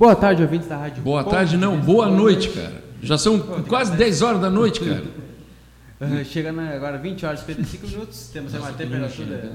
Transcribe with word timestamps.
Boa 0.00 0.16
tarde, 0.16 0.40
ouvintes 0.40 0.66
da 0.66 0.78
Rádio. 0.78 1.02
Boa 1.02 1.22
tarde, 1.22 1.58
não, 1.58 1.78
boa 1.78 2.08
noite, 2.08 2.48
cara. 2.48 2.82
Já 3.02 3.18
são 3.18 3.38
quase 3.68 3.94
10 3.98 4.22
horas 4.22 4.40
da 4.40 4.48
noite, 4.48 4.80
cara. 4.80 5.04
Uh, 6.00 6.24
chegando 6.24 6.62
agora 6.62 6.96
20 6.96 7.26
horas 7.26 7.42
e 7.42 7.44
55 7.44 7.86
minutos, 7.86 8.30
temos 8.32 8.54
uma 8.54 8.72
temperatura 8.72 9.52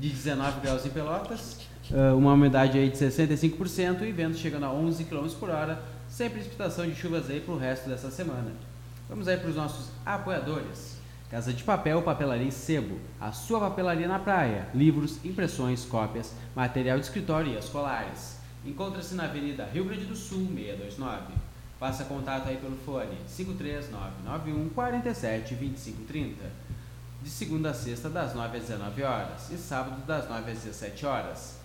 de 0.00 0.08
19 0.08 0.60
graus 0.62 0.86
em 0.86 0.88
Pelotas, 0.88 1.58
uh, 1.90 2.16
uma 2.16 2.32
umidade 2.32 2.78
aí 2.78 2.88
de 2.88 2.96
65% 2.96 4.00
e 4.00 4.10
vento 4.10 4.38
chegando 4.38 4.64
a 4.64 4.72
11 4.72 5.04
km 5.04 5.28
por 5.38 5.50
hora, 5.50 5.82
sem 6.08 6.30
precipitação 6.30 6.86
de 6.86 6.94
chuvas 6.94 7.28
aí 7.28 7.40
para 7.40 7.52
o 7.52 7.58
resto 7.58 7.90
dessa 7.90 8.10
semana. 8.10 8.52
Vamos 9.06 9.28
aí 9.28 9.36
para 9.36 9.50
os 9.50 9.56
nossos 9.56 9.90
apoiadores. 10.06 10.96
Casa 11.30 11.52
de 11.52 11.62
Papel, 11.62 12.00
Papelaria 12.00 12.48
e 12.48 12.52
Sebo, 12.52 12.96
a 13.20 13.30
sua 13.32 13.60
papelaria 13.60 14.08
na 14.08 14.18
praia, 14.18 14.68
livros, 14.74 15.22
impressões, 15.22 15.84
cópias, 15.84 16.32
material 16.56 16.98
de 16.98 17.04
escritório 17.04 17.52
e 17.52 17.58
escolares. 17.58 18.40
Encontra-se 18.64 19.14
na 19.16 19.24
Avenida 19.24 19.64
Rio 19.64 19.84
Grande 19.84 20.04
do 20.04 20.14
Sul, 20.14 20.46
629. 20.54 21.34
Faça 21.80 22.04
contato 22.04 22.48
aí 22.48 22.58
pelo 22.58 22.76
fone 22.76 23.16
53991 23.26 24.68
47 24.68 25.56
2530. 25.56 26.44
De 27.20 27.28
segunda 27.28 27.70
a 27.70 27.74
sexta, 27.74 28.08
das 28.08 28.34
9 28.34 28.58
às 28.58 28.62
19 28.64 29.02
horas 29.02 29.50
e 29.50 29.58
sábado, 29.58 30.06
das 30.06 30.28
9 30.28 30.52
às 30.52 30.58
17 30.58 31.04
horas. 31.04 31.58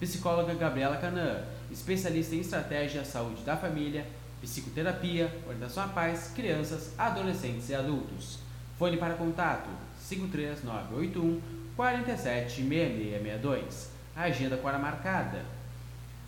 Psicóloga 0.00 0.54
Gabriela 0.54 0.96
Canã, 0.96 1.44
especialista 1.70 2.34
em 2.34 2.40
estratégia, 2.40 3.04
saúde 3.04 3.42
da 3.42 3.56
família, 3.56 4.06
psicoterapia, 4.40 5.30
orientação 5.46 5.84
à 5.84 5.88
paz, 5.88 6.32
crianças, 6.34 6.94
adolescentes 6.96 7.68
e 7.68 7.74
adultos. 7.74 8.38
Fone 8.78 8.96
para 8.96 9.14
contato 9.16 9.68
53981 10.08 11.42
47 11.76 12.62
6662. 12.62 13.90
Agenda 14.16 14.56
com 14.56 14.66
hora 14.66 14.78
marcada 14.78 15.57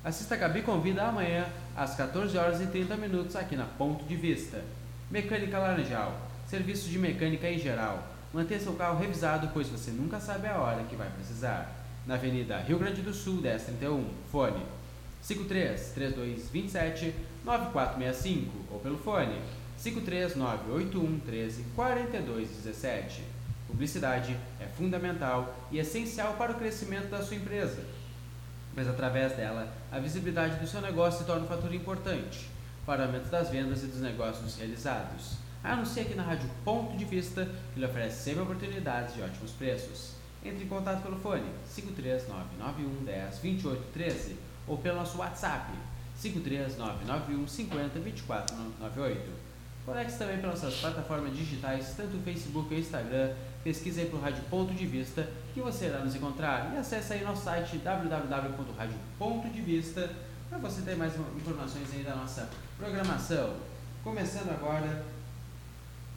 Assista 0.02 0.34
a 0.34 0.38
Gabi 0.38 0.62
Convida 0.62 1.02
amanhã, 1.02 1.46
às 1.76 1.94
14 1.94 2.36
horas 2.38 2.58
e 2.62 2.66
30 2.66 2.96
minutos, 2.96 3.36
aqui 3.36 3.54
na 3.54 3.66
Ponto 3.66 4.02
de 4.06 4.16
Vista. 4.16 4.64
Mecânica 5.10 5.58
Laranjal. 5.58 6.18
Serviços 6.46 6.88
de 6.88 6.98
mecânica 6.98 7.46
em 7.46 7.58
geral. 7.58 8.02
Mantenha 8.32 8.60
seu 8.60 8.72
carro 8.72 8.98
revisado, 8.98 9.50
pois 9.52 9.68
você 9.68 9.90
nunca 9.90 10.18
sabe 10.18 10.48
a 10.48 10.56
hora 10.56 10.84
que 10.84 10.96
vai 10.96 11.10
precisar. 11.10 11.70
Na 12.06 12.14
Avenida 12.14 12.56
Rio 12.60 12.78
Grande 12.78 13.02
do 13.02 13.12
Sul, 13.12 13.42
1031. 13.42 14.08
Fone 14.32 14.62
53 15.20 15.92
3227 15.92 17.14
9465 17.44 18.50
ou 18.70 18.80
pelo 18.80 18.96
fone 18.96 19.38
53981 19.76 21.20
13 21.20 21.64
4217. 21.76 23.22
Publicidade 23.66 24.34
é 24.58 24.64
fundamental 24.64 25.54
e 25.70 25.78
essencial 25.78 26.36
para 26.38 26.52
o 26.52 26.54
crescimento 26.54 27.10
da 27.10 27.22
sua 27.22 27.36
empresa 27.36 27.99
mas 28.74 28.88
através 28.88 29.32
dela, 29.32 29.68
a 29.90 29.98
visibilidade 29.98 30.56
do 30.56 30.66
seu 30.66 30.80
negócio 30.80 31.20
se 31.20 31.26
torna 31.26 31.44
um 31.44 31.48
fator 31.48 31.74
importante 31.74 32.48
para 32.86 33.02
o 33.02 33.06
aumento 33.06 33.28
das 33.28 33.50
vendas 33.50 33.82
e 33.82 33.86
dos 33.86 34.00
negócios 34.00 34.56
realizados. 34.56 35.36
Anuncie 35.62 36.02
aqui 36.02 36.14
na 36.14 36.22
Rádio 36.22 36.48
Ponto 36.64 36.96
de 36.96 37.04
Vista, 37.04 37.46
que 37.74 37.80
lhe 37.80 37.86
oferece 37.86 38.24
sempre 38.24 38.42
oportunidades 38.42 39.14
de 39.14 39.22
ótimos 39.22 39.50
preços. 39.52 40.12
Entre 40.42 40.64
em 40.64 40.68
contato 40.68 41.02
pelo 41.02 41.18
fone 41.18 41.44
53991 41.74 43.04
10 43.04 43.38
28 43.38 43.92
13 43.92 44.36
ou 44.66 44.78
pelo 44.78 44.96
nosso 44.96 45.18
WhatsApp 45.18 45.70
53991 46.20 47.46
50 47.46 48.00
24 48.00 48.56
98. 48.56 49.50
Conecte 49.84 50.18
também 50.18 50.38
pelas 50.38 50.62
nossas 50.62 50.80
plataformas 50.80 51.36
digitais, 51.36 51.94
tanto 51.96 52.16
o 52.16 52.22
Facebook 52.22 52.72
e 52.72 52.76
o 52.76 52.80
Instagram, 52.80 53.32
pesquise 53.62 54.00
aí 54.00 54.06
por 54.06 54.20
Rádio 54.20 54.42
Ponto 54.50 54.72
de 54.72 54.86
Vista 54.86 55.28
que 55.52 55.60
você 55.60 55.84
irá 55.86 55.98
nos 56.00 56.14
encontrar 56.14 56.72
e 56.74 56.78
acesse 56.78 57.12
aí 57.12 57.22
nosso 57.24 57.44
site 57.44 57.76
www.radio.devista 57.78 60.10
para 60.48 60.58
você 60.58 60.82
ter 60.82 60.96
mais 60.96 61.12
informações 61.36 61.88
aí 61.94 62.02
da 62.02 62.16
nossa 62.16 62.48
programação. 62.78 63.50
Começando 64.02 64.50
agora 64.50 65.04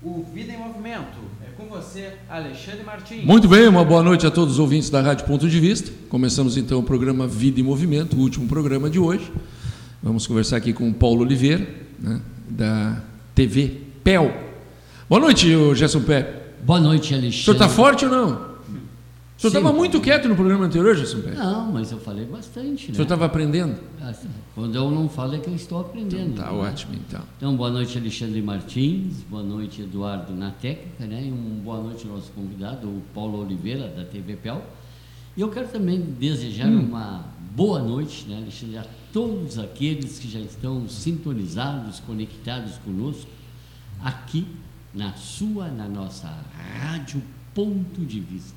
o 0.02 0.26
Vida 0.34 0.54
em 0.54 0.58
Movimento. 0.58 1.20
É 1.46 1.50
com 1.56 1.68
você, 1.68 2.14
Alexandre 2.30 2.84
Martins. 2.84 3.26
Muito 3.26 3.48
bem, 3.48 3.68
uma 3.68 3.86
boa 3.86 4.04
noite 4.04 4.28
a 4.28 4.32
todos 4.32 4.56
os 4.56 4.60
ouvintes 4.60 4.90
da 4.90 5.02
Rádio 5.02 5.26
Ponto 5.26 5.50
de 5.50 5.60
Vista. 5.60 5.92
Começamos 6.10 6.58
então 6.58 6.80
o 6.80 6.84
programa 6.84 7.28
Vida 7.28 7.60
em 7.60 7.64
Movimento, 7.64 8.16
o 8.16 8.20
último 8.20 8.48
programa 8.48 8.90
de 8.90 9.00
hoje. 9.00 9.32
Vamos 10.02 10.26
conversar 10.28 10.58
aqui 10.58 10.74
com 10.74 10.90
o 10.90 10.94
Paulo 10.94 11.22
Oliveira, 11.22 11.66
né, 12.00 12.22
da 12.50 13.02
TV 13.34 13.82
PEL. 14.04 14.34
Boa 15.08 15.22
noite, 15.22 15.48
Gerson 15.76 16.02
Pepe. 16.02 16.43
Boa 16.66 16.80
noite, 16.80 17.14
Alexandre. 17.14 17.40
O 17.40 17.44
senhor 17.44 17.54
está 17.56 17.70
forte 17.70 18.06
ou 18.06 18.12
não? 18.12 18.54
O 19.38 19.42
senhor 19.42 19.58
estava 19.58 19.74
muito 19.74 20.00
quieto 20.00 20.30
no 20.30 20.36
programa 20.36 20.66
anterior, 20.66 20.96
Gerson 20.96 21.20
Pérez? 21.20 21.38
Não, 21.38 21.70
mas 21.74 21.92
eu 21.92 22.00
falei 22.00 22.26
bastante. 22.26 22.86
Né? 22.86 22.92
O 22.92 22.96
senhor 22.96 23.04
estava 23.04 23.26
aprendendo? 23.26 23.78
Ah, 24.02 24.14
quando 24.56 24.74
eu 24.74 24.90
não 24.90 25.10
falo 25.10 25.36
é 25.36 25.40
que 25.40 25.50
eu 25.50 25.56
estou 25.56 25.82
aprendendo. 25.82 26.32
Então, 26.32 26.46
tá 26.46 26.52
né? 26.52 26.58
ótimo, 26.58 26.96
então. 26.96 27.22
Então, 27.36 27.58
boa 27.58 27.70
noite, 27.70 27.98
Alexandre 27.98 28.42
Martins. 28.42 29.22
Boa 29.30 29.44
noite, 29.44 29.82
Eduardo 29.82 30.34
na 30.34 30.52
técnica, 30.52 31.06
né? 31.06 31.26
E 31.26 31.32
um 31.32 31.60
boa 31.62 31.82
noite 31.82 32.08
ao 32.08 32.16
nosso 32.16 32.32
convidado, 32.32 32.88
o 32.88 33.02
Paulo 33.14 33.42
Oliveira, 33.42 33.90
da 33.90 34.06
TV 34.06 34.38
Pel. 34.38 34.62
E 35.36 35.42
eu 35.42 35.50
quero 35.50 35.68
também 35.68 36.00
desejar 36.00 36.68
hum. 36.68 36.80
uma 36.80 37.26
boa 37.54 37.80
noite, 37.80 38.26
né, 38.30 38.38
Alexandre, 38.38 38.78
a 38.78 38.86
todos 39.12 39.60
aqueles 39.60 40.20
que 40.20 40.30
já 40.30 40.40
estão 40.40 40.88
sintonizados, 40.88 42.00
conectados 42.00 42.78
conosco, 42.78 43.30
aqui 44.02 44.48
na 44.94 45.14
sua, 45.14 45.70
na 45.70 45.88
nossa 45.88 46.32
rádio 46.80 47.22
Ponto 47.54 48.02
de 48.02 48.20
Vista, 48.20 48.56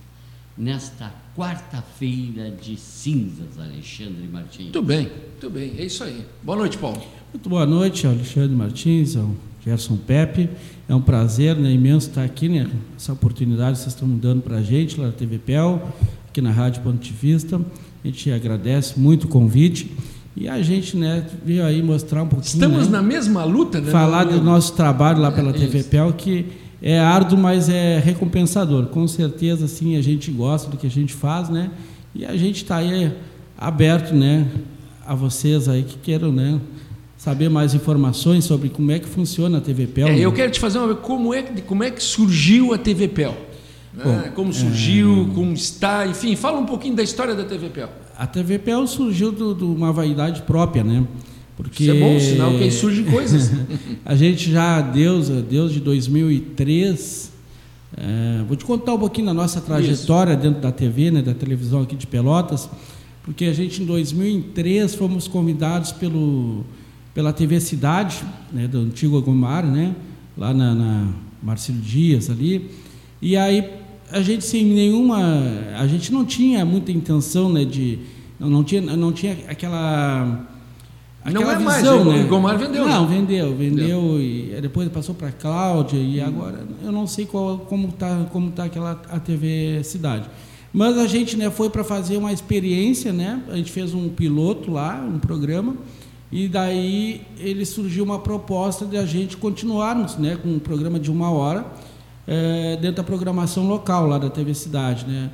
nesta 0.56 1.12
quarta-feira 1.36 2.50
de 2.50 2.78
cinzas, 2.78 3.58
Alexandre 3.58 4.26
Martins. 4.30 4.64
Muito 4.64 4.82
bem, 4.82 5.10
muito 5.30 5.50
bem, 5.50 5.74
é 5.78 5.84
isso 5.84 6.02
aí. 6.02 6.24
Boa 6.42 6.58
noite, 6.58 6.78
Paulo. 6.78 7.02
Muito 7.32 7.48
boa 7.48 7.66
noite, 7.66 8.06
Alexandre 8.06 8.56
Martins, 8.56 9.16
ao 9.16 9.30
Gerson 9.64 9.96
Pepe. 9.96 10.48
É 10.88 10.94
um 10.94 11.00
prazer 11.02 11.56
né, 11.56 11.70
imenso 11.72 12.08
estar 12.08 12.24
aqui, 12.24 12.48
né? 12.48 12.70
Essa 12.96 13.12
oportunidade 13.12 13.72
que 13.72 13.82
vocês 13.82 13.94
estão 13.94 14.08
dando 14.08 14.40
para 14.40 14.56
a 14.56 14.62
gente 14.62 14.98
lá 14.98 15.06
na 15.06 15.12
TV 15.12 15.38
Pel, 15.38 15.82
aqui 16.28 16.40
na 16.40 16.52
Rádio 16.52 16.82
Ponto 16.82 16.98
de 16.98 17.12
Vista. 17.12 17.60
A 18.02 18.06
gente 18.06 18.30
agradece 18.30 18.98
muito 18.98 19.24
o 19.24 19.28
convite. 19.28 19.90
E 20.36 20.48
a 20.48 20.60
gente 20.60 20.96
né, 20.98 21.24
veio 21.42 21.64
aí 21.64 21.82
mostrar 21.82 22.22
um 22.22 22.28
pouquinho. 22.28 22.52
Estamos 22.52 22.86
né, 22.86 22.92
na 22.98 23.02
mesma 23.02 23.42
luta, 23.44 23.80
né? 23.80 23.90
Falar 23.90 24.24
do 24.24 24.42
nosso 24.42 24.74
trabalho 24.74 25.20
lá 25.20 25.32
pela 25.32 25.48
é, 25.48 25.52
TV 25.54 25.82
Pel, 25.84 26.12
que 26.12 26.46
é 26.82 26.98
árduo, 26.98 27.38
mas 27.38 27.70
é 27.70 27.98
recompensador. 27.98 28.86
Com 28.86 29.08
certeza, 29.08 29.66
sim, 29.66 29.96
a 29.96 30.02
gente 30.02 30.30
gosta 30.30 30.70
do 30.70 30.76
que 30.76 30.86
a 30.86 30.90
gente 30.90 31.14
faz, 31.14 31.48
né? 31.48 31.70
E 32.14 32.26
a 32.26 32.36
gente 32.36 32.56
está 32.56 32.76
aí 32.76 33.12
aberto, 33.56 34.14
né, 34.14 34.46
a 35.06 35.14
vocês 35.14 35.68
aí 35.68 35.82
que 35.82 35.96
queiram, 35.96 36.30
né, 36.30 36.60
saber 37.16 37.48
mais 37.48 37.74
informações 37.74 38.44
sobre 38.44 38.68
como 38.68 38.90
é 38.90 38.98
que 38.98 39.06
funciona 39.06 39.56
a 39.56 39.60
TV 39.60 39.86
Pel. 39.86 40.08
É, 40.08 40.12
né? 40.12 40.18
Eu 40.18 40.32
quero 40.32 40.52
te 40.52 40.60
fazer 40.60 40.78
uma 40.78 40.94
como 40.94 41.32
é 41.32 41.42
como 41.42 41.82
é 41.82 41.90
que 41.90 42.02
surgiu 42.02 42.74
a 42.74 42.78
TV 42.78 43.08
Pel? 43.08 43.34
Né? 43.94 44.30
como 44.34 44.52
surgiu, 44.52 45.28
é... 45.30 45.34
como 45.34 45.54
está, 45.54 46.06
enfim, 46.06 46.36
fala 46.36 46.58
um 46.58 46.66
pouquinho 46.66 46.94
da 46.94 47.02
história 47.02 47.34
da 47.34 47.44
TV 48.24 48.60
Pel 48.60 48.86
a 48.86 48.86
surgiu 48.86 49.32
de 49.32 49.64
uma 49.64 49.92
vaidade 49.92 50.42
própria, 50.42 50.84
né? 50.84 51.04
Porque 51.56 51.82
Isso 51.82 51.92
é 51.92 51.98
bom, 51.98 52.20
sinal 52.20 52.50
que 52.52 52.62
aí 52.62 52.70
surgem 52.70 53.04
coisas. 53.10 53.50
a 54.04 54.14
gente 54.14 54.50
já, 54.52 54.80
Deus, 54.80 55.28
Deus 55.28 55.72
de 55.72 55.80
2003, 55.80 57.32
é, 57.96 58.44
vou 58.46 58.56
te 58.56 58.64
contar 58.64 58.94
um 58.94 58.98
pouquinho 58.98 59.26
da 59.26 59.34
nossa 59.34 59.60
trajetória 59.60 60.32
Isso. 60.32 60.42
dentro 60.42 60.60
da 60.60 60.70
TV, 60.70 61.10
né, 61.10 61.22
da 61.22 61.32
televisão 61.32 61.80
aqui 61.80 61.96
de 61.96 62.06
Pelotas, 62.06 62.68
porque 63.24 63.46
a 63.46 63.52
gente 63.54 63.82
em 63.82 63.86
2003 63.86 64.94
fomos 64.94 65.26
convidados 65.26 65.92
pelo, 65.92 66.64
pela 67.14 67.32
TV 67.32 67.58
Cidade, 67.58 68.22
né, 68.52 68.68
do 68.68 68.80
antigo 68.80 69.16
Agomar, 69.16 69.64
né, 69.64 69.94
lá 70.36 70.52
na, 70.52 70.74
na 70.74 71.08
Marcelo 71.42 71.78
Dias 71.78 72.28
ali, 72.28 72.70
e 73.22 73.34
aí 73.34 73.64
a 74.10 74.20
gente 74.20 74.44
sem 74.44 74.64
nenhuma, 74.64 75.18
a 75.76 75.86
gente 75.86 76.12
não 76.12 76.24
tinha 76.24 76.64
muita 76.64 76.92
intenção, 76.92 77.52
né, 77.52 77.64
de 77.64 77.98
não, 78.38 78.48
não 78.48 78.64
tinha 78.64 78.80
não 78.80 79.12
tinha 79.12 79.32
aquela 79.48 80.46
aquela 81.24 81.44
não 81.44 81.50
é 81.50 81.56
visão, 81.56 82.04
mais, 82.04 82.18
né? 82.18 82.24
O 82.24 82.28
Gomar 82.28 82.58
vendeu. 82.58 82.86
Não, 82.86 83.08
né? 83.08 83.16
vendeu, 83.16 83.56
vendeu 83.56 84.20
e 84.20 84.58
depois 84.60 84.88
passou 84.88 85.14
para 85.14 85.28
a 85.28 85.32
Cláudia 85.32 85.98
e 85.98 86.20
hum. 86.20 86.26
agora 86.26 86.64
eu 86.82 86.92
não 86.92 87.06
sei 87.06 87.26
qual, 87.26 87.58
como 87.58 87.92
tá 87.92 88.26
como 88.30 88.50
tá 88.50 88.64
aquela 88.64 89.00
a 89.08 89.18
TV 89.18 89.82
Cidade. 89.82 90.28
Mas 90.72 90.98
a 90.98 91.06
gente, 91.06 91.38
né, 91.38 91.50
foi 91.50 91.70
para 91.70 91.82
fazer 91.82 92.18
uma 92.18 92.32
experiência, 92.32 93.10
né? 93.10 93.42
A 93.48 93.56
gente 93.56 93.72
fez 93.72 93.94
um 93.94 94.10
piloto 94.10 94.70
lá, 94.70 95.02
um 95.02 95.18
programa. 95.18 95.74
E 96.30 96.48
daí 96.48 97.22
ele 97.38 97.64
surgiu 97.64 98.04
uma 98.04 98.18
proposta 98.18 98.84
de 98.84 98.96
a 98.98 99.06
gente 99.06 99.36
continuarmos, 99.38 100.18
né, 100.18 100.36
com 100.36 100.48
um 100.48 100.58
programa 100.58 100.98
de 100.98 101.10
uma 101.10 101.30
hora 101.30 101.64
é, 102.26 102.76
dentro 102.76 102.96
da 102.96 103.02
programação 103.02 103.66
local 103.66 104.06
lá 104.06 104.18
da 104.18 104.30
TV 104.30 104.54
Cidade, 104.54 105.06
né? 105.06 105.30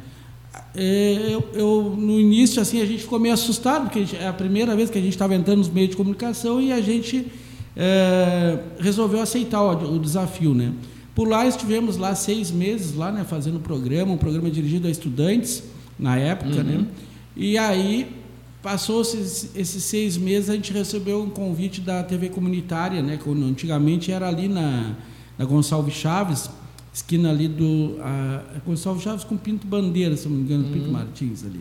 É, 0.75 1.29
eu, 1.31 1.49
eu, 1.55 1.97
no 1.97 2.21
início 2.21 2.61
assim 2.61 2.83
a 2.83 2.85
gente 2.85 3.03
ficou 3.03 3.19
meio 3.19 3.33
assustado 3.33 3.85
porque 3.89 4.17
é 4.17 4.29
a 4.29 4.33
primeira 4.33 4.77
vez 4.77 4.91
que 4.91 4.99
a 4.99 5.01
gente 5.01 5.13
estava 5.13 5.35
entrando 5.35 5.59
nos 5.59 5.71
meios 5.71 5.91
de 5.91 5.97
comunicação 5.97 6.61
e 6.61 6.71
a 6.71 6.81
gente 6.81 7.27
é, 7.75 8.59
resolveu 8.79 9.23
aceitar 9.23 9.63
o, 9.63 9.97
o, 9.97 9.99
desafio, 9.99 10.53
né? 10.53 10.73
Por 11.15 11.27
lá 11.29 11.47
estivemos 11.47 11.97
lá 11.97 12.15
seis 12.15 12.51
meses 12.51 12.95
lá, 12.95 13.11
né, 13.11 13.25
fazendo 13.25 13.57
o 13.57 13.61
programa, 13.61 14.13
um 14.13 14.19
programa 14.19 14.51
dirigido 14.51 14.89
a 14.89 14.91
estudantes 14.91 15.63
na 15.99 16.17
época, 16.17 16.63
né? 16.63 16.75
uhum. 16.75 16.81
né? 16.83 16.87
E 17.35 17.57
aí 17.57 18.23
Passou-se 18.63 19.51
esses 19.57 19.83
seis 19.83 20.17
meses, 20.17 20.49
a 20.49 20.55
gente 20.55 20.73
recebeu 20.73 21.21
um 21.21 21.29
convite 21.29 21.81
da 21.81 22.01
TV 22.05 22.29
comunitária, 22.29 23.03
né? 23.03 23.19
Quando 23.21 23.45
antigamente 23.45 24.13
era 24.13 24.29
ali 24.29 24.47
na, 24.47 24.95
na 25.37 25.45
Gonçalves 25.45 25.95
Chaves, 25.95 26.49
esquina 26.93 27.31
ali 27.31 27.49
do. 27.49 27.97
A, 28.01 28.43
Gonçalves 28.67 29.03
Chaves 29.03 29.25
com 29.25 29.37
Pinto 29.37 29.67
Bandeira, 29.67 30.17
se 30.17 30.29
não 30.29 30.37
me 30.37 30.43
engano, 30.43 30.65
uhum. 30.65 30.73
Pinto 30.73 30.91
Martins 30.91 31.45
ali. 31.45 31.61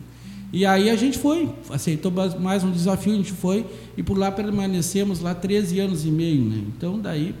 E 0.52 0.66
aí 0.66 0.90
a 0.90 0.96
gente 0.96 1.18
foi, 1.18 1.48
aceitou 1.70 2.12
mais 2.38 2.62
um 2.62 2.70
desafio, 2.70 3.14
a 3.14 3.16
gente 3.16 3.32
foi, 3.32 3.64
e 3.96 4.02
por 4.02 4.18
lá 4.18 4.30
permanecemos 4.30 5.20
lá 5.20 5.34
13 5.34 5.80
anos 5.80 6.04
e 6.04 6.10
meio. 6.10 6.44
Né? 6.44 6.64
Então 6.76 6.98
daí 6.98 7.34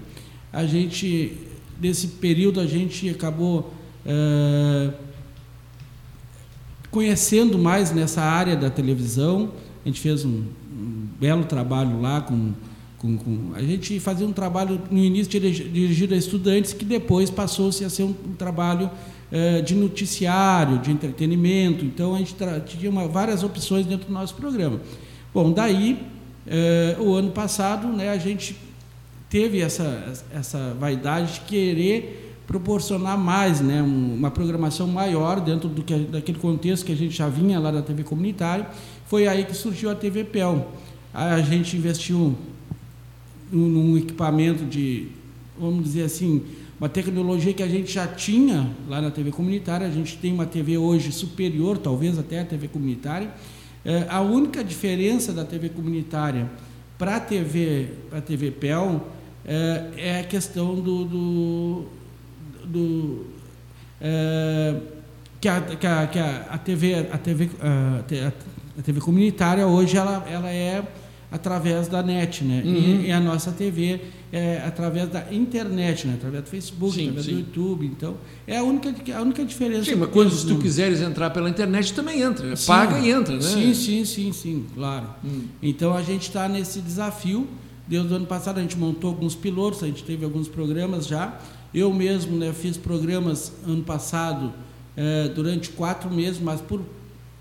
a 0.50 0.64
gente, 0.64 1.36
nesse 1.80 2.06
período, 2.08 2.60
a 2.60 2.66
gente 2.66 3.08
acabou. 3.10 3.72
É, 4.04 4.92
conhecendo 6.92 7.58
mais 7.58 7.90
nessa 7.90 8.20
área 8.20 8.54
da 8.54 8.70
televisão. 8.70 9.50
A 9.84 9.88
gente 9.88 9.98
fez 9.98 10.24
um, 10.24 10.44
um 10.70 11.06
belo 11.18 11.44
trabalho 11.44 12.00
lá 12.00 12.20
com, 12.20 12.52
com, 13.02 13.18
com, 13.18 13.52
A 13.54 13.60
gente 13.60 13.98
fazia 13.98 14.26
um 14.26 14.32
trabalho 14.32 14.80
no 14.88 14.98
início 14.98 15.28
dirigido 15.40 16.14
a 16.14 16.16
estudantes, 16.16 16.72
que 16.72 16.84
depois 16.84 17.28
passou-se 17.28 17.84
a 17.84 17.90
ser 17.90 18.04
um, 18.04 18.14
um 18.26 18.34
trabalho 18.38 18.88
eh, 19.32 19.60
de 19.60 19.74
noticiário, 19.74 20.78
de 20.78 20.92
entretenimento. 20.92 21.84
Então 21.84 22.14
a 22.14 22.18
gente 22.18 22.36
tinha 22.66 22.88
uma, 22.88 23.08
várias 23.08 23.42
opções 23.42 23.84
dentro 23.84 24.06
do 24.06 24.12
nosso 24.12 24.34
programa. 24.34 24.80
Bom, 25.34 25.50
daí, 25.52 25.98
eh, 26.46 26.96
o 27.00 27.12
ano 27.14 27.32
passado, 27.32 27.88
né, 27.88 28.10
a 28.10 28.18
gente 28.18 28.56
teve 29.28 29.60
essa, 29.60 30.22
essa 30.32 30.76
vaidade 30.78 31.34
de 31.34 31.40
querer 31.40 32.36
proporcionar 32.46 33.16
mais, 33.18 33.60
né, 33.60 33.80
uma 33.82 34.30
programação 34.30 34.86
maior 34.86 35.40
dentro 35.40 35.68
do 35.68 35.82
que, 35.82 35.94
daquele 35.94 36.38
contexto 36.38 36.84
que 36.84 36.92
a 36.92 36.96
gente 36.96 37.16
já 37.16 37.28
vinha 37.28 37.58
lá 37.58 37.70
da 37.70 37.82
TV 37.82 38.04
comunitária. 38.04 38.68
Foi 39.06 39.26
aí 39.26 39.44
que 39.44 39.54
surgiu 39.54 39.90
a 39.90 39.94
TV 39.94 40.22
PEL. 40.22 40.70
A 41.12 41.40
gente 41.40 41.76
investiu 41.76 42.36
num, 43.52 43.96
equipamento 43.98 44.64
de, 44.64 45.08
vamos 45.58 45.84
dizer 45.84 46.04
assim, 46.04 46.42
uma 46.80 46.88
tecnologia 46.88 47.52
que 47.52 47.62
a 47.62 47.68
gente 47.68 47.92
já 47.92 48.06
tinha 48.06 48.70
lá 48.88 49.00
na 49.00 49.10
TV 49.10 49.30
comunitária. 49.30 49.86
A 49.86 49.90
gente 49.90 50.16
tem 50.18 50.32
uma 50.32 50.46
TV 50.46 50.78
hoje 50.78 51.12
superior, 51.12 51.78
talvez 51.78 52.18
até 52.18 52.40
a 52.40 52.44
TV 52.44 52.66
comunitária. 52.66 53.30
É, 53.84 54.06
a 54.08 54.20
única 54.20 54.64
diferença 54.64 55.32
da 55.32 55.44
TV 55.44 55.68
comunitária 55.68 56.50
para 56.98 57.16
a 57.16 57.20
TV, 57.20 57.88
a 58.10 58.20
TV 58.20 58.50
PEL 58.50 59.06
é, 59.44 59.90
é 59.96 60.20
a 60.20 60.24
questão 60.24 60.74
do, 60.76 61.04
do 61.04 61.86
do 62.64 63.26
é, 64.00 64.76
que, 65.40 65.48
a, 65.48 65.60
que, 65.60 65.86
a, 65.86 66.06
que 66.06 66.18
a, 66.18 66.58
TV 66.58 67.08
a 67.10 67.18
TV 67.18 67.50
a, 67.60 68.32
a 68.78 68.82
TV 68.82 69.00
comunitária 69.00 69.66
hoje 69.66 69.96
ela, 69.96 70.24
ela 70.28 70.50
é 70.50 70.82
através 71.32 71.88
da 71.88 72.02
net, 72.02 72.44
né? 72.44 72.62
Uhum. 72.62 72.74
E, 72.74 73.06
e, 73.06 73.12
a 73.12 73.18
nossa 73.18 73.50
TV 73.50 74.00
é 74.30 74.62
através 74.64 75.08
da 75.08 75.32
internet, 75.32 76.06
né? 76.06 76.14
Através 76.14 76.44
do 76.44 76.50
Facebook, 76.50 76.94
sim, 76.94 77.04
através 77.04 77.24
sim. 77.24 77.32
do 77.32 77.38
YouTube. 77.38 77.86
Então, 77.86 78.16
é 78.46 78.58
a 78.58 78.62
única, 78.62 78.94
a 79.16 79.22
única 79.22 79.42
diferença. 79.42 79.84
Sim, 79.84 79.96
mas 79.96 80.10
quando 80.10 80.30
se 80.30 80.46
tu 80.46 80.58
quiseres 80.58 81.00
entrar 81.00 81.30
pela 81.30 81.48
internet, 81.48 81.94
também 81.94 82.20
entra. 82.20 82.46
Né? 82.46 82.54
Sim, 82.54 82.66
Paga 82.66 82.98
e 82.98 83.10
entra, 83.10 83.34
né? 83.34 83.40
Sim, 83.40 83.72
sim, 83.72 84.04
sim, 84.04 84.32
sim, 84.32 84.66
claro. 84.74 85.06
Hum. 85.24 85.44
Então, 85.62 85.96
a 85.96 86.02
gente 86.02 86.28
está 86.28 86.46
nesse 86.46 86.80
desafio. 86.80 87.48
Desde 87.88 88.12
o 88.12 88.16
ano 88.16 88.26
passado, 88.26 88.58
a 88.58 88.62
gente 88.62 88.76
montou 88.76 89.10
alguns 89.10 89.34
pilotos, 89.34 89.82
a 89.82 89.86
gente 89.86 90.04
teve 90.04 90.24
alguns 90.24 90.48
programas 90.48 91.06
já. 91.06 91.38
Eu 91.74 91.92
mesmo 91.92 92.36
né, 92.36 92.52
fiz 92.52 92.76
programas 92.76 93.52
ano 93.66 93.82
passado 93.82 94.52
é, 94.94 95.28
durante 95.28 95.70
quatro 95.70 96.10
meses, 96.10 96.40
mas 96.40 96.60
por 96.60 96.80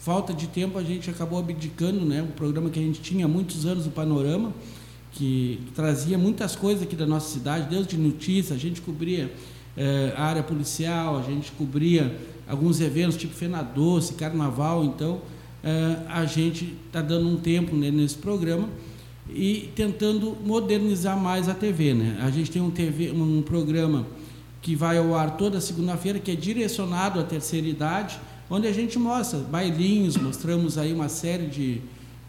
falta 0.02 0.34
de 0.34 0.48
tempo 0.48 0.78
a 0.78 0.84
gente 0.84 1.10
acabou 1.10 1.40
abdicando, 1.40 2.04
né? 2.04 2.22
Um 2.24 2.28
programa 2.28 2.70
que 2.70 2.80
a 2.80 2.84
gente 2.84 3.02
tinha 3.02 3.26
há 3.26 3.30
muitos 3.30 3.66
anos, 3.66 3.86
o 3.86 3.92
Panorama, 3.92 4.54
que, 5.12 5.60
trazia 5.76 6.18
muitas 6.18 6.56
coisas 6.56 6.84
aqui 6.84 6.96
da 6.96 7.06
nossa 7.06 7.32
cidade, 7.32 7.70
desde 7.70 7.98
notícias, 7.98 8.52
a 8.52 8.60
gente 8.60 8.82
cobria 8.82 9.32
a 10.16 10.24
área 10.24 10.44
policial, 10.44 11.18
a 11.18 11.22
gente 11.22 11.52
cobria 11.54 12.16
alguns 12.48 12.82
eventos 12.82 13.16
tipo 13.16 13.34
Fena 13.34 13.62
Doce, 13.62 14.16
Carnaval, 14.16 14.84
então 14.84 15.22
é, 15.64 15.98
a 16.10 16.26
gente 16.26 16.76
está 16.88 17.02
dando 17.02 17.28
um 17.30 17.38
tempo 17.38 17.76
né, 17.76 17.90
nesse 17.92 18.16
programa 18.16 18.68
e 19.30 19.70
tentando 19.76 20.36
modernizar 20.44 21.18
mais 21.18 21.48
a 21.48 21.54
TV, 21.54 21.94
né? 21.94 22.20
A 22.22 22.30
gente 22.30 22.52
tem 22.52 22.62
um 22.62 22.72
TV, 22.72 23.12
um 23.12 23.42
programa 23.42 24.06
que 24.62 24.76
vai 24.76 24.98
ao 24.98 25.16
ar 25.16 25.38
toda 25.38 25.62
segunda-feira, 25.62 26.20
que 26.20 26.32
é 26.32 26.36
direcionado 26.36 27.20
à 27.20 27.24
terceira 27.24 27.68
idade, 27.68 28.20
onde 28.52 28.68
a 28.68 28.74
gente 28.74 29.00
mostra 29.00 29.40
bailinhos, 29.40 30.18
mostramos 30.18 30.78
aí 30.78 30.92
uma 30.92 31.08
série 31.08 31.48
de, 31.48 31.82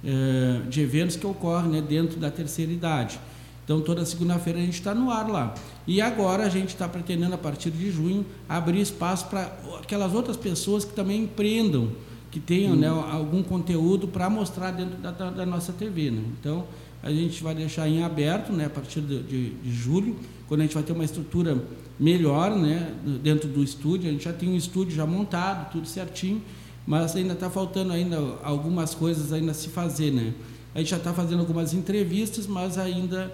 eh, 0.05 0.61
de 0.71 0.81
eventos 0.81 1.17
que 1.17 1.27
ocorrem 1.27 1.73
né, 1.73 1.83
dentro 1.83 2.19
da 2.21 2.31
terceira 2.31 2.71
idade. 2.71 3.19
Então, 3.65 3.81
toda 3.81 4.05
segunda-feira 4.05 4.61
a 4.61 4.63
gente 4.63 4.75
está 4.75 4.95
no 4.95 5.11
ar 5.11 5.29
lá. 5.29 5.55
E 5.87 6.01
agora 6.01 6.45
a 6.45 6.49
gente 6.49 6.69
está 6.69 6.89
pretendendo, 6.89 7.35
a 7.35 7.39
partir 7.39 7.71
de 7.73 7.91
junho, 7.91 8.25
abrir 8.49 8.81
espaço 8.81 9.27
para 9.27 9.53
aquelas 9.81 10.15
outras 10.15 10.37
pessoas 10.37 10.85
que 10.85 10.93
também 10.93 11.25
empreendam, 11.25 11.91
que 12.31 12.39
tenham 12.39 12.77
né, 12.77 12.91
uhum. 12.91 13.01
algum 13.01 13.43
conteúdo 13.43 14.07
para 14.07 14.31
mostrar 14.31 14.71
dentro 14.71 14.97
da, 14.99 15.11
da, 15.11 15.31
da, 15.31 15.47
nossa 15.47 15.73
TV. 15.73 16.13
Né? 16.13 16.23
Então, 16.39 16.65
a 17.03 17.11
gente 17.11 17.43
vai 17.43 17.55
deixar 17.55 17.89
em 17.89 18.05
aberto 18.05 18.53
né, 18.53 18.67
a 18.67 18.71
partir 18.71 19.01
de, 19.01 19.23
de, 19.25 19.51
de 19.51 19.73
julho, 19.73 20.17
quando 20.47 20.61
a 20.61 20.65
gente 20.65 20.75
vai 20.75 20.85
ter 20.85 20.93
uma 20.93 21.05
estrutura 21.05 21.61
melhor 22.03 22.51
né, 22.57 22.93
dentro 23.23 23.49
do 23.49 23.63
estúdio. 23.63 24.09
A 24.09 24.13
gente 24.13 24.25
já 24.25 24.33
tem 24.33 24.49
um 24.49 24.57
estúdio 24.57 24.97
já 24.97 25.07
montado, 25.07 25.71
tudo 25.71 25.87
certinho, 25.87 26.43
mas 26.85 27.15
ainda 27.15 27.35
está 27.35 27.49
faltando 27.49 27.93
ainda 27.93 28.19
algumas 28.43 28.93
coisas 28.93 29.33
ainda 29.33 29.53
a 29.53 29.55
se 29.55 29.69
fazer. 29.69 30.11
Né? 30.11 30.35
A 30.75 30.81
gente 30.81 30.91
já 30.91 30.97
está 30.97 31.13
fazendo 31.13 31.39
algumas 31.41 31.73
entrevistas, 31.73 32.45
mas 32.45 32.77
ainda 32.77 33.33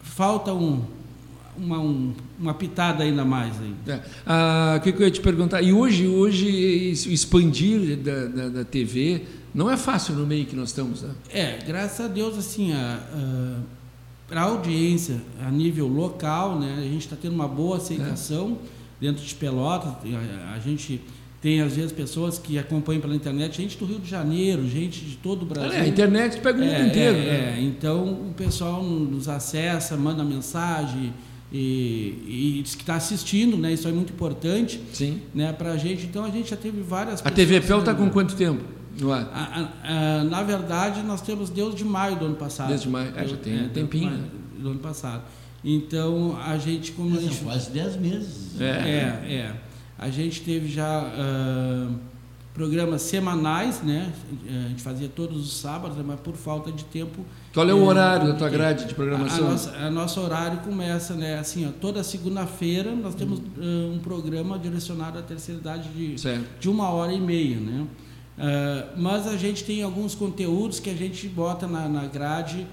falta 0.00 0.54
um, 0.54 0.84
uma, 1.58 1.80
um, 1.80 2.14
uma 2.38 2.54
pitada 2.54 3.02
ainda 3.02 3.24
mais. 3.24 3.60
Aí. 3.60 3.74
É. 3.88 4.00
Ah, 4.24 4.76
o 4.78 4.80
que, 4.80 4.92
que, 4.92 5.02
eu 5.02 5.06
ia 5.06 5.12
te 5.12 5.20
perguntar? 5.20 5.60
E 5.60 5.72
hoje, 5.72 6.06
hoje 6.06 6.46
expandir 6.92 7.96
da, 7.96 8.26
da, 8.26 8.48
da, 8.48 8.64
TV 8.64 9.22
não 9.52 9.68
é 9.68 9.76
fácil 9.76 10.14
no 10.14 10.24
meio 10.24 10.46
que 10.46 10.54
nós 10.54 10.68
estamos, 10.68 11.02
né? 11.02 11.10
É, 11.30 11.58
graças 11.66 12.04
a 12.04 12.08
Deus, 12.08 12.38
assim, 12.38 12.72
a, 12.72 13.00
a 13.12 13.58
para 14.28 14.40
a 14.40 14.44
audiência 14.44 15.20
a 15.40 15.50
nível 15.50 15.86
local, 15.86 16.58
né, 16.58 16.76
a 16.78 16.82
gente 16.82 17.02
está 17.02 17.16
tendo 17.16 17.34
uma 17.34 17.48
boa 17.48 17.76
aceitação 17.76 18.58
é. 18.62 19.06
dentro 19.06 19.24
de 19.24 19.34
Pelotas. 19.34 19.92
A, 19.92 20.54
a, 20.54 20.58
gente 20.58 21.00
tem, 21.40 21.60
às 21.60 21.76
vezes, 21.76 21.92
pessoas 21.92 22.38
que 22.38 22.58
acompanham 22.58 23.02
pela 23.02 23.14
internet, 23.14 23.56
gente 23.56 23.76
do 23.76 23.84
Rio 23.84 23.98
de 23.98 24.08
Janeiro, 24.08 24.66
gente 24.68 25.04
de 25.04 25.16
todo 25.16 25.42
o 25.42 25.46
Brasil. 25.46 25.72
É, 25.72 25.82
a 25.82 25.86
internet 25.86 26.40
pega 26.40 26.58
o 26.58 26.64
mundo 26.64 26.74
é, 26.74 26.86
inteiro. 26.86 27.18
É, 27.18 27.20
né? 27.20 27.58
É, 27.58 27.62
então, 27.62 28.04
o 28.30 28.34
pessoal 28.34 28.82
nos 28.82 29.28
acessa, 29.28 29.96
manda 29.96 30.24
mensagem 30.24 31.12
e, 31.52 32.58
e 32.58 32.60
diz 32.62 32.74
que 32.74 32.82
está 32.82 32.96
assistindo, 32.96 33.56
né? 33.56 33.72
Isso 33.72 33.86
é 33.86 33.92
muito 33.92 34.12
importante 34.12 34.80
Sim. 34.92 35.20
Né, 35.34 35.52
para 35.52 35.72
a 35.72 35.76
gente. 35.76 36.06
Então, 36.06 36.24
a 36.24 36.30
gente 36.30 36.50
já 36.50 36.56
teve 36.56 36.80
várias 36.80 37.24
A 37.24 37.30
TV 37.30 37.60
Pel 37.60 37.80
está 37.80 37.94
com 37.94 38.08
quanto 38.10 38.34
tempo? 38.34 38.64
No 38.98 39.12
ar? 39.12 39.30
A, 39.32 40.20
a, 40.20 40.24
na 40.24 40.42
verdade, 40.42 41.02
nós 41.02 41.20
temos 41.20 41.50
desde 41.50 41.84
maio 41.84 42.16
do 42.16 42.26
ano 42.26 42.36
passado. 42.36 42.68
Desde 42.68 42.88
maio, 42.88 43.12
é, 43.16 43.26
já 43.26 43.36
tem 43.36 43.58
é, 43.58 43.62
um 43.62 43.68
tempinho. 43.68 44.10
Maio, 44.10 44.30
do 44.58 44.70
ano 44.70 44.80
passado. 44.80 45.22
Então, 45.64 46.36
a 46.40 46.58
gente... 46.58 46.92
Como 46.92 47.16
a 47.16 47.20
gente, 47.20 47.42
quase 47.42 47.70
10 47.70 47.96
meses. 47.96 48.60
É. 48.60 48.64
é, 48.64 49.34
é. 49.34 49.56
A 49.98 50.10
gente 50.10 50.42
teve 50.42 50.68
já 50.68 51.02
uh, 51.02 51.94
programas 52.52 53.00
semanais, 53.02 53.82
né? 53.82 54.12
A 54.46 54.68
gente 54.68 54.82
fazia 54.82 55.08
todos 55.08 55.42
os 55.44 55.56
sábados, 55.56 55.96
mas 56.04 56.20
por 56.20 56.34
falta 56.34 56.70
de 56.70 56.84
tempo... 56.84 57.24
Qual 57.52 57.68
é 57.68 57.72
o 57.72 57.78
é, 57.78 57.82
horário 57.82 58.28
da 58.28 58.34
tua 58.34 58.50
grade 58.50 58.86
de 58.86 58.94
programação? 58.94 59.44
A, 59.44 59.48
a, 59.48 59.50
nossa, 59.50 59.70
a 59.70 59.90
nosso 59.90 60.20
horário 60.20 60.58
começa, 60.58 61.14
né? 61.14 61.38
Assim, 61.38 61.66
ó, 61.66 61.70
toda 61.80 62.02
segunda-feira 62.04 62.94
nós 62.94 63.14
temos 63.14 63.38
uh, 63.38 63.92
um 63.92 63.98
programa 64.02 64.58
direcionado 64.58 65.18
à 65.18 65.22
terceira 65.22 65.60
idade 65.60 65.88
de, 65.88 66.16
de 66.60 66.68
uma 66.68 66.90
hora 66.90 67.12
e 67.12 67.20
meia, 67.20 67.56
né? 67.56 67.86
Uh, 68.36 69.00
mas 69.00 69.26
a 69.28 69.36
gente 69.36 69.62
tem 69.62 69.82
alguns 69.82 70.14
conteúdos 70.14 70.80
que 70.80 70.90
a 70.90 70.94
gente 70.94 71.28
bota 71.28 71.66
na, 71.66 71.88
na 71.88 72.06
grade 72.06 72.66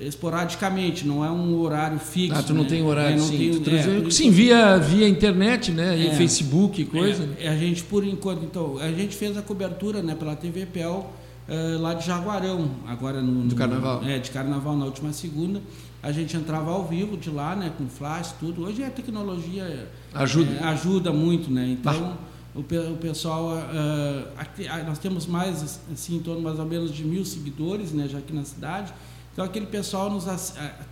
esporadicamente, 0.00 1.06
não 1.06 1.24
é 1.24 1.30
um 1.30 1.58
horário 1.60 1.98
fixo. 1.98 2.38
Ah, 2.38 2.42
tu 2.42 2.54
não 2.54 2.62
né? 2.62 2.68
tem 2.68 2.82
horário, 2.82 3.16
é, 3.16 3.18
sim. 3.18 3.60
Tem, 3.60 3.74
é, 3.74 4.10
sim, 4.10 4.30
via, 4.30 4.78
via 4.78 5.08
internet, 5.08 5.72
né? 5.72 5.98
É, 5.98 6.06
e 6.06 6.16
Facebook 6.16 6.80
e 6.80 6.84
coisa. 6.84 7.28
É, 7.38 7.48
a 7.48 7.56
gente, 7.56 7.82
por 7.82 8.04
enquanto, 8.04 8.44
então, 8.44 8.78
a 8.78 8.90
gente 8.92 9.16
fez 9.16 9.36
a 9.36 9.42
cobertura 9.42 10.00
né, 10.02 10.14
pela 10.14 10.36
TV 10.36 10.66
PEL 10.66 11.10
uh, 11.48 11.82
lá 11.82 11.94
de 11.94 12.06
Jaguarão, 12.06 12.70
agora 12.86 13.20
no, 13.20 13.32
no. 13.32 13.48
De 13.48 13.56
carnaval. 13.56 14.02
É, 14.04 14.18
de 14.18 14.30
carnaval 14.30 14.76
na 14.76 14.84
última 14.84 15.12
segunda. 15.12 15.60
A 16.00 16.12
gente 16.12 16.36
entrava 16.36 16.70
ao 16.70 16.86
vivo 16.86 17.16
de 17.16 17.28
lá, 17.28 17.56
né? 17.56 17.72
Com 17.76 17.88
flash, 17.88 18.32
tudo. 18.38 18.66
Hoje 18.66 18.84
a 18.84 18.90
tecnologia 18.90 19.88
ajuda, 20.14 20.52
é, 20.52 20.64
ajuda 20.64 21.12
muito, 21.12 21.50
né? 21.50 21.76
Então. 21.76 22.00
Bah 22.00 22.16
o, 22.54 22.60
o 22.60 22.96
pessoal, 22.96 23.56
uh, 23.56 24.28
aqui, 24.36 24.66
nós 24.86 24.98
temos 24.98 25.26
mais, 25.26 25.80
assim, 25.92 26.16
em 26.16 26.20
torno 26.20 26.42
mais 26.42 26.58
ou 26.58 26.66
menos 26.66 26.92
de 26.92 27.04
mil 27.04 27.24
seguidores, 27.24 27.92
né, 27.92 28.08
já 28.08 28.18
aqui 28.18 28.32
na 28.32 28.44
cidade. 28.44 28.92
Então, 29.32 29.44
aquele 29.44 29.66
pessoal, 29.66 30.10
nos, 30.10 30.24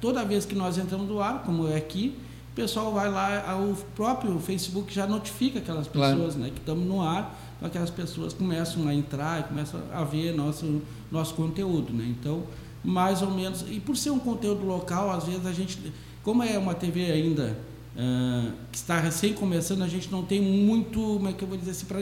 toda 0.00 0.24
vez 0.24 0.44
que 0.44 0.54
nós 0.54 0.78
entramos 0.78 1.08
no 1.08 1.20
ar, 1.20 1.42
como 1.42 1.66
é 1.66 1.76
aqui, 1.76 2.16
pessoal 2.56 2.90
vai 2.90 3.10
lá, 3.10 3.54
o 3.60 3.76
próprio 3.94 4.40
Facebook 4.40 4.92
já 4.92 5.06
notifica 5.06 5.58
aquelas 5.58 5.86
pessoas 5.86 6.34
Claro. 6.34 6.38
né, 6.38 6.50
que 6.50 6.58
estamos 6.58 6.86
no 6.86 7.02
ar, 7.02 7.38
então 7.56 7.68
aquelas 7.68 7.90
pessoas 7.90 8.32
começam 8.32 8.88
a 8.88 8.94
entrar 8.94 9.40
e 9.40 9.42
começam 9.44 9.78
a 9.92 10.02
ver 10.02 10.34
nosso, 10.34 10.80
nosso 11.12 11.34
conteúdo. 11.34 11.92
Né? 11.92 12.14
Então, 12.18 12.44
mais 12.82 13.20
ou 13.20 13.30
menos, 13.30 13.62
e 13.68 13.78
por 13.78 13.94
ser 13.94 14.10
um 14.10 14.18
conteúdo 14.18 14.64
local, 14.64 15.10
às 15.10 15.24
vezes 15.24 15.44
a 15.44 15.52
gente, 15.52 15.92
como 16.24 16.42
é 16.42 16.56
uma 16.58 16.74
TV 16.74 17.12
ainda 17.12 17.58
ah, 17.98 18.50
que 18.70 18.76
está 18.78 19.00
recém 19.00 19.32
começando, 19.32 19.82
a 19.82 19.88
gente 19.88 20.10
não 20.10 20.22
tem 20.22 20.40
muito, 20.40 21.00
como 21.00 21.28
é 21.28 21.32
que 21.32 21.42
eu 21.42 21.48
vou 21.48 21.56
dizer 21.56 21.70
assim, 21.70 21.86
pra, 21.86 22.00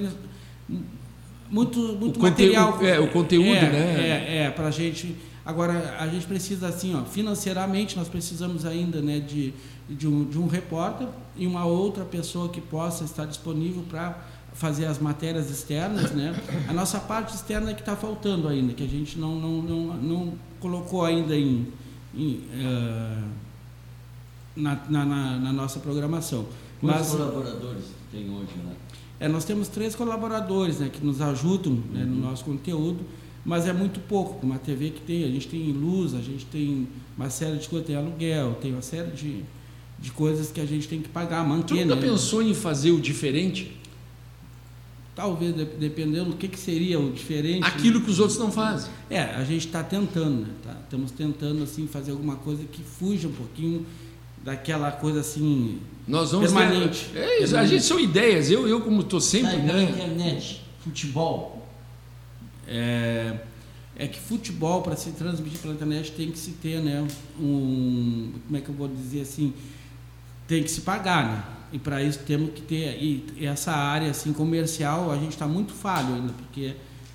muito, 1.51 1.79
muito 1.79 2.19
conteúdo- 2.19 2.21
material. 2.21 2.79
é, 2.83 2.99
o 2.99 3.09
conteúdo, 3.11 3.49
é, 3.49 3.71
né? 3.71 4.27
É, 4.29 4.37
é, 4.45 4.51
para 4.51 4.67
a 4.67 4.71
gente. 4.71 5.15
Agora, 5.47 5.97
a 6.01 6.09
gente 6.09 6.27
precisa, 6.27 6.69
assim, 6.69 6.95
ó, 6.97 7.05
financeiramente, 7.05 7.97
nós 7.97 8.09
precisamos 8.09 8.65
ainda 8.65 9.03
né, 9.03 9.21
de, 9.21 9.53
de, 9.89 10.09
um, 10.09 10.25
de 10.25 10.39
um 10.39 10.47
repórter 10.47 11.07
e 11.37 11.47
uma 11.47 11.67
outra 11.67 12.03
pessoa 12.03 12.49
que 12.49 12.63
possa 12.63 13.05
estar 13.05 13.27
disponível 13.27 13.83
para 13.89 14.19
fazer 14.55 14.87
as 14.87 14.99
matérias 14.99 15.51
externas. 15.51 16.13
Né? 16.13 16.35
A 16.67 16.73
nossa 16.73 16.99
parte 16.99 17.35
externa 17.35 17.71
é 17.71 17.75
que 17.75 17.81
está 17.83 17.95
faltando 17.95 18.49
ainda, 18.49 18.73
que 18.73 18.83
a 18.83 18.89
gente 18.89 19.19
não, 19.19 19.35
não, 19.35 19.63
não, 19.63 19.97
não 19.97 20.33
colocou 20.61 21.05
ainda 21.05 21.37
em, 21.37 21.67
em, 22.15 22.41
eh, 22.55 23.19
na, 24.57 24.81
na, 24.89 25.05
na- 25.05 25.53
nossa 25.53 25.81
programação. 25.81 26.47
Quantos 26.81 27.01
Mas 27.01 27.11
colaboradores 27.11 27.85
tem 28.13 28.29
hoje 28.31 28.51
lá? 28.65 28.73
é, 29.21 29.29
nós 29.29 29.45
temos 29.45 29.69
três 29.69 29.95
colaboradores 29.95 30.79
né, 30.81 30.89
que 30.93 31.05
nos 31.05 31.21
ajudam 31.21 31.73
né, 31.93 32.03
Uhum. 32.03 32.07
no 32.11 32.21
nosso 32.23 32.45
conteúdo, 32.45 33.01
mas 33.45 33.67
é 33.67 33.73
muito 33.73 34.01
pouco. 34.01 34.45
Uma 34.45 34.59
TV 34.59 34.91
que 34.91 35.01
tem, 35.01 35.25
a 35.25 35.29
gente 35.29 35.49
tem 35.49 35.73
luz, 35.73 36.15
a 36.15 36.21
gente 36.21 36.45
tem 36.47 36.87
uma 37.17 37.31
série 37.31 37.57
de 37.59 37.69
coisas, 37.69 37.87
tem 37.87 37.97
aluguel, 37.97 38.55
tem 38.61 38.73
uma 38.73 38.83
série 38.83 39.11
de, 39.13 39.43
de 39.99 40.11
coisas 40.13 40.51
que 40.51 40.61
a 40.61 40.67
gente 40.67 40.87
tem 40.89 41.01
que 41.01 41.09
pagar, 41.09 41.43
Tu 41.45 41.49
manter. 41.49 41.85
nunca 41.87 41.97
né? 41.97 42.01
pensou 42.03 42.43
em 42.43 42.53
fazer 42.55 42.91
o 42.91 43.01
diferente? 43.01 43.77
Talvez, 45.15 45.55
de- 45.55 45.65
dependendo 45.65 46.31
do 46.31 46.37
que, 46.37 46.49
que 46.49 46.59
seria 46.59 46.99
o 46.99 47.13
diferente. 47.13 47.61
né? 47.61 47.67
Aquilo 47.69 48.01
que 48.01 48.11
os 48.11 48.19
outros 48.19 48.37
não 48.39 48.51
fazem. 48.51 48.91
É, 49.09 49.21
a 49.23 49.45
gente 49.45 49.67
está 49.67 49.83
tentando, 49.83 50.41
né? 50.43 50.49
Tá? 50.65 50.77
Estamos 50.83 51.13
tentando 51.13 51.63
assim 51.63 51.87
fazer 51.87 52.11
alguma 52.11 52.35
coisa 52.37 52.65
que 52.65 52.83
fuja 52.83 53.29
um 53.29 53.33
pouquinho 53.33 53.87
daquela 54.45 54.93
coisa 54.93 55.21
assim. 55.21 55.81
Nós 56.07 56.33
vamos 56.33 56.53
Permanente. 56.53 57.11
É, 57.15 57.43
isso, 57.43 57.57
a 57.57 57.65
gente 57.65 57.83
são 57.83 57.99
ideias. 57.99 58.51
Eu, 58.51 58.69
eu 58.69 58.83
como 58.83 59.01
estou 59.01 59.21
sempre, 59.21 59.53
Sai 59.53 59.61
pela 59.63 59.79
né? 59.79 59.91
internet, 59.91 60.63
futebol. 60.81 61.67
É, 62.69 63.39
é 63.97 64.07
que 64.07 64.21
futebol, 64.21 64.83
para 64.83 64.97
se 64.97 65.13
transmitir 65.13 65.59
pela 65.59 65.73
internet, 65.73 66.13
tem 66.13 66.31
que 66.31 66.39
se 66.39 66.53
ter, 66.53 66.81
né? 66.83 67.07
Um. 67.41 68.33
Como 68.47 68.57
é 68.57 68.61
que 68.61 68.69
eu 68.69 68.75
vou 68.75 68.87
dizer 68.87 69.23
assim? 69.23 69.55
Tem 70.47 70.63
que 70.63 70.71
se 70.71 70.83
pagar, 70.83 71.27
né? 71.27 71.45
E 71.73 71.79
para 71.79 72.03
isso 72.03 72.19
temos 72.21 72.51
que 72.53 72.61
ter. 72.61 73.03
E 73.03 73.47
essa 73.47 73.73
área 73.73 74.11
assim, 74.11 74.33
comercial, 74.35 75.11
a 75.11 75.17
gente 75.17 75.33
está 75.33 75.47
muito 75.47 75.73
falho 75.73 76.15
ainda, 76.15 76.33
porque 76.35 76.75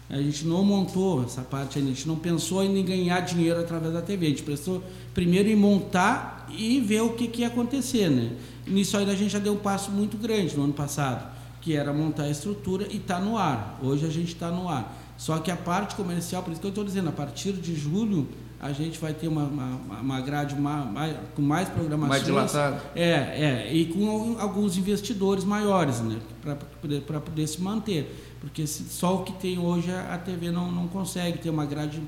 a 0.10 0.18
gente 0.18 0.46
não 0.46 0.64
montou 0.64 1.24
essa 1.24 1.42
parte 1.42 1.78
ainda, 1.78 1.92
a 1.92 1.94
gente 1.94 2.08
não 2.08 2.16
pensou 2.16 2.64
em 2.64 2.84
ganhar 2.84 3.20
dinheiro 3.22 3.60
através 3.60 3.94
da 3.94 4.02
TV. 4.02 4.26
A 4.26 4.30
gente 4.30 4.44
pensou 4.44 4.84
primeiro 5.14 5.48
em 5.50 5.56
montar 5.56 6.48
e 6.50 6.80
ver 6.80 7.02
o 7.02 7.10
que, 7.12 7.28
que 7.28 7.42
ia 7.42 7.48
acontecer, 7.48 8.10
né? 8.10 8.32
Nisso 8.66 8.98
aí 8.98 9.10
a 9.10 9.16
gente 9.16 9.32
já 9.32 9.40
deu 9.40 9.54
um 9.54 9.58
passo 9.58 9.92
muito 9.92 10.18
grande 10.18 10.56
no 10.58 10.64
ano 10.64 10.74
passado, 10.74 11.28
que 11.62 11.76
era 11.76 11.94
montar 11.94 12.24
a 12.24 12.30
estrutura 12.30 12.88
e 12.90 12.98
está 12.98 13.20
no 13.20 13.38
ar. 13.38 13.80
Hoje 13.84 14.06
a 14.06 14.10
gente 14.10 14.34
está 14.34 14.50
no 14.50 14.68
ar. 14.68 14.96
Só 15.18 15.38
que 15.38 15.52
a 15.52 15.56
parte 15.58 15.96
comercial, 15.96 16.42
por 16.42 16.52
isso 16.52 16.62
que 16.62 16.66
eu 16.68 16.70
estou 16.70 16.84
dizendo, 16.84 17.10
a 17.10 17.12
partir 17.12 17.52
de 17.54 17.76
julho 17.76 18.28
a 18.62 18.74
gente 18.74 19.00
vai 19.00 19.14
ter 19.14 19.28
uma, 19.30 19.44
uma, 19.44 19.80
uma 20.02 20.22
grade 20.22 20.54
ma- 20.60 20.84
mais, 20.84 21.16
com 21.34 21.42
mais 21.42 21.70
programações. 21.70 22.10
Mais 22.10 22.24
dilatado. 22.26 22.82
É, 22.94 23.68
é, 23.70 23.74
e 23.74 23.86
com 23.86 24.10
al- 24.10 24.40
alguns 24.42 24.76
investidores 24.78 25.46
maiores, 25.46 26.02
né, 26.02 26.18
para 26.42 26.56
poder, 26.56 27.02
pra 27.04 27.20
poder 27.22 27.48
se 27.48 27.62
manter. 27.62 28.29
Porque 28.42 28.66
só 28.66 29.16
o 29.16 29.24
que 29.24 29.34
tem 29.34 29.60
hoje 29.60 29.92
a 29.92 30.18
TV 30.18 30.52
não, 30.52 30.72
não 30.72 30.88
consegue 30.88 31.38
ter 31.40 31.50
uma 31.50 31.66
grade 31.66 32.02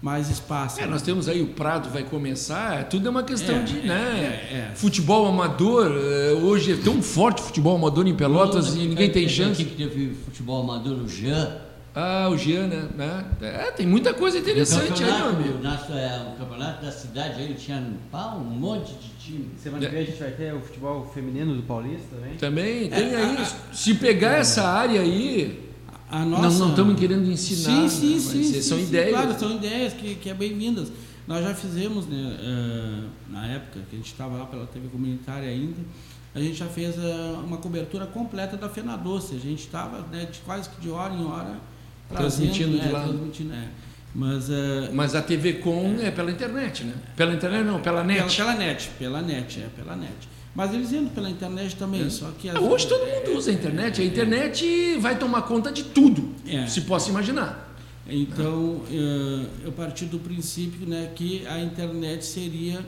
mais 0.00 0.30
espaço. 0.30 0.80
É, 0.80 0.86
nós 0.86 1.02
temos 1.02 1.28
aí 1.28 1.42
o 1.42 1.48
Prado 1.48 1.88
vai 1.90 2.02
começar, 2.02 2.84
tudo 2.84 3.08
é 3.08 3.10
uma 3.10 3.22
questão 3.22 3.56
É, 3.56 3.62
de, 3.62 3.78
é, 3.80 3.82
né? 3.82 4.40
é, 4.52 4.54
é. 4.56 4.72
Futebol 4.74 5.26
amador, 5.26 5.86
eh, 5.90 6.32
hoje 6.34 6.72
é 6.72 6.76
tão 6.76 7.02
forte 7.02 7.40
o 7.40 7.44
futebol 7.46 7.76
amador 7.76 8.06
em 8.06 8.14
Pelotas 8.14 8.74
e 8.74 8.78
ninguém 8.78 9.10
tem 9.10 9.28
chance. 9.28 9.64
que 9.64 9.74
teve 9.74 10.14
futebol 10.24 10.62
amador, 10.62 10.98
o 11.02 11.08
Jean. 11.08 11.58
Ah, 11.94 12.28
o 12.28 12.36
Jean, 12.36 12.66
né? 12.66 12.88
né? 12.94 13.24
É, 13.40 13.70
tem 13.70 13.86
muita 13.86 14.12
coisa 14.12 14.38
interessante 14.38 15.02
aí, 15.02 15.10
meu 15.10 15.28
amigo. 15.30 15.58
o, 15.58 15.62
nosso, 15.62 15.92
é, 15.92 16.28
o 16.34 16.38
campeonato 16.38 16.84
da 16.84 16.92
cidade 16.92 17.40
aí 17.40 17.54
tinha 17.54 17.82
pá, 18.12 18.34
um 18.34 18.44
monte 18.44 18.92
de 18.92 19.08
time. 19.18 19.48
Semana 19.56 19.86
que 19.86 19.92
vem 19.92 20.02
a 20.02 20.04
gente 20.04 20.18
vai 20.18 20.30
ter 20.32 20.54
o 20.54 20.60
futebol 20.60 21.10
feminino 21.14 21.54
do 21.56 21.62
Paulista 21.62 22.14
também. 22.14 22.36
Também 22.36 22.90
tem 22.90 23.14
aí. 23.14 23.38
Se 23.72 23.94
pegar 23.94 24.36
essa 24.36 24.62
área 24.62 25.00
aí, 25.00 25.65
A 26.10 26.20
não 26.20 26.42
nossa... 26.42 26.58
não 26.58 26.70
estamos 26.70 26.98
querendo 26.98 27.30
ensinar. 27.30 27.88
Sim, 27.88 27.88
sim, 27.88 28.14
né? 28.14 28.20
Sim, 28.20 28.52
sim, 28.52 28.62
São 28.62 28.78
sim, 28.78 28.84
ideias. 28.84 29.10
Claro, 29.10 29.38
são 29.38 29.56
ideias 29.56 29.92
que, 29.92 30.14
que 30.14 30.30
é 30.30 30.34
bem-vindas. 30.34 30.92
Nós 31.26 31.44
já 31.44 31.54
fizemos, 31.54 32.06
né, 32.06 32.36
eh, 32.40 33.04
na 33.28 33.46
época 33.48 33.80
que 33.90 33.96
a 33.96 33.98
gente 33.98 34.12
estava 34.12 34.36
lá 34.36 34.46
pela 34.46 34.64
TV 34.66 34.86
comunitária 34.88 35.48
ainda, 35.48 35.80
a 36.32 36.38
gente 36.38 36.54
já 36.54 36.66
fez 36.66 36.96
eh, 36.96 37.36
uma 37.44 37.56
cobertura 37.56 38.06
completa 38.06 38.56
da 38.56 38.68
Fena 38.68 38.96
Doce. 38.96 39.34
A 39.34 39.38
gente 39.38 39.60
estava 39.60 40.06
né, 40.12 40.28
de 40.30 40.38
quase 40.40 40.70
que 40.70 40.80
de 40.80 40.88
hora 40.90 41.12
em 41.12 41.24
hora 41.24 41.58
Transmitindo 42.14 42.78
de 42.78 42.88
é, 42.88 42.90
lá. 42.90 43.02
Transmitindo, 43.02 43.52
é. 43.52 43.68
Mas 44.14 44.48
eh, 44.48 44.90
Mas 44.92 45.14
a 45.14 45.22
TV 45.22 45.54
Com 45.54 45.96
é 46.00 46.10
pela 46.10 46.30
internet, 46.30 46.84
né? 46.84 46.94
Pela 47.16 47.34
internet 47.34 47.64
não, 47.64 47.80
pela 47.80 48.02
pela, 48.02 48.04
net. 48.04 48.36
pela 48.36 48.54
net, 48.54 48.90
pela 48.98 49.22
net, 49.22 49.60
é, 49.60 49.66
pela 49.76 49.96
net. 49.96 50.35
Mas 50.56 50.72
eles 50.72 50.90
indo 50.92 51.10
pela 51.10 51.28
internet 51.28 51.76
também, 51.76 52.08
só 52.08 52.30
que... 52.38 52.48
Ah, 52.48 52.58
Hoje 52.58 52.86
todo 52.88 53.04
mundo 53.06 53.36
usa 53.36 53.50
a 53.50 53.54
internet. 53.54 54.00
A 54.00 54.04
internet 54.04 54.96
vai 54.98 55.18
tomar 55.18 55.42
conta 55.42 55.70
de 55.70 55.84
tudo, 55.84 56.30
É. 56.48 56.66
se 56.66 56.80
possa 56.80 57.10
imaginar. 57.10 57.76
Então, 58.08 58.80
eh, 58.90 59.46
eu 59.66 59.72
parti 59.72 60.06
do 60.06 60.18
princípio 60.18 60.86
né, 60.88 61.10
que 61.14 61.46
a 61.46 61.60
internet 61.60 62.24
seria 62.24 62.80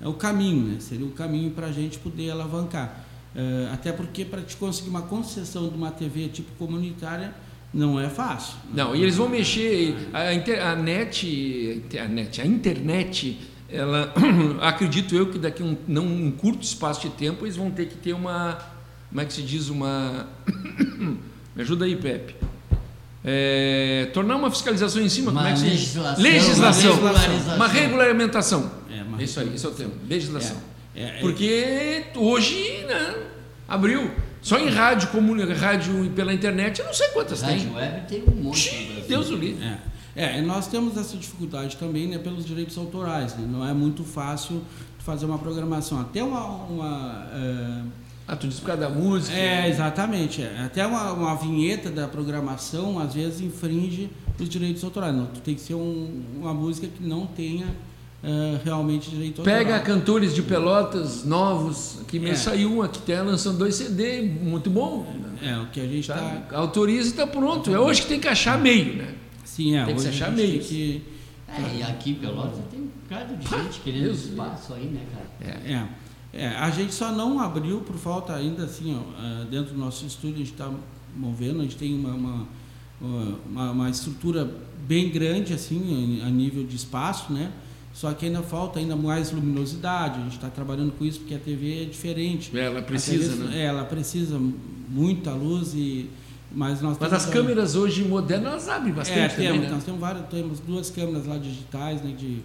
o 0.00 0.14
caminho, 0.14 0.64
né? 0.68 0.76
seria 0.80 1.04
o 1.04 1.10
caminho 1.10 1.50
para 1.50 1.66
a 1.66 1.72
gente 1.72 1.98
poder 1.98 2.30
alavancar. 2.30 3.04
Eh, 3.36 3.68
Até 3.72 3.92
porque 3.92 4.24
para 4.24 4.40
te 4.40 4.56
conseguir 4.56 4.88
uma 4.88 5.02
concessão 5.02 5.68
de 5.68 5.74
uma 5.76 5.90
TV 5.90 6.28
tipo 6.28 6.50
comunitária 6.58 7.34
não 7.74 8.00
é 8.00 8.08
fácil. 8.08 8.54
Não, 8.72 8.96
e 8.96 9.02
eles 9.02 9.16
vão 9.16 9.28
mexer. 9.28 9.94
A, 10.12 10.32
inter- 10.32 10.64
a 10.64 10.74
net, 10.74 11.82
a 12.02 12.08
net, 12.08 12.40
a 12.40 12.46
internet, 12.46 13.38
ela, 13.72 14.12
acredito 14.60 15.14
eu 15.14 15.26
que 15.26 15.38
daqui 15.38 15.62
a 15.62 15.66
um, 15.66 15.76
não 15.86 16.04
um 16.04 16.30
curto 16.30 16.62
espaço 16.62 17.02
de 17.02 17.10
tempo 17.10 17.44
eles 17.44 17.56
vão 17.56 17.70
ter 17.70 17.86
que 17.86 17.96
ter 17.96 18.12
uma, 18.12 18.58
como 19.08 19.20
é 19.20 19.24
que 19.24 19.32
se 19.32 19.42
diz, 19.42 19.68
uma, 19.68 20.28
me 21.54 21.62
ajuda 21.62 21.84
aí, 21.84 21.96
Pepe. 21.96 22.36
É, 23.22 24.08
tornar 24.14 24.36
uma 24.36 24.50
fiscalização 24.50 25.02
em 25.02 25.08
cima, 25.08 25.30
Uma 25.30 25.42
como 25.42 25.50
é 25.50 25.52
que 25.52 25.58
se 25.58 25.64
diz? 25.66 25.94
legislação, 25.94 26.22
legislação, 26.22 27.56
uma 27.56 27.68
regulamentação. 27.68 28.70
É, 28.90 29.02
uma 29.02 29.22
Isso 29.22 29.38
aí, 29.40 29.54
esse 29.54 29.66
é 29.66 29.68
o 29.68 29.72
termo, 29.72 29.92
legislação. 30.08 30.56
É, 30.94 31.02
é, 31.02 31.18
Porque 31.20 32.04
hoje, 32.16 32.84
né, 32.88 33.14
abriu. 33.68 34.10
Só 34.42 34.58
em 34.58 34.70
rádio, 34.70 35.08
como 35.08 35.34
rádio 35.52 36.02
e 36.02 36.08
pela 36.08 36.32
internet, 36.32 36.80
eu 36.80 36.86
não 36.86 36.94
sei 36.94 37.08
quantas 37.08 37.42
tem. 37.42 37.58
Rádio 37.58 37.74
web 37.74 38.06
tem 38.08 38.24
um 38.26 38.42
monte. 38.42 39.04
Deus 39.06 39.28
o 39.28 39.36
livre. 39.36 39.62
É, 40.16 40.38
é, 40.38 40.42
nós 40.42 40.66
temos 40.66 40.96
essa 40.96 41.16
dificuldade 41.16 41.76
também 41.76 42.06
né, 42.08 42.18
pelos 42.18 42.44
direitos 42.44 42.76
autorais. 42.76 43.34
né? 43.36 43.46
Não 43.50 43.66
é 43.66 43.72
muito 43.72 44.02
fácil 44.04 44.60
fazer 44.98 45.26
uma 45.26 45.38
programação. 45.38 46.00
Até 46.00 46.22
uma. 46.22 46.44
uma, 46.64 47.26
eh, 47.32 47.82
Ah, 48.28 48.36
tu 48.36 48.46
diz 48.46 48.60
por 48.60 48.66
causa 48.66 48.82
da 48.82 48.88
música. 48.90 49.36
É, 49.36 49.68
exatamente. 49.68 50.40
é. 50.42 50.62
Até 50.64 50.86
uma, 50.86 51.12
uma 51.12 51.34
vinheta 51.36 51.90
da 51.90 52.06
programação, 52.06 52.98
às 53.00 53.14
vezes, 53.14 53.40
infringe 53.40 54.08
os 54.38 54.48
direitos 54.48 54.82
autorais. 54.84 55.14
Não, 55.14 55.26
tu 55.26 55.40
tem 55.40 55.54
que 55.54 55.60
ser 55.60 55.74
um- 55.74 56.22
uma 56.40 56.54
música 56.54 56.86
que 56.86 57.02
não 57.06 57.26
tenha 57.26 57.66
eh, 58.22 58.58
realmente 58.64 59.08
direito 59.10 59.40
Pega 59.42 59.76
autoral. 59.76 59.96
cantores 59.98 60.34
de 60.34 60.42
Pelotas 60.42 61.24
novos, 61.24 62.00
que 62.06 62.18
me 62.20 62.30
É. 62.30 62.34
saiu 62.34 62.70
um 62.76 62.82
aqui, 62.82 63.00
tá 63.00 63.22
lançando 63.22 63.56
dois 63.58 63.74
CD, 63.76 64.20
muito 64.22 64.68
bom. 64.68 65.06
É, 65.42 65.56
o 65.58 65.66
que 65.68 65.80
a 65.80 65.84
gente 65.86 66.00
está. 66.00 66.42
Autoriza 66.52 67.08
e 67.08 67.12
tá 67.12 67.26
pronto. 67.26 67.72
É 67.74 67.80
hoje 67.80 68.02
que 68.02 68.08
tem 68.08 68.20
que 68.20 68.28
achar 68.28 68.58
meio, 68.60 68.96
né? 68.96 69.14
Sim, 69.54 69.76
é. 69.76 69.84
Tem 69.84 69.94
que 69.96 70.00
se 70.02 70.08
achar 70.08 70.34
tem 70.34 70.58
que- 70.60 71.02
É, 71.48 71.78
e 71.78 71.82
aqui 71.82 72.10
em 72.12 72.14
Pelotas 72.14 72.60
tem 72.70 72.80
um 72.80 72.88
bocado 73.02 73.36
de 73.36 73.48
gente 73.48 73.80
querendo 73.80 74.04
Deus 74.04 74.24
espaço 74.26 74.72
aí, 74.74 74.84
né, 74.86 75.04
cara? 75.12 75.60
É, 75.66 75.88
é, 76.32 76.46
a 76.48 76.70
gente 76.70 76.94
só 76.94 77.10
não 77.10 77.40
abriu 77.40 77.80
por 77.80 77.96
falta 77.96 78.32
ainda 78.34 78.64
assim, 78.64 78.94
ó, 78.96 79.00
ah, 79.18 79.44
dentro 79.50 79.74
do 79.74 79.80
nosso 79.80 80.06
estúdio 80.06 80.36
a 80.36 80.38
gente 80.38 80.52
está 80.52 80.70
movendo, 81.16 81.58
a 81.58 81.62
gente 81.64 81.76
tem 81.76 81.92
uma, 81.92 82.14
uma, 82.14 82.46
uma, 83.50 83.70
uma 83.72 83.90
estrutura 83.90 84.48
bem 84.86 85.10
grande 85.10 85.52
assim 85.52 86.20
a 86.24 86.30
nível 86.30 86.64
de 86.64 86.76
espaço, 86.76 87.32
né? 87.32 87.50
Só 87.92 88.12
que 88.14 88.26
ainda 88.26 88.40
falta 88.42 88.78
ainda 88.78 88.94
mais 88.94 89.32
luminosidade, 89.32 90.20
a 90.20 90.22
gente 90.22 90.36
está 90.36 90.48
trabalhando 90.48 90.92
com 90.92 91.04
isso 91.04 91.18
porque 91.18 91.34
a 91.34 91.38
TV 91.40 91.82
é 91.82 91.84
diferente. 91.86 92.56
Ela 92.56 92.78
A 92.78 92.82
precisa, 92.82 93.32
TV, 93.36 93.48
né? 93.48 93.58
é, 93.58 93.64
ela 93.64 93.84
precisa 93.84 94.40
muita 94.88 95.32
luz 95.32 95.74
e 95.74 96.08
mas 96.52 96.80
nós 96.80 96.96
Mas 96.98 97.12
as 97.12 97.26
câmeras 97.26 97.74
hoje 97.76 98.02
modernas, 98.04 98.46
elas 98.52 98.68
abrem 98.68 98.92
é, 98.92 98.96
bastante 98.96 99.34
também, 99.34 99.48
temos, 99.52 99.62
né? 99.66 99.70
nós 99.74 99.84
temos 99.84 100.00
várias, 100.00 100.26
temos 100.28 100.60
duas 100.60 100.90
câmeras 100.90 101.26
lá 101.26 101.36
digitais, 101.38 102.02
né, 102.02 102.12
de 102.16 102.38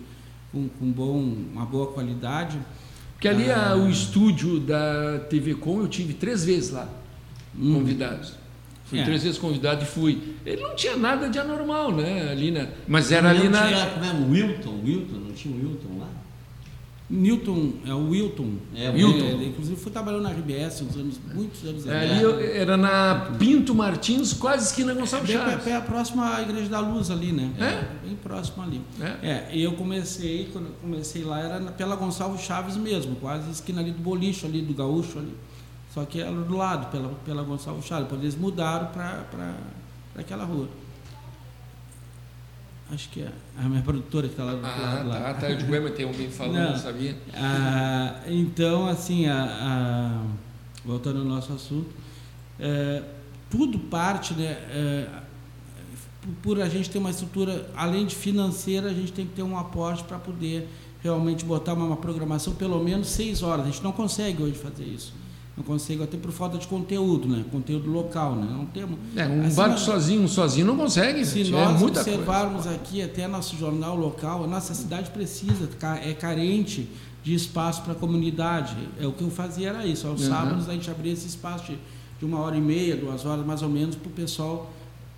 com, 0.52 0.68
com 0.70 0.92
bom, 0.92 1.20
uma 1.54 1.66
boa 1.66 1.88
qualidade. 1.88 2.58
Porque 3.14 3.28
ali 3.28 3.50
Ah. 3.52 3.72
a- 3.72 3.76
o 3.76 3.90
estúdio 3.90 4.60
da 4.60 5.20
TV 5.30 5.56
Com 5.56 5.80
eu 5.82 5.88
tive 5.88 6.14
três 6.14 6.44
vezes 6.46 6.72
lá, 6.72 6.88
convidados. 7.58 8.34
Fui 8.86 9.00
É. 9.00 9.04
três 9.04 9.24
vezes 9.24 9.40
convidado 9.40 9.82
e 9.84 9.86
fui. 9.88 10.36
Ele 10.46 10.62
não 10.62 10.76
tinha 10.76 10.96
nada 10.96 11.28
de 11.28 11.40
anormal, 11.40 11.92
né? 11.92 12.30
Ali 12.30 12.52
na, 12.52 12.68
mas 12.88 13.12
era 13.12 13.30
ali 13.32 13.46
Não 13.46 13.52
na. 13.52 13.68
tinha, 13.68 13.86
como 13.88 14.06
é, 14.06 14.12
o 14.12 14.30
Wilton, 14.32 14.80
Wilton, 14.86 15.16
não 15.18 15.32
tinha 15.32 15.56
o 15.56 15.58
Wilton? 15.58 15.88
Newton, 17.08 17.74
é 17.86 17.94
o 17.94 18.10
Wilton. 18.10 18.54
É, 18.76 18.90
Wilton. 18.90 19.26
Ele, 19.26 19.50
inclusive 19.50 19.76
foi 19.80 19.92
trabalhando 19.92 20.24
na 20.24 20.32
RBS 20.32 20.82
uns 20.82 20.96
anos, 20.96 21.20
muitos 21.36 21.64
anos 21.64 21.86
É, 21.86 22.04
atrás. 22.04 22.56
era 22.56 22.76
na 22.78 23.32
Pinto 23.38 23.76
Martins, 23.76 24.34
quase 24.34 24.66
esquina 24.70 24.92
Gonçalves 24.94 25.30
Bem, 25.30 25.38
Chaves. 25.38 25.64
pé 25.64 25.80
próximo 25.82 26.24
à 26.24 26.42
Igreja 26.42 26.68
da 26.68 26.80
Luz 26.80 27.12
ali, 27.12 27.32
né? 27.32 27.52
É? 27.60 28.06
Bem 28.08 28.16
próximo 28.16 28.64
ali. 28.64 28.82
É? 29.00 29.28
É, 29.30 29.50
e 29.54 29.62
eu 29.62 29.74
comecei, 29.74 30.50
quando 30.52 30.66
eu 30.66 30.74
comecei 30.82 31.24
lá, 31.24 31.40
era 31.40 31.60
pela 31.74 31.96
Gonçalves 31.96 32.42
Chaves 32.42 32.76
mesmo, 32.76 33.16
quase 33.18 33.52
esquina 33.52 33.82
ali 33.82 33.92
do 33.92 34.00
Bolicho, 34.02 34.48
ali 34.48 34.62
do 34.64 34.74
Gaúcho 34.74 35.20
ali. 35.20 35.36
Só 35.94 36.04
que 36.06 36.20
era 36.20 36.32
do 36.32 36.58
lado, 36.58 36.90
pela, 36.92 37.10
pela 37.24 37.44
Gonçalves 37.44 37.86
Chaves. 37.86 38.06
Depois 38.06 38.22
eles 38.22 38.36
mudaram 38.36 38.88
para 38.88 39.56
aquela 40.18 40.44
rua. 40.44 40.68
Acho 42.92 43.10
que 43.10 43.22
é 43.22 43.32
a 43.58 43.64
minha 43.64 43.82
produtora 43.82 44.28
que 44.28 44.34
está 44.34 44.44
lá 44.44 44.54
do 44.54 44.66
Ah, 44.66 44.70
lado 44.96 45.10
lá. 45.10 45.20
tá, 45.20 45.34
tá. 45.34 45.50
Eu 45.50 45.58
digo, 45.58 45.72
"Ué, 45.72 45.80
mas 45.80 45.96
tem 45.96 46.06
alguém 46.06 46.30
falando, 46.30 46.72
Não. 46.74 46.78
sabia? 46.78 47.18
Ah, 47.34 48.22
então, 48.28 48.88
assim, 48.88 49.26
a- 49.26 49.44
a- 49.44 50.22
voltando 50.86 51.20
ao 51.20 51.26
nosso 51.26 51.52
assunto, 51.52 51.90
é, 52.60 53.02
tudo 53.50 53.80
parte, 53.80 54.36
né, 54.36 54.52
é, 54.70 55.08
por- 56.22 56.56
por 56.58 56.62
a 56.62 56.70
gente 56.70 56.90
ter 56.90 57.00
uma 57.00 57.10
estrutura, 57.10 57.68
além 57.76 58.06
de 58.06 58.16
financeira, 58.16 58.90
a 58.92 58.94
gente 58.94 59.12
tem 59.12 59.26
que 59.26 59.34
ter 59.34 59.44
um 59.44 59.58
aporte 59.58 60.04
para 60.04 60.20
poder 60.20 60.68
realmente 61.02 61.44
botar 61.44 61.74
uma, 61.74 61.86
uma 61.86 61.98
programação 61.98 62.54
pelo 62.54 62.84
menos 62.84 63.08
seis 63.10 63.42
horas. 63.42 63.66
A 63.66 63.70
gente 63.72 63.84
não 63.84 63.92
consegue 63.92 64.44
hoje 64.44 64.56
fazer 64.60 64.84
isso. 64.86 65.12
Não 65.58 65.64
consegue, 65.64 66.04
até 66.04 66.18
por 66.18 66.32
falta 66.32 66.58
de 66.58 66.68
conteúdo, 66.68 67.30
né? 67.30 67.46
Conteúdo 67.50 67.90
local, 67.90 68.36
né? 68.36 68.46
Não 68.52 68.66
temos. 68.66 69.00
É, 69.16 69.26
um 69.26 69.46
Assim, 69.46 69.56
barco 69.56 69.80
sozinho, 69.80 70.22
um 70.24 70.28
sozinho 70.28 70.68
não 70.68 70.76
consegue. 70.76 71.24
se 71.26 71.46
gente, 71.46 71.52
nós 71.52 71.82
é 71.82 71.86
observarmos 71.86 72.68
aqui 72.68 73.02
até 73.02 73.26
nosso 73.26 73.56
jornal 73.56 73.96
local, 73.96 74.44
a 74.44 74.48
nossa 74.48 74.74
cidade 74.74 75.10
precisa, 75.12 75.70
é 76.04 76.14
carente 76.14 76.90
de 77.24 77.34
espaço 77.34 77.84
para 77.84 77.94
a 77.94 77.96
comunidade. 77.96 78.76
É 79.00 79.08
o 79.08 79.14
que 79.14 79.24
eu 79.24 79.30
fazia 79.30 79.70
era 79.70 79.86
isso. 79.86 80.06
Aos 80.08 80.22
Uhum. 80.24 80.28
sábados 80.30 80.68
a 80.70 80.74
gente 80.74 80.92
abria 80.92 81.14
esse 81.14 81.28
espaço 81.28 81.72
de, 81.72 81.78
de 82.20 82.26
uma 82.26 82.40
hora 82.42 82.58
e 82.58 82.62
meia, 82.62 82.98
duas 82.98 83.26
horas 83.26 83.46
mais 83.46 83.62
ou 83.62 83.70
menos 83.70 83.96
para 83.96 84.10
o 84.10 84.12
pessoal, 84.12 84.70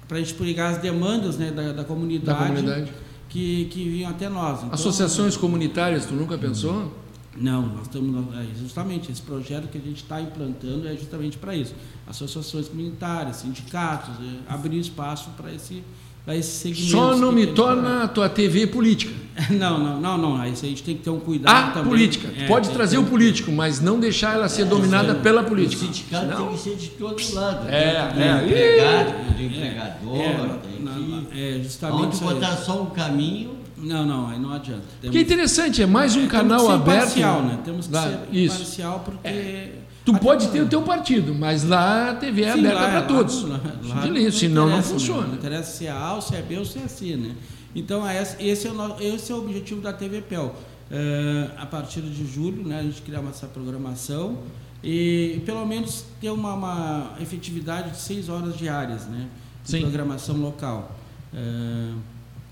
para 0.08 0.18
a 0.18 0.20
gente 0.22 0.36
pegar 0.36 0.70
as 0.70 0.78
demandas 0.78 1.36
né, 1.38 1.50
da, 1.52 1.64
da 1.64 1.74
Da 1.74 1.84
comunidade, 1.84 2.48
comunidade. 2.48 2.92
Que, 3.28 3.66
que 3.72 3.90
vinham 3.90 4.12
até 4.12 4.30
nós. 4.30 4.60
Então, 4.60 4.70
Associações 4.72 5.36
comunitárias, 5.36 6.06
tu 6.06 6.14
nunca 6.14 6.38
pensou? 6.38 6.94
Não, 7.40 7.68
nós 7.68 7.84
estamos 7.84 8.36
é, 8.36 8.46
justamente 8.60 9.12
esse 9.12 9.22
projeto 9.22 9.68
que 9.68 9.78
a 9.78 9.82
gente 9.82 10.04
está 10.04 10.20
implantando 10.22 10.88
é 10.88 10.96
justamente 10.96 11.38
para 11.38 11.56
isso. 11.56 11.74
Associações 12.08 12.68
comunitárias, 12.68 13.38
sindicatos, 13.38 14.16
é, 14.16 14.52
abrir 14.54 14.80
espaço 14.80 15.30
para 15.38 15.54
esse 15.54 15.84
para 16.26 16.36
esse 16.36 16.52
segmento. 16.58 16.92
Só 16.92 17.16
não 17.16 17.32
me 17.32 17.48
torna 17.48 18.04
a 18.04 18.08
tua 18.10 18.28
TV 18.28 18.68
política. 18.68 19.14
Não, 19.52 19.80
não, 19.80 20.02
não, 20.02 20.18
não. 20.18 20.36
Aí 20.36 20.52
a 20.52 20.56
gente 20.56 20.84
tem 20.84 20.98
que 20.98 21.04
ter 21.04 21.10
um 21.10 21.20
cuidado 21.22 21.70
A 21.70 21.72
também. 21.72 21.90
política. 21.90 22.28
É, 22.36 22.48
Pode 22.48 22.70
trazer 22.72 22.98
o 22.98 23.06
político, 23.06 23.50
mas 23.50 23.80
não 23.80 23.98
deixar 23.98 24.34
ela 24.34 24.50
ser 24.50 24.66
dominada 24.66 25.14
é, 25.14 25.16
pela 25.16 25.42
O 25.42 25.46
política. 25.46 25.86
sindicato 25.86 26.26
Senão- 26.26 26.48
tem 26.48 26.56
que 26.58 26.62
ser 26.62 26.76
de 26.76 26.88
todo 26.90 27.34
lado. 27.34 27.70
É, 27.70 28.12
Tem 28.14 28.24
é. 28.24 28.40
Do 28.40 28.46
empregado, 28.46 29.36
do 29.38 29.42
empregador, 29.44 30.18
É, 30.18 30.60
tem 30.68 30.84
não, 30.84 31.00
não, 31.00 31.24
que... 31.26 31.40
é 31.40 31.60
justamente 31.64 32.04
Onde 32.18 32.18
botar 32.20 32.58
só 32.58 32.82
um 32.82 32.88
caminho, 32.88 33.52
Não, 33.78 34.06
não, 34.06 34.28
aí 34.28 34.40
não 34.40 34.52
adianta. 34.52 34.84
Temos, 35.02 35.16
Que 35.16 35.22
interessante, 35.22 35.82
é 35.82 35.86
mais 35.86 36.14
um 36.16 36.28
temos 36.28 36.32
canal 36.32 36.60
que 36.60 36.66
ser 36.66 36.72
aberto. 36.74 36.98
Imparcial, 36.98 37.44
né? 37.44 37.60
Temos 37.64 37.88
que 37.88 37.94
Lá, 37.94 38.04
ser 38.04 38.20
isso. 38.32 38.56
imparcial 38.56 39.00
porque. 39.06 39.72
Tu 40.04 40.12
Até 40.12 40.20
pode 40.24 40.48
ter 40.48 40.62
o 40.62 40.68
teu 40.68 40.82
partido, 40.82 41.36
mas 41.36 41.64
lá 41.64 42.12
a 42.12 42.16
TV 42.16 42.44
é 42.44 42.54
Sim, 42.54 42.60
aberta 42.60 42.80
lá- 42.80 42.88
para 42.90 43.00
lá- 43.02 43.06
todos. 43.06 43.44
lá- 43.44 43.60
lá 43.84 44.02
Delícia, 44.02 44.32
senão 44.48 44.70
não 44.70 44.78
né? 44.78 44.82
funciona. 44.82 45.28
Não 45.28 45.36
interessa 45.36 45.72
se 45.78 45.86
é 45.86 45.92
A, 45.92 46.14
ou 46.14 46.22
se 46.22 46.34
é 46.34 46.42
B 46.42 46.58
ou 46.58 46.66
se 46.66 46.80
é 46.80 46.88
C, 46.88 47.16
né? 47.18 47.36
Então, 47.76 48.08
é 48.08 48.22
esse, 48.40 48.68
é 48.68 48.72
o, 48.72 48.74
no- 48.74 48.96
esse 49.02 49.32
é 49.32 49.36
o 49.36 49.40
objetivo 49.40 49.82
da 49.82 49.92
TV 49.94 50.22
PEL. 50.22 50.56
É, 50.90 51.50
a 51.58 51.66
partir 51.66 52.00
de 52.02 52.26
julho, 52.26 52.66
né, 52.66 52.80
a 52.80 52.84
gente 52.84 53.02
criar 53.02 53.22
essa 53.30 53.46
programação 53.48 54.38
e 54.82 55.42
pelo 55.46 55.66
menos 55.66 56.06
ter 56.22 56.30
uma, 56.30 56.54
uma 56.54 57.12
efetividade 57.20 57.92
de 57.92 57.98
seis 57.98 58.30
horas 58.30 58.58
diárias, 58.58 59.06
né? 59.08 59.28
De 59.66 59.72
Sim. 59.72 59.82
programação 59.82 60.38
local. 60.38 60.96
É, 61.34 61.90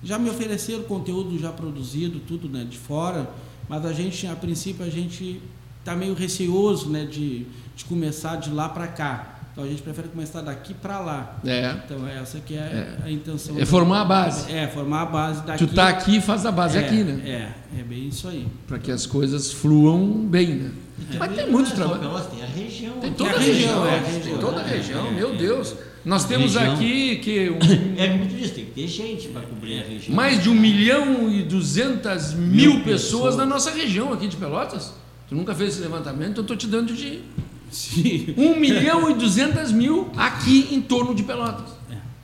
já 0.04 0.20
me 0.20 0.30
ofereceram 0.30 0.84
conteúdo 0.84 1.38
já 1.40 1.52
produzido, 1.52 2.20
tudo 2.20 2.48
né, 2.48 2.66
de 2.70 2.78
fora, 2.78 3.30
mas 3.68 3.86
a 3.86 3.94
gente, 3.94 4.28
a 4.28 4.36
princípio, 4.36 4.86
a 4.86 4.90
gente 4.90 5.42
está 5.80 5.96
meio 5.96 6.14
receoso 6.14 6.90
né, 6.90 7.06
de, 7.06 7.46
de 7.76 7.86
começar 7.86 8.36
de 8.38 8.50
lá 8.50 8.70
para 8.70 8.88
cá. 8.88 9.32
Então 9.56 9.64
a 9.64 9.68
gente 9.68 9.82
prefere 9.82 10.10
começar 10.10 10.42
daqui 10.42 10.74
para 10.74 11.00
lá. 11.00 11.38
É. 11.46 11.74
Então 11.86 12.06
essa 12.06 12.42
que 12.42 12.56
é, 12.56 12.98
a 13.02 13.10
intenção. 13.10 13.58
É 13.58 13.66
formar 13.66 14.02
a 14.02 14.06
base. 14.06 14.52
É, 14.52 14.68
formar 14.68 15.04
a 15.04 15.06
base 15.06 15.44
daqui. 15.44 15.66
Tu 15.66 15.74
tá 15.74 15.88
aqui 15.88 16.18
e 16.18 16.22
faz 16.22 16.46
a 16.46 16.52
base 16.52 16.78
é, 16.78 16.82
aqui, 16.82 17.04
né? 17.06 17.22
É, 17.26 17.80
é 17.80 17.84
bem 17.84 18.10
isso 18.10 18.28
aí. 18.28 18.46
Para 18.68 18.80
que 18.80 18.92
as 18.92 19.06
coisas 19.06 19.54
fluam 19.54 20.28
bem, 20.28 20.56
né? 20.56 20.72
Mas 21.18 21.36
tem 21.36 21.50
muito 21.50 21.68
é 21.68 21.70
só 21.70 21.76
trabalho. 21.76 22.02
Pelotas, 22.02 22.28
tem 22.28 22.44
a 22.44 22.46
região. 22.46 22.94
Tem 23.00 23.10
aqui. 23.12 23.18
toda 23.18 23.30
a 23.30 23.40
região, 23.40 23.84
região, 23.84 23.88
é, 23.88 24.20
tem 24.20 24.38
toda 24.38 24.62
a 24.62 24.68
É, 24.68 24.78
região, 24.78 25.08
é, 25.08 25.12
meu 25.12 25.34
é. 25.34 25.38
Deus. 25.38 25.76
Nós 26.06 26.26
temos 26.26 26.54
Região. 26.54 26.74
aqui 26.76 27.16
que 27.18 27.50
um- 27.50 27.58
É 27.98 28.18
tu 28.20 28.36
disse, 28.36 28.54
tem 28.54 28.66
que 28.66 28.72
ter 28.72 28.88
gente 28.88 29.28
para 29.30 29.42
cobrir 29.42 29.82
a 29.82 29.84
região. 29.88 30.16
mais 30.16 30.42
de 30.44 30.50
um 30.50 30.54
milhão 30.54 31.32
e 31.32 31.42
duzentas 31.44 32.34
mil 32.34 32.74
Mil 32.76 32.84
pessoas 32.84 33.02
pessoas. 33.02 33.36
na 33.38 33.46
nossa 33.46 33.72
região 33.72 34.14
aqui 34.14 34.28
de 34.28 34.38
Pelotas. 34.38 34.94
Tu 35.28 35.34
nunca 35.36 35.56
fez 35.56 35.72
esse 35.74 35.82
levantamento, 35.82 36.30
então 36.32 36.42
eu 36.42 36.44
estou 36.44 36.56
te 36.58 36.68
dando 36.68 36.94
de 36.94 37.22
Sim. 37.72 38.34
um 38.38 38.60
milhão 38.60 39.10
e 39.10 39.16
duzentas 39.16 39.72
mil 39.72 40.12
aqui 40.16 40.68
em 40.72 40.80
torno 40.82 41.16
de 41.16 41.24
Pelotas. 41.24 41.74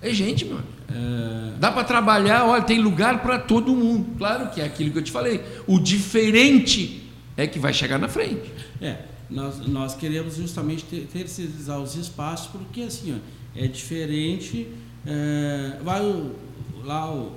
É 0.04 0.14
gente, 0.14 0.46
meu. 0.46 0.58
amigo. 0.58 0.70
É, 0.94 1.54
Dá 1.60 1.72
para 1.72 1.84
trabalhar, 1.84 2.46
olha, 2.46 2.62
tem 2.64 2.80
lugar 2.80 3.22
para 3.22 3.38
todo 3.40 3.76
mundo. 3.76 4.16
Claro 4.18 4.50
que 4.50 4.60
é 4.62 4.66
aquilo 4.66 4.92
que 4.92 4.98
eu 4.98 5.04
te 5.04 5.12
falei. 5.12 5.42
O 5.68 5.80
diferente 5.80 7.04
é 7.38 7.46
que 7.48 7.60
vai 7.60 7.74
chegar 7.74 7.98
na 8.00 8.08
frente. 8.08 8.52
É, 8.82 8.98
nós, 9.30 9.60
nós 9.68 9.96
queremos 9.96 10.36
justamente 10.36 10.84
ter, 10.86 11.08
terceirizar 11.12 11.80
os 11.80 11.96
espaços, 11.96 12.48
porque 12.48 12.82
assim, 12.82 13.14
ó, 13.16 13.41
é 13.56 13.68
diferente. 13.68 14.68
é, 15.06 15.78
vai 15.84 16.02
o, 16.02 16.36
lá 16.84 17.12
o, 17.12 17.32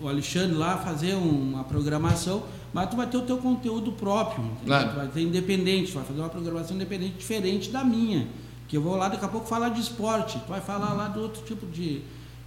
o 0.00 0.08
Alexandre 0.08 0.56
lá 0.56 0.78
fazer 0.78 1.14
uma 1.14 1.64
programação, 1.64 2.42
mas 2.72 2.88
tu 2.88 2.96
vai 2.96 3.06
ter 3.06 3.16
o 3.16 3.22
teu 3.22 3.38
conteúdo 3.38 3.92
próprio. 3.92 4.44
Claro. 4.64 4.90
Tu 4.90 4.96
vai 4.96 5.08
ter 5.08 5.22
independente, 5.22 5.92
tu 5.92 5.94
vai 5.96 6.04
fazer 6.04 6.20
uma 6.20 6.28
programação 6.28 6.76
independente 6.76 7.14
diferente 7.18 7.70
da 7.70 7.84
minha. 7.84 8.26
Que 8.68 8.76
eu 8.76 8.82
vou 8.82 8.96
lá 8.96 9.08
daqui 9.08 9.24
a 9.24 9.28
pouco 9.28 9.46
falar 9.48 9.70
de 9.70 9.80
esporte, 9.80 10.38
tu 10.38 10.48
vai 10.48 10.60
falar 10.60 10.92
lá 10.92 11.08
de 11.08 11.18
outro 11.18 11.42
tipo 11.42 11.66
de, 11.66 12.02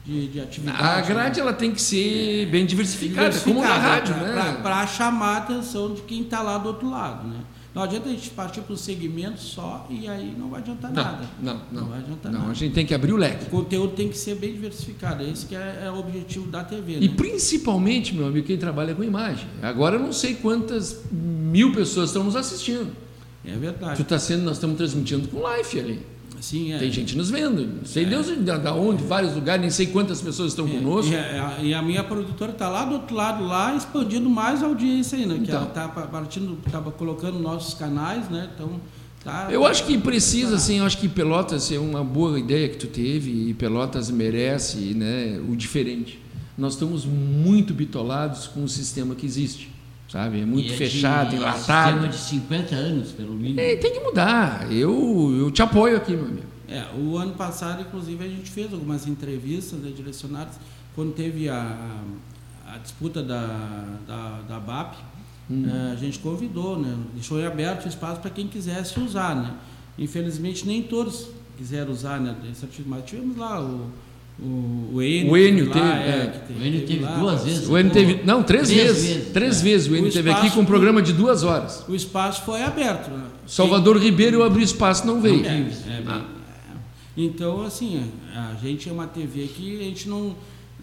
de, 0.06 0.28
de 0.30 0.40
atividade. 0.40 0.82
A 0.82 1.02
grade 1.02 1.40
ela 1.40 1.54
tem 1.54 1.72
que 1.72 1.82
ser 1.82 2.46
bem 2.48 2.66
diversificada, 2.66 3.38
como 3.42 3.62
na 3.62 3.78
rádio, 3.78 4.16
né? 4.16 4.60
Para 4.64 4.88
chamar 4.88 5.36
a 5.36 5.38
atenção 5.40 5.94
de 5.94 6.02
quem 6.04 6.22
está 6.22 6.42
lá 6.42 6.58
do 6.58 6.70
outro 6.70 6.90
lado, 6.90 7.28
né? 7.28 7.42
Não 7.74 7.82
adianta 7.82 8.08
a 8.08 8.12
gente 8.12 8.30
partir 8.30 8.62
para 8.62 8.74
um 8.74 8.78
segmento 8.78 9.40
só 9.42 9.88
e 9.90 10.08
aí 10.08 10.36
não 10.38 10.48
vai 10.50 10.62
adiantar 10.62 10.92
nada. 10.92 11.26
Não, 11.42 11.54
não, 11.72 11.82
não. 11.82 11.88
vai 11.90 12.00
adiantar 12.00 12.32
Não, 12.32 12.40
nada. 12.42 12.52
a 12.52 12.54
gente 12.54 12.74
tem 12.74 12.86
que 12.86 12.94
abrir 12.94 13.12
o 13.14 13.18
leque. 13.18 13.46
O 13.48 13.50
conteúdo 13.50 13.94
tem 13.96 14.10
que 14.10 14.18
ser 14.18 14.36
bem 14.36 14.54
diversificado. 14.54 15.24
Esse 15.24 15.48
que 15.48 15.56
é, 15.56 15.82
é 15.86 15.90
o 15.92 15.98
objetivo 15.98 16.48
da 16.52 16.64
TV, 16.64 16.98
E 17.00 17.08
né? 17.10 17.14
principalmente, 17.18 18.14
meu 18.16 18.28
amigo, 18.28 18.46
quem 18.46 18.58
trabalha 18.58 18.94
com 18.94 19.04
imagem. 19.04 19.48
Agora 19.62 19.96
eu 19.96 20.00
não 20.00 20.14
sei 20.14 20.36
quantas 20.36 21.02
mil 21.12 21.74
pessoas 21.74 22.10
estão 22.10 22.24
nos 22.24 22.36
assistindo. 22.36 22.92
É 23.46 23.54
Tu 23.54 23.60
verdade. 23.60 24.04
tá 24.04 24.20
sendo, 24.20 24.44
nós 24.44 24.58
estamos 24.58 24.78
transmitindo 24.78 25.28
com 25.28 25.40
live 25.42 25.80
ali. 25.80 26.06
Sim, 26.44 26.74
é. 26.74 26.78
Tem 26.78 26.92
gente 26.92 27.16
nos 27.16 27.30
vendo. 27.30 27.66
Não 27.66 27.86
sei 27.86 28.06
Deus 28.06 28.28
da 28.46 28.76
onde, 28.76 29.02
vários 29.02 29.34
lugares, 29.34 29.62
nem 29.62 29.70
sei 29.70 29.88
quantas 29.88 30.22
pessoas 30.22 30.52
estão 30.52 30.68
conosco. 30.68 31.14
E 31.14 31.16
a, 31.16 31.60
e 31.62 31.74
a 31.74 31.82
minha 31.82 32.04
produtora 32.04 32.52
está 32.52 32.68
lá 32.68 32.84
do 32.84 32.96
outro 32.96 33.16
lado, 33.16 33.46
lá, 33.46 33.74
expandindo 33.74 34.30
mais 34.30 34.62
a 34.62 34.66
audiência 34.66 35.18
ainda, 35.18 35.36
que 35.36 35.44
Então. 35.44 35.56
ela 35.56 35.70
está 35.70 35.88
partindo, 35.88 36.58
estava 36.66 36.92
colocando 36.92 37.40
nossos 37.40 37.74
canais, 37.76 38.30
né? 38.30 38.50
Então, 38.54 38.72
tá, 39.24 39.48
Eu 39.50 39.66
acho 39.66 39.86
que 39.86 39.98
precisa, 39.98 40.58
assim, 40.58 40.80
eu 40.80 40.86
acho 40.86 40.98
que 40.98 41.08
Pelotas 41.08 41.72
é 41.72 41.80
uma 41.80 42.04
boa 42.04 42.38
ideia 42.38 42.68
que 42.68 42.76
tu 42.76 42.88
teve 42.88 43.32
e 43.50 43.54
Pelotas 43.54 44.12
merece 44.12 44.94
né, 44.94 45.40
o 45.48 45.56
diferente. 45.56 46.20
Nós 46.58 46.74
estamos 46.74 47.06
muito 47.06 47.74
bitolados 47.74 48.48
com 48.48 48.66
o 48.66 48.68
sistema 48.68 49.16
que 49.16 49.26
existe, 49.26 49.72
sabe? 50.14 50.42
É 50.42 50.46
muito 50.46 50.70
E 50.70 50.74
é 50.74 50.78
fechado, 50.78 51.32
de, 51.32 51.38
enlatado. 51.38 51.92
Sistema 51.92 52.08
de 52.08 52.18
50 52.18 52.76
anos, 52.76 53.12
pelo 53.14 53.34
mínimo. 53.34 53.60
É, 53.60 53.76
tem 53.76 53.92
que 53.92 54.00
mudar. 54.00 54.72
Eu, 54.72 55.36
eu 55.40 55.50
te 55.50 55.64
apoio 55.64 55.98
aqui, 55.98 56.16
meu 56.16 56.26
amigo. 56.26 56.46
É, 56.68 56.86
o 56.96 57.18
ano 57.18 57.34
passado, 57.34 57.82
inclusive, 57.82 58.24
a 58.24 58.28
gente 58.28 58.50
fez 58.52 58.72
algumas 58.72 59.08
entrevistas 59.08 59.80
né, 59.80 59.92
direcionadas, 59.96 60.60
quando 60.96 61.14
teve 61.14 61.50
a, 61.50 62.04
a 62.68 62.78
disputa 62.78 63.24
da, 63.24 63.98
da, 64.08 64.42
da 64.48 64.60
BAP, 64.60 64.94
eh, 65.52 65.92
a 65.92 65.96
gente 65.96 66.20
convidou, 66.20 66.80
né, 66.80 66.96
deixou 67.14 67.40
em 67.40 67.46
aberto 67.46 67.86
o 67.86 67.88
espaço 67.88 68.22
para 68.22 68.30
quem 68.30 68.48
quisesse 68.48 69.00
usar. 69.00 69.36
Né. 69.36 69.52
Infelizmente, 69.98 70.66
nem 70.66 70.84
todos 70.84 71.30
quiseram 71.58 71.92
usar 71.92 72.20
né, 72.20 72.36
esse 72.52 72.64
artigo, 72.64 72.88
mas 72.88 73.04
tivemos 73.06 73.36
lá 73.36 73.60
o, 73.60 73.90
O, 74.40 74.90
o 74.96 75.02
Enio, 75.02 75.32
O 75.32 75.38
Enio 75.38 75.68
lá, 75.68 75.74
teve, 75.74 75.88
é, 75.88 75.92
é. 75.92 76.34
que 76.48 76.54
O 76.54 76.66
Enio 76.66 76.88
teve 76.88 77.00
lá, 77.02 77.16
duas 77.18 77.44
vezes. 77.46 77.68
O 77.70 77.78
N 77.78 77.90
teve. 77.92 78.22
Não, 78.26 78.42
três, 78.44 78.68
Três 78.68 78.84
vezes. 78.88 79.06
vezes, 79.16 79.32
Três 79.32 79.60
é. 79.60 79.64
vezes 79.64 79.88
o 79.88 79.96
N 79.96 80.08
O 80.08 80.12
teve 80.12 80.30
aqui 80.32 80.50
com 80.50 80.62
um 80.62 80.66
pro- 80.66 80.74
programa 80.74 81.02
de 81.02 81.14
duas 81.14 81.44
horas. 81.44 81.86
O 81.88 81.96
espaço 81.96 82.42
foi 82.44 82.64
aberto. 82.64 83.10
Né? 83.12 83.24
Salvador 83.46 83.98
Ribeiro 83.98 84.38
eu 84.38 84.44
abri 84.44 84.64
espaço, 84.64 85.06
não 85.06 85.22
veio. 85.22 85.42
Não 85.44 85.50
É, 85.50 85.64
tive. 85.64 85.90
é, 85.92 86.04
Ah. 86.08 86.22
Então, 87.16 87.62
assim, 87.64 88.04
a 88.36 88.56
gente 88.62 88.90
é 88.90 88.92
uma 88.92 89.06
TV 89.06 89.48
que 89.48 89.80
a 89.80 89.84
gente 89.84 90.10
não, 90.10 90.36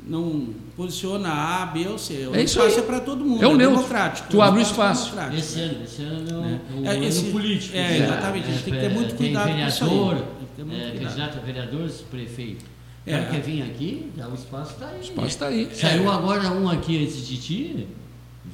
não 0.07 0.51
posiciona 0.77 1.29
A, 1.29 1.67
B 1.67 1.89
ou 1.89 1.99
C. 1.99 2.29
O 2.31 2.37
É 2.37 2.43
isso 2.45 2.57
espaço 2.57 2.77
aí. 2.79 2.85
é 2.85 2.87
para 2.87 3.01
todo 3.01 3.25
mundo. 3.25 3.43
É 3.43 3.49
o 3.49 3.57
neutro. 3.57 3.77
democrático. 3.77 4.29
Tu 4.31 4.41
é 4.41 4.47
abre 4.47 4.61
o 4.61 4.63
espaço. 4.63 5.13
Esse 5.37 5.61
ano, 5.61 5.83
esse 5.85 6.03
ano 6.03 6.41
Né? 6.41 6.61
é 6.71 6.81
o 6.81 6.85
É, 6.87 6.89
ano 6.97 7.05
esse- 7.05 7.25
político. 7.33 7.77
é, 7.77 7.81
né? 7.83 7.99
exatamente, 8.07 8.47
a 8.49 8.51
gente 8.53 8.63
tem 8.63 8.75
que 8.75 8.81
ter 8.81 8.91
muito 8.91 9.15
cuidado 9.17 9.51
com 9.51 9.67
isso 9.67 9.85
aí. 9.85 9.91
vereador, 9.91 10.15
Tem 10.15 10.25
que 10.47 10.55
ter 10.57 10.65
muito 10.65 10.81
é, 10.81 10.91
cuidado. 10.91 11.03
candidato 11.09 11.39
a 11.39 11.41
vereador, 11.45 11.91
prefeito. 12.11 12.65
É. 13.11 13.15
É. 13.15 13.29
Quer 13.31 13.41
vir 13.41 13.63
aqui, 13.63 14.11
já 14.17 14.29
o 14.29 14.35
espaço 14.35 14.73
está 14.73 14.89
aí. 14.89 14.99
O 14.99 15.03
espaço 15.03 15.29
está 15.29 15.47
aí. 15.49 15.69
Saiu 15.73 16.11
agora 16.11 16.51
um 16.53 16.69
aqui 16.69 17.03
antes 17.03 17.27
de 17.27 17.37
ti. 17.41 17.89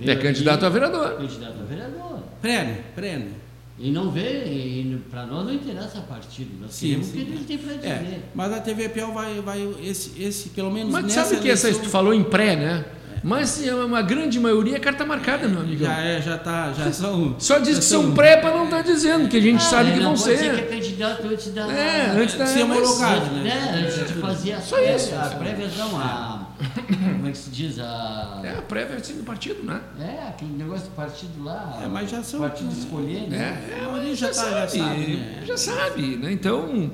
É 0.01 0.14
candidato 0.16 0.64
a 0.64 0.69
aqui, 0.69 0.79
vereador. 0.79 1.16
Candidato 1.16 1.61
a 1.61 1.64
vereador. 1.64 2.19
Prene, 2.40 2.79
prene. 2.95 3.31
E 3.79 3.90
não 3.90 4.11
vê, 4.11 4.97
para 5.11 5.27
nós 5.27 5.45
não 5.45 5.53
interessa 5.53 6.01
partido, 6.01 6.51
nós 6.59 6.73
Sim, 6.73 6.87
queremos 6.87 7.09
o 7.09 7.12
que 7.12 7.19
ele 7.19 7.45
tem 7.45 7.59
para 7.59 7.75
dizer. 7.75 7.88
É, 7.88 8.21
mas 8.35 8.53
a 8.53 8.61
TV 8.61 8.88
Piau 8.88 9.12
vai, 9.12 9.38
vai 9.42 9.75
esse, 9.83 10.23
esse, 10.23 10.49
pelo 10.51 10.71
menos 10.71 10.90
Mas 10.90 11.05
nessa 11.05 11.25
sabe 11.25 11.42
que 11.42 11.51
essa 11.51 11.66
eleição, 11.66 11.85
tu 11.85 11.90
falou 11.90 12.14
em 12.14 12.25
pré, 12.25 12.57
né? 12.57 12.87
Mas 13.29 13.61
é 13.67 13.75
uma 13.75 14.03
grande 14.03 14.39
maioria 14.39 14.77
é 14.77 14.79
carta 14.79 15.05
marcada, 15.05 15.49
meu 15.49 15.61
amigo. 15.61 15.83
já 15.83 15.99
é, 16.01 16.23
já 16.23 16.39
tá, 16.39 16.73
já 16.73 16.93
são. 16.93 17.35
Só 17.41 17.59
diz 17.59 17.75
já 17.75 17.79
que 17.81 17.85
são 17.85 18.15
pré 18.15 18.37
para 18.37 18.51
não 18.57 18.67
estar 18.67 18.83
dizendo, 18.83 19.29
que 19.29 19.37
a 19.37 19.41
gente 19.41 19.57
Ah, 19.57 19.69
sabe 19.69 19.91
que 19.95 19.97
não 19.99 20.15
vão 20.15 20.23
pode 20.23 20.23
ser 20.23 20.39
que 20.51 20.57
ser. 20.57 20.62
é 20.62 20.67
candidato 20.77 21.27
antes 21.27 21.53
da. 21.53 21.73
É, 21.73 22.11
antes 22.11 22.37
da 22.37 22.47
ser 22.47 22.65
mas- 22.65 22.79
homologado, 22.79 23.35
né? 23.35 23.43
né? 23.43 23.83
Antes 23.85 24.07
de 24.07 24.21
fazer 24.21 24.53
a, 24.53 24.61
Só 24.61 24.77
prévia, 24.77 24.95
isso. 24.97 25.15
a 25.17 25.25
préviação, 25.31 25.99
a. 26.01 26.47
Como 26.87 27.27
é 27.27 27.31
que 27.33 27.39
se 27.39 27.51
diz? 27.51 27.79
A. 27.81 28.41
É 28.45 28.51
a 28.59 28.62
prévia 28.62 28.97
assim 28.97 29.17
do 29.17 29.25
partido, 29.25 29.61
né? 29.65 29.81
É, 30.01 30.29
aquele 30.29 30.53
negócio 30.53 30.85
do 30.85 30.95
partido 30.95 31.43
lá. 31.43 31.81
É, 31.83 31.89
mas 31.89 32.09
já 32.09 32.23
são- 32.23 32.39
Partido 32.41 32.73
escolher, 32.73 33.29
né? 33.29 33.61
É, 33.77 33.85
A 33.85 33.89
maioria 33.89 34.15
já, 34.15 34.29
tá, 34.29 34.35
já 34.35 34.69
sabe, 34.69 35.01
né? 35.17 35.43
já 35.45 35.57
sabe, 35.57 36.03
né? 36.17 36.31
Então, 36.31 36.93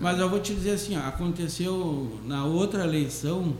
Mas 0.00 0.18
eu 0.18 0.30
vou 0.30 0.38
te 0.38 0.54
dizer 0.54 0.70
assim, 0.72 0.96
ó, 0.96 1.00
aconteceu 1.08 2.20
na 2.24 2.44
outra 2.44 2.84
eleição 2.84 3.52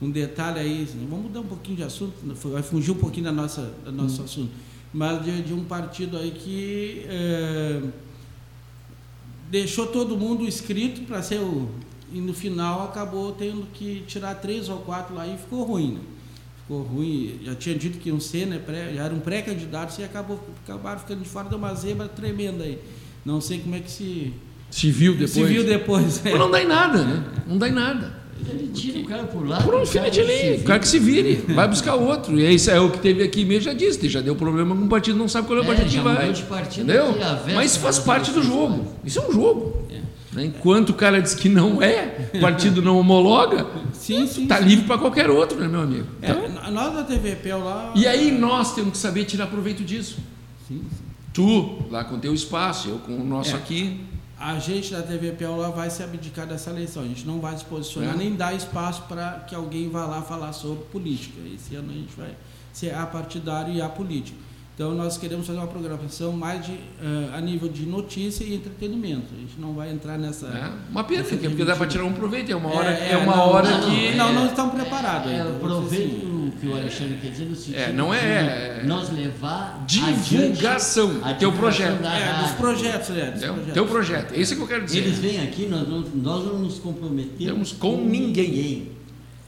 um 0.00 0.10
detalhe 0.10 0.60
aí, 0.60 0.82
assim, 0.82 1.06
vamos 1.08 1.26
mudar 1.26 1.40
um 1.40 1.46
pouquinho 1.46 1.76
de 1.76 1.82
assunto, 1.82 2.14
vai 2.50 2.62
fugir 2.62 2.90
um 2.90 2.96
pouquinho 2.96 3.24
da 3.24 3.32
nossa, 3.32 3.72
do 3.84 3.92
nosso 3.92 4.22
assunto, 4.22 4.50
mas 4.92 5.24
de, 5.24 5.42
de 5.42 5.54
um 5.54 5.64
partido 5.64 6.18
aí 6.18 6.30
que 6.32 7.06
eh, 7.08 7.82
deixou 9.50 9.86
todo 9.86 10.16
mundo 10.16 10.44
inscrito 10.44 11.02
para 11.02 11.22
ser 11.22 11.38
o. 11.38 11.68
E 12.12 12.20
no 12.20 12.32
final 12.32 12.84
acabou 12.84 13.32
tendo 13.32 13.66
que 13.72 14.04
tirar 14.06 14.36
três 14.36 14.68
ou 14.68 14.78
quatro 14.78 15.14
lá 15.14 15.26
e 15.26 15.36
ficou 15.36 15.64
ruim. 15.64 15.94
Né? 15.94 16.00
Ficou 16.62 16.82
ruim, 16.82 17.40
já 17.42 17.54
tinha 17.54 17.76
dito 17.76 17.98
que 17.98 18.08
iam 18.10 18.20
ser, 18.20 18.46
né? 18.46 18.58
Pré, 18.58 18.94
já 18.94 19.04
eram 19.04 19.18
pré-candidatos 19.18 19.98
e 19.98 20.04
acabou, 20.04 20.40
acabaram 20.64 21.00
ficando 21.00 21.22
de 21.22 21.28
fora 21.28 21.48
de 21.48 21.54
uma 21.54 21.74
zebra 21.74 22.08
tremenda 22.08 22.64
aí. 22.64 22.78
Não 23.24 23.40
sei 23.40 23.58
como 23.58 23.74
é 23.74 23.80
que 23.80 23.90
se, 23.90 24.32
se 24.70 24.90
viu 24.90 25.12
depois. 25.12 25.30
se 25.32 25.44
viu 25.44 25.64
depois. 25.64 26.24
é. 26.24 26.38
Não 26.38 26.50
dá 26.50 26.62
em 26.62 26.66
nada, 26.66 27.04
né? 27.04 27.24
Não 27.46 27.58
dá 27.58 27.68
em 27.68 27.72
nada. 27.72 28.25
Ele 28.48 28.70
tira 28.72 28.98
o 29.00 29.04
cara 29.04 29.24
por 29.24 29.46
lá. 29.46 29.60
Por 29.62 29.74
um 29.74 29.86
filho 29.86 30.04
o 30.60 30.64
cara 30.64 30.78
que 30.78 30.88
se 30.88 30.98
vire, 30.98 31.36
vai 31.54 31.66
buscar 31.68 31.94
outro. 31.94 32.38
E 32.38 32.44
é 32.44 32.52
isso 32.52 32.70
é 32.70 32.78
o 32.80 32.90
que 32.90 32.98
teve 32.98 33.22
aqui 33.22 33.44
mesmo, 33.44 33.62
já 33.64 33.72
disse, 33.72 34.08
já 34.08 34.20
deu 34.20 34.36
problema 34.36 34.74
com 34.74 34.82
o 34.84 34.88
partido, 34.88 35.18
não 35.18 35.28
sabe 35.28 35.46
qual 35.46 35.58
é 35.58 35.62
o 35.62 35.64
É, 35.64 35.66
partido 35.68 35.88
que 35.90 35.98
vai. 35.98 36.32
partido 36.48 36.84
Entendeu? 36.92 37.12
véspera 37.14 37.54
Mas 37.54 37.70
isso 37.72 37.80
faz 37.80 37.98
parte 37.98 38.30
do 38.30 38.42
jogo. 38.42 38.74
quase. 38.78 38.90
Isso 39.04 39.18
é 39.20 39.26
um 39.28 39.32
jogo. 39.32 39.86
Né? 40.32 40.44
Enquanto 40.44 40.90
o 40.90 40.94
cara 40.94 41.20
diz 41.22 41.34
que 41.34 41.48
não 41.48 41.80
é, 41.82 42.28
o 42.34 42.40
partido 42.40 42.82
não 42.82 42.98
homologa, 43.00 43.66
Sim, 43.94 44.26
sim. 44.26 44.46
tá 44.46 44.58
sim. 44.58 44.64
livre 44.64 44.84
para 44.84 44.98
qualquer 44.98 45.30
outro, 45.30 45.58
né, 45.58 45.66
meu 45.66 45.80
amigo? 45.80 46.06
É, 46.20 46.30
Então, 46.30 46.70
nós 46.72 46.94
da 46.94 47.02
TVP 47.04 47.54
lá. 47.54 47.92
e 47.96 48.06
aí 48.06 48.30
nós 48.30 48.74
temos 48.74 48.92
que 48.92 48.98
saber 48.98 49.24
tirar 49.24 49.46
proveito 49.46 49.82
disso. 49.82 50.18
Sim, 50.68 50.82
sim. 50.90 51.04
Tu, 51.32 51.78
lá 51.90 52.04
com 52.04 52.16
o 52.16 52.18
teu 52.18 52.34
espaço, 52.34 52.88
eu 52.88 52.98
com 52.98 53.14
o 53.16 53.24
nosso 53.24 53.52
É. 53.54 53.58
aqui. 53.58 54.00
A 54.38 54.58
gente 54.58 54.92
da 54.92 55.00
TVP 55.02 55.46
lá 55.46 55.70
vai 55.70 55.88
se 55.88 56.02
abdicar 56.02 56.46
dessa 56.46 56.68
eleição. 56.70 57.02
A 57.02 57.06
gente 57.06 57.26
não 57.26 57.40
vai 57.40 57.56
se 57.56 57.64
posicionar 57.64 58.14
É. 58.14 58.18
nem 58.18 58.34
dar 58.34 58.54
espaço 58.54 59.02
para 59.08 59.44
que 59.48 59.54
alguém 59.54 59.88
vá 59.88 60.04
lá 60.04 60.20
falar 60.20 60.52
sobre 60.52 60.84
política. 60.92 61.40
Esse 61.54 61.74
ano 61.74 61.90
a 61.90 61.94
gente 61.94 62.12
vai 62.16 62.34
ser 62.72 62.94
a 62.94 63.06
partidário 63.06 63.72
e 63.72 63.80
a 63.80 63.88
política. 63.88 64.36
Então 64.74 64.94
nós 64.94 65.16
queremos 65.16 65.46
fazer 65.46 65.58
uma 65.58 65.66
programação 65.66 66.32
mais 66.32 66.66
de, 66.66 66.72
eh, 66.72 67.30
a 67.32 67.40
nível 67.40 67.66
de 67.66 67.86
notícia 67.86 68.44
e 68.44 68.54
entretenimento. 68.54 69.28
A 69.34 69.38
gente 69.40 69.54
não 69.58 69.72
vai 69.72 69.90
entrar 69.90 70.18
nessa. 70.18 70.48
É 70.48 70.70
uma 70.90 71.02
pena, 71.02 71.24
porque 71.24 71.64
dá 71.64 71.74
para 71.74 71.86
tirar 71.86 72.04
um 72.04 72.12
proveito. 72.12 72.52
É 72.52 72.56
uma 72.56 72.68
hora, 72.74 72.90
É, 72.90 73.08
é, 73.08 73.12
é, 73.12 73.16
uma 73.16 73.36
não, 73.36 73.48
hora 73.48 73.70
não, 73.70 73.88
que. 73.88 74.14
Não, 74.14 74.34
não 74.34 74.46
estão 74.48 74.68
preparados 74.68 75.32
É, 75.32 75.36
ainda. 75.36 75.48
eu 75.48 75.56
aproveito 75.56 76.24
o 76.26 76.35
que 76.60 76.66
o 76.66 76.74
Alexandre 76.74 77.18
quer 77.20 77.30
dizer 77.30 77.44
no 77.46 77.54
sentido 77.56 77.76
É, 77.78 77.92
não 77.92 78.12
é- 78.14 78.80
de 78.80 78.86
nós 78.86 79.10
levar 79.12 79.84
Divulgação, 79.86 81.08
adiante 81.10 81.28
a 81.28 81.34
teu 81.34 81.52
projeto. 81.52 82.02
da 82.02 82.14
É, 82.16 82.42
dos 82.42 82.50
projetos, 82.52 83.10
é, 83.10 83.30
dos 83.30 83.42
Entendeu? 83.42 83.54
projetos. 83.54 83.74
Teu 83.74 83.86
projeto. 83.86 84.34
É 84.34 84.40
isso 84.40 84.56
que 84.56 84.62
eu 84.62 84.66
quero 84.66 84.84
dizer. 84.84 84.98
Eles 84.98 85.18
vêm 85.18 85.42
aqui, 85.42 85.66
nós 85.66 85.88
não, 85.88 86.00
nós 86.00 86.44
não 86.44 86.58
nos 86.58 86.78
comprometemos 86.78 87.38
Temos 87.38 87.72
com 87.72 87.96
ninguém. 88.04 88.92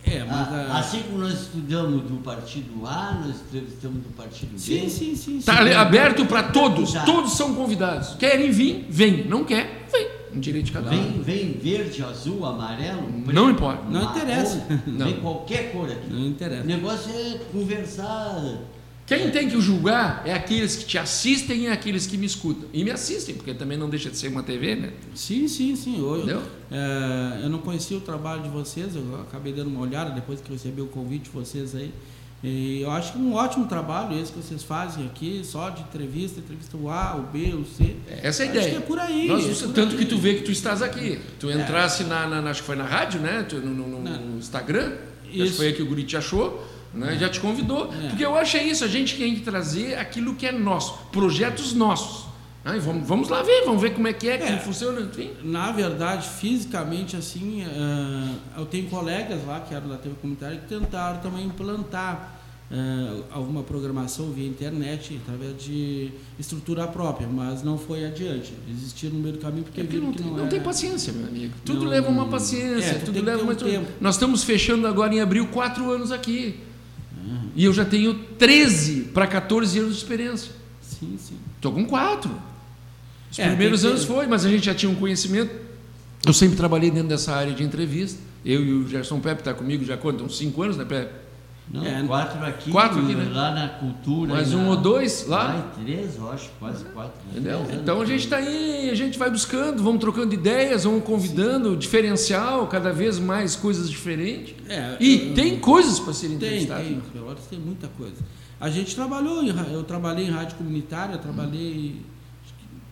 É, 0.04 0.24
mas. 0.24 0.48
Ah, 0.48 0.78
Assim 0.78 1.02
como 1.02 1.18
nós 1.18 1.34
estudamos 1.42 2.02
do 2.02 2.16
partido 2.22 2.86
A, 2.86 3.20
nós 3.24 3.36
estudamos 3.52 4.02
do 4.02 4.10
partido 4.16 4.52
B. 4.52 4.58
sim, 4.58 4.88
sim, 4.88 5.14
sim. 5.16 5.38
Está 5.38 5.58
aberto 5.80 6.24
para 6.24 6.44
todos. 6.44 6.92
Tá. 6.92 7.02
Todos 7.02 7.32
são 7.36 7.54
convidados. 7.54 8.14
Querem 8.14 8.50
vir? 8.50 8.86
Vem. 8.88 9.24
Não 9.26 9.44
quer? 9.44 9.77
Vem. 10.38 10.38
Um 10.38 10.40
direito 10.40 10.66
de 10.66 10.72
cada 10.72 10.90
um. 10.90 11.22
Vem, 11.22 11.22
vem 11.22 11.52
verde, 11.52 12.02
azul, 12.02 12.44
amarelo, 12.46 13.02
preto, 13.02 13.32
Não 13.32 13.50
importa. 13.50 13.84
Não 13.84 14.02
marrom, 14.02 14.16
interessa. 14.16 14.66
Não. 14.86 15.06
Vem 15.06 15.20
qualquer 15.20 15.72
cor 15.72 15.90
aqui. 15.90 16.10
Não 16.10 16.26
interessa. 16.26 16.62
O 16.62 16.66
negócio 16.66 17.12
é 17.12 17.38
conversar. 17.52 18.58
Quem 19.06 19.30
tem 19.30 19.48
que 19.48 19.58
julgar 19.58 20.22
é 20.26 20.34
aqueles 20.34 20.76
que 20.76 20.84
te 20.84 20.98
assistem 20.98 21.62
e 21.62 21.68
aqueles 21.68 22.06
que 22.06 22.18
me 22.18 22.26
escutam. 22.26 22.68
E 22.74 22.84
me 22.84 22.90
assistem, 22.90 23.34
porque 23.34 23.54
também 23.54 23.78
não 23.78 23.88
deixa 23.88 24.10
de 24.10 24.18
ser 24.18 24.28
uma 24.28 24.42
TV, 24.42 24.74
né? 24.74 24.92
Sim, 25.14 25.48
sim, 25.48 25.74
sim. 25.74 25.98
Eu, 25.98 26.16
Entendeu? 26.18 26.42
é, 26.70 27.40
eu 27.42 27.48
não 27.48 27.58
conhecia 27.58 27.96
o 27.96 28.02
trabalho 28.02 28.42
de 28.42 28.50
vocês, 28.50 28.94
eu 28.94 29.02
acabei 29.22 29.54
dando 29.54 29.68
uma 29.68 29.80
olhada 29.80 30.10
depois 30.10 30.42
que 30.42 30.50
eu 30.50 30.56
recebi 30.56 30.82
o 30.82 30.86
convite 30.88 31.24
de 31.24 31.30
vocês 31.30 31.74
aí. 31.74 31.90
E 32.42 32.82
eu 32.82 32.90
acho 32.92 33.12
que 33.12 33.18
um 33.18 33.34
ótimo 33.34 33.66
trabalho 33.66 34.16
esse 34.16 34.30
que 34.30 34.38
vocês 34.38 34.62
fazem 34.62 35.06
aqui, 35.06 35.40
só 35.44 35.70
de 35.70 35.82
entrevista, 35.82 36.38
entrevista 36.38 36.76
o 36.76 36.88
A, 36.88 37.16
o 37.16 37.22
B, 37.22 37.52
o 37.54 37.64
C. 37.64 37.96
Essa 38.22 38.44
é 38.44 38.46
a 38.46 38.50
Acho 38.50 38.58
ideia. 38.58 38.70
que 38.70 38.76
é 38.76 38.80
por 38.80 38.98
aí. 39.00 39.26
Nós- 39.26 39.44
é 39.62 39.66
por 39.66 39.74
tanto 39.74 39.92
aí. 39.92 39.98
que 39.98 40.04
tu 40.06 40.16
vê 40.18 40.34
que 40.34 40.42
tu 40.42 40.52
estás 40.52 40.80
aqui. 40.80 41.18
Tu 41.40 41.50
entrasse 41.50 42.04
na, 42.04 42.28
na, 42.28 42.40
na- 42.40 42.50
acho 42.50 42.60
que 42.60 42.66
foi 42.66 42.76
na 42.76 42.84
rádio, 42.84 43.20
né? 43.20 43.42
Tu- 43.48 43.56
no, 43.56 43.74
no- 43.74 43.98
no 44.00 44.38
Instagram. 44.38 44.92
Acho 45.24 45.30
que 45.32 45.42
Isso. 45.42 45.56
foi 45.56 45.66
aí 45.66 45.72
que 45.72 45.82
o 45.82 45.86
Guri 45.86 46.04
te 46.04 46.16
achou. 46.16 46.64
Né? 46.94 47.18
Já 47.20 47.28
te 47.28 47.38
convidou. 47.40 47.92
É. 47.92 48.08
Porque 48.08 48.24
eu 48.24 48.34
acho 48.36 48.56
é 48.56 48.62
isso. 48.62 48.82
A 48.84 48.88
gente 48.88 49.16
tem 49.18 49.34
que 49.34 49.40
trazer 49.42 49.98
aquilo 49.98 50.34
que 50.36 50.46
é 50.46 50.52
nosso. 50.52 50.94
Projetos 51.12 51.74
nossos. 51.74 52.27
Ah, 52.70 52.76
e 52.76 52.80
vamos, 52.80 53.08
vamos 53.08 53.28
lá 53.30 53.42
ver. 53.42 53.64
Vamos 53.64 53.80
ver 53.80 53.94
como 53.94 54.06
é 54.08 54.12
que 54.12 54.28
é, 54.28 54.36
como 54.38 54.52
É. 54.52 54.58
funciona. 54.58 55.00
Enfim. 55.00 55.30
Na 55.42 55.72
verdade, 55.72 56.28
fisicamente, 56.28 57.16
assim, 57.16 57.62
eh, 57.62 58.34
eu 58.58 58.66
tenho 58.66 58.88
colegas 58.90 59.44
lá 59.46 59.60
que 59.60 59.74
eram 59.74 59.88
da 59.88 59.96
TV 59.96 60.14
comunitária 60.20 60.58
que 60.58 60.66
tentaram 60.68 61.18
também 61.20 61.46
implantar 61.46 62.34
eh, 62.70 63.22
alguma 63.32 63.62
programação 63.62 64.30
via 64.30 64.46
internet 64.46 65.18
através 65.24 65.62
de 65.64 66.10
estrutura 66.38 66.86
própria, 66.86 67.26
mas 67.26 67.62
não 67.62 67.78
foi 67.78 68.04
adiante. 68.04 68.52
Desistiram 68.66 69.14
no 69.14 69.20
meio 69.20 69.36
do 69.36 69.40
caminho 69.40 69.64
porque 69.64 69.80
É 69.80 69.84
porque 69.84 69.98
não, 69.98 70.12
tem, 70.12 70.26
não, 70.26 70.36
não 70.36 70.48
tem 70.48 70.60
paciência, 70.60 71.10
meu 71.14 71.26
amigo. 71.26 71.54
Tudo 71.64 71.84
Não- 71.84 71.90
leva 71.90 72.10
uma 72.10 72.26
paciência. 72.26 72.90
É, 72.90 72.94
tu 72.98 73.06
tudo 73.06 73.24
leva 73.24 73.38
ter 73.38 73.44
um 73.44 73.46
uma. 73.46 73.54
tempo. 73.54 73.92
Nós 73.98 74.16
estamos 74.16 74.44
fechando 74.44 74.86
agora 74.86 75.14
em 75.14 75.20
abril 75.22 75.46
quatro 75.46 75.90
anos 75.90 76.12
aqui. 76.12 76.60
Uhum. 77.26 77.48
E 77.56 77.64
eu 77.64 77.72
já 77.72 77.86
tenho 77.86 78.12
13 78.38 79.04
para 79.14 79.26
14 79.26 79.78
anos 79.78 79.92
de 79.92 80.02
experiência. 80.02 80.52
Sim, 80.82 81.16
sim. 81.18 81.36
Estou 81.56 81.72
com 81.72 81.86
quatro. 81.86 82.30
Os 83.30 83.38
É, 83.38 83.46
primeiros 83.48 83.84
anos 83.84 84.04
foi, 84.04 84.26
mas 84.26 84.44
a 84.44 84.48
gente 84.48 84.64
já 84.66 84.74
tinha 84.74 84.90
um 84.90 84.94
conhecimento. 84.94 85.50
Eu 86.26 86.32
sempre 86.32 86.56
trabalhei 86.56 86.90
dentro 86.90 87.08
dessa 87.08 87.34
área 87.34 87.52
de 87.52 87.62
entrevista. 87.62 88.18
Eu 88.44 88.64
e 88.64 88.72
o 88.72 88.88
Gerson 88.88 89.20
Pepe 89.20 89.40
está 89.42 89.52
comigo 89.54 89.84
já 89.84 89.96
quanto? 89.96 90.24
Uns 90.24 90.36
cinco 90.38 90.62
anos, 90.62 90.76
né, 90.76 90.84
Pepe? 90.84 91.12
Não, 91.70 91.84
É, 91.84 92.02
quatro 92.06 92.42
aqui, 92.46 92.70
quatro 92.70 92.98
aqui, 93.02 93.14
né? 93.14 93.30
lá 93.30 93.50
na 93.54 93.68
cultura. 93.68 94.32
Mais 94.32 94.54
um 94.54 94.62
na- 94.62 94.70
ou 94.70 94.76
dois 94.78 95.26
lá. 95.28 95.52
Vai, 95.52 95.84
três, 95.84 96.16
eu 96.16 96.32
acho, 96.32 96.48
quase 96.58 96.82
quatro. 96.86 97.12
né? 97.26 97.32
Entendeu? 97.32 97.66
Então 97.74 98.00
a 98.00 98.06
gente 98.06 98.24
está 98.24 98.38
aí, 98.38 98.88
a 98.88 98.94
gente 98.94 99.18
vai 99.18 99.30
buscando, 99.30 99.82
vamos 99.82 100.00
trocando 100.00 100.32
ideias, 100.32 100.84
vamos 100.84 101.04
convidando, 101.04 101.76
diferencial, 101.76 102.66
cada 102.68 102.90
vez 102.90 103.18
mais 103.18 103.54
coisas 103.54 103.90
diferentes. 103.90 104.54
É, 104.66 104.96
E 104.98 105.28
eu- 105.28 105.34
tem 105.34 105.58
coisas 105.60 106.00
para 106.00 106.14
serem 106.14 106.38
Tem, 106.38 106.48
entrevistadas. 106.62 106.86
tem. 106.86 107.00
Pelotas 107.12 107.44
tem 107.50 107.58
muita 107.58 107.86
coisa. 107.88 108.16
A 108.58 108.70
gente 108.70 108.94
trabalhou, 108.94 109.42
em, 109.42 109.52
eu 109.70 109.82
trabalhei 109.82 110.24
em 110.26 110.30
rádio 110.30 110.56
comunitária, 110.56 111.16
eu 111.16 111.18
trabalhei. 111.18 111.96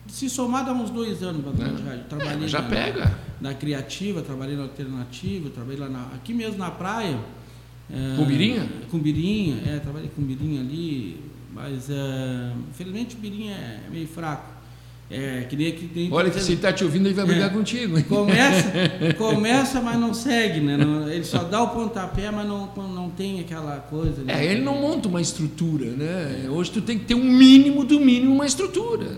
Se 0.07 0.29
somar, 0.29 0.65
dá 0.65 0.73
uns 0.73 0.89
dois 0.89 1.21
anos 1.21 1.43
para 1.43 1.65
É. 1.65 1.69
de 1.69 1.81
rádio. 1.83 1.99
É, 2.01 2.03
Trabalhei 2.09 2.37
mas 2.41 2.51
já 2.51 2.61
na, 2.61 2.69
pega. 2.69 3.17
na 3.41 3.53
Criativa, 3.53 4.21
trabalhei 4.21 4.55
na 4.55 4.63
Alternativa, 4.63 5.49
trabalhei 5.49 5.79
lá 5.79 5.89
na, 5.89 6.01
aqui 6.15 6.33
mesmo 6.33 6.57
na 6.57 6.71
praia. 6.71 7.17
é, 7.91 8.15
Com 8.17 8.25
Birinha? 8.25 8.67
Com 8.91 8.97
Birinha, 8.99 9.57
é, 9.65 9.79
trabalhei 9.79 10.09
com 10.15 10.21
Birinha 10.21 10.61
ali, 10.61 11.19
mas 11.53 11.89
é, 11.89 12.51
infelizmente 12.69 13.15
o 13.15 13.19
Birinha 13.19 13.53
é 13.53 13.79
meio 13.91 14.07
fraco. 14.07 14.55
É, 15.09 15.45
que 15.49 15.55
nem, 15.55 15.71
que 15.71 15.89
nem 15.95 16.11
Olha 16.11 16.29
que 16.29 16.37
se 16.37 16.47
ele 16.49 16.55
está 16.55 16.73
te 16.73 16.83
ouvindo, 16.83 17.05
ele 17.07 17.13
vai 17.13 17.25
brigar 17.25 17.49
É. 17.49 17.53
contigo. 17.53 18.01
Começa, 18.03 18.71
começa, 19.17 19.79
mas 19.79 19.97
não 19.97 20.13
segue, 20.13 20.59
né? 20.59 20.75
Não- 20.75 21.07
ele 21.09 21.23
só 21.23 21.45
dá 21.45 21.63
o 21.63 21.69
pontapé, 21.69 22.29
mas 22.29 22.45
não, 22.45 22.69
não 22.93 23.09
tem 23.09 23.39
aquela 23.39 23.77
coisa. 23.77 24.21
né? 24.23 24.33
É, 24.45 24.51
ele 24.51 24.61
não 24.63 24.81
monta 24.81 25.07
uma 25.07 25.21
estrutura, 25.21 25.85
né? 25.91 26.49
Hoje 26.49 26.71
tu 26.71 26.81
tem 26.81 26.99
que 26.99 27.05
ter 27.05 27.15
um 27.15 27.23
mínimo 27.23 27.85
do 27.85 28.01
mínimo 28.01 28.33
uma 28.35 28.45
estrutura. 28.45 29.17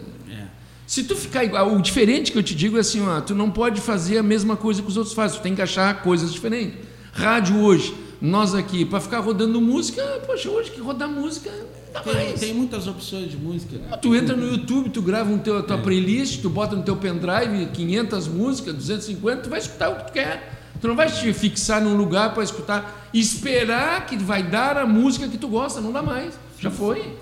É. 0.89 0.91
Se 0.91 1.04
tu 1.04 1.15
ficar 1.15 1.43
igual, 1.43 1.75
o 1.75 1.82
diferente 1.82 2.32
que 2.32 2.38
eu 2.38 2.41
te 2.43 2.56
digo 2.56 2.75
é 2.75 2.80
assim, 2.80 3.06
ó, 3.08 3.21
tu 3.21 3.36
não 3.36 3.52
pode 3.52 3.80
fazer 3.80 4.17
a 4.17 4.23
mesma 4.23 4.56
coisa 4.58 4.82
que 4.82 4.88
os 4.88 4.97
outros 4.97 5.13
fazem, 5.13 5.38
tu 5.39 5.43
tem 5.43 5.54
que 5.54 5.62
achar 5.62 6.02
coisas 6.02 6.34
diferentes. 6.34 6.80
Rádio 7.13 7.60
hoje, 7.60 7.95
nós 8.19 8.56
aqui, 8.56 8.84
para 8.86 8.99
ficar 8.99 9.19
rodando 9.19 9.62
música, 9.62 10.02
poxa, 10.25 10.49
hoje 10.49 10.71
que 10.71 10.82
rodar 10.82 11.08
música, 11.08 11.52
dá 11.93 11.99
Tem, 11.99 12.13
mais. 12.13 12.39
tem 12.39 12.54
muitas 12.56 12.88
opções 12.88 13.30
de 13.30 13.38
música, 13.38 13.78
né? 13.78 13.97
Tu 13.97 14.15
entra 14.15 14.36
no 14.36 14.47
YouTube, 14.52 14.89
tu 14.89 15.02
grava 15.02 15.30
um 15.32 15.38
teu, 15.38 15.60
a 15.60 15.63
tua 15.63 15.78
playlist, 15.78 16.41
tu 16.41 16.49
bota 16.49 16.75
no 16.75 16.82
teu 16.82 16.95
pendrive 16.95 17.67
500 17.71 18.28
músicas, 18.28 18.73
250, 18.73 19.43
tu 19.43 19.49
vai 19.49 19.60
escutar 19.60 19.89
o 19.89 19.95
que 19.97 20.06
tu 20.08 20.13
quer. 20.13 20.60
Tu 20.82 20.88
não 20.88 20.95
vai 20.95 21.12
te 21.12 21.32
fixar 21.34 21.82
num 21.82 21.95
lugar 21.95 22.34
para 22.34 22.41
escutar 22.43 23.10
esperar 23.13 24.06
que 24.06 24.17
vai 24.17 24.41
dar 24.41 24.78
a 24.78 24.86
música 24.88 25.28
que 25.28 25.38
tu 25.38 25.47
gosta, 25.49 25.82
não 25.82 25.91
dá 25.91 26.02
mais. 26.02 26.34
Já 26.60 26.71
foi. 26.71 27.13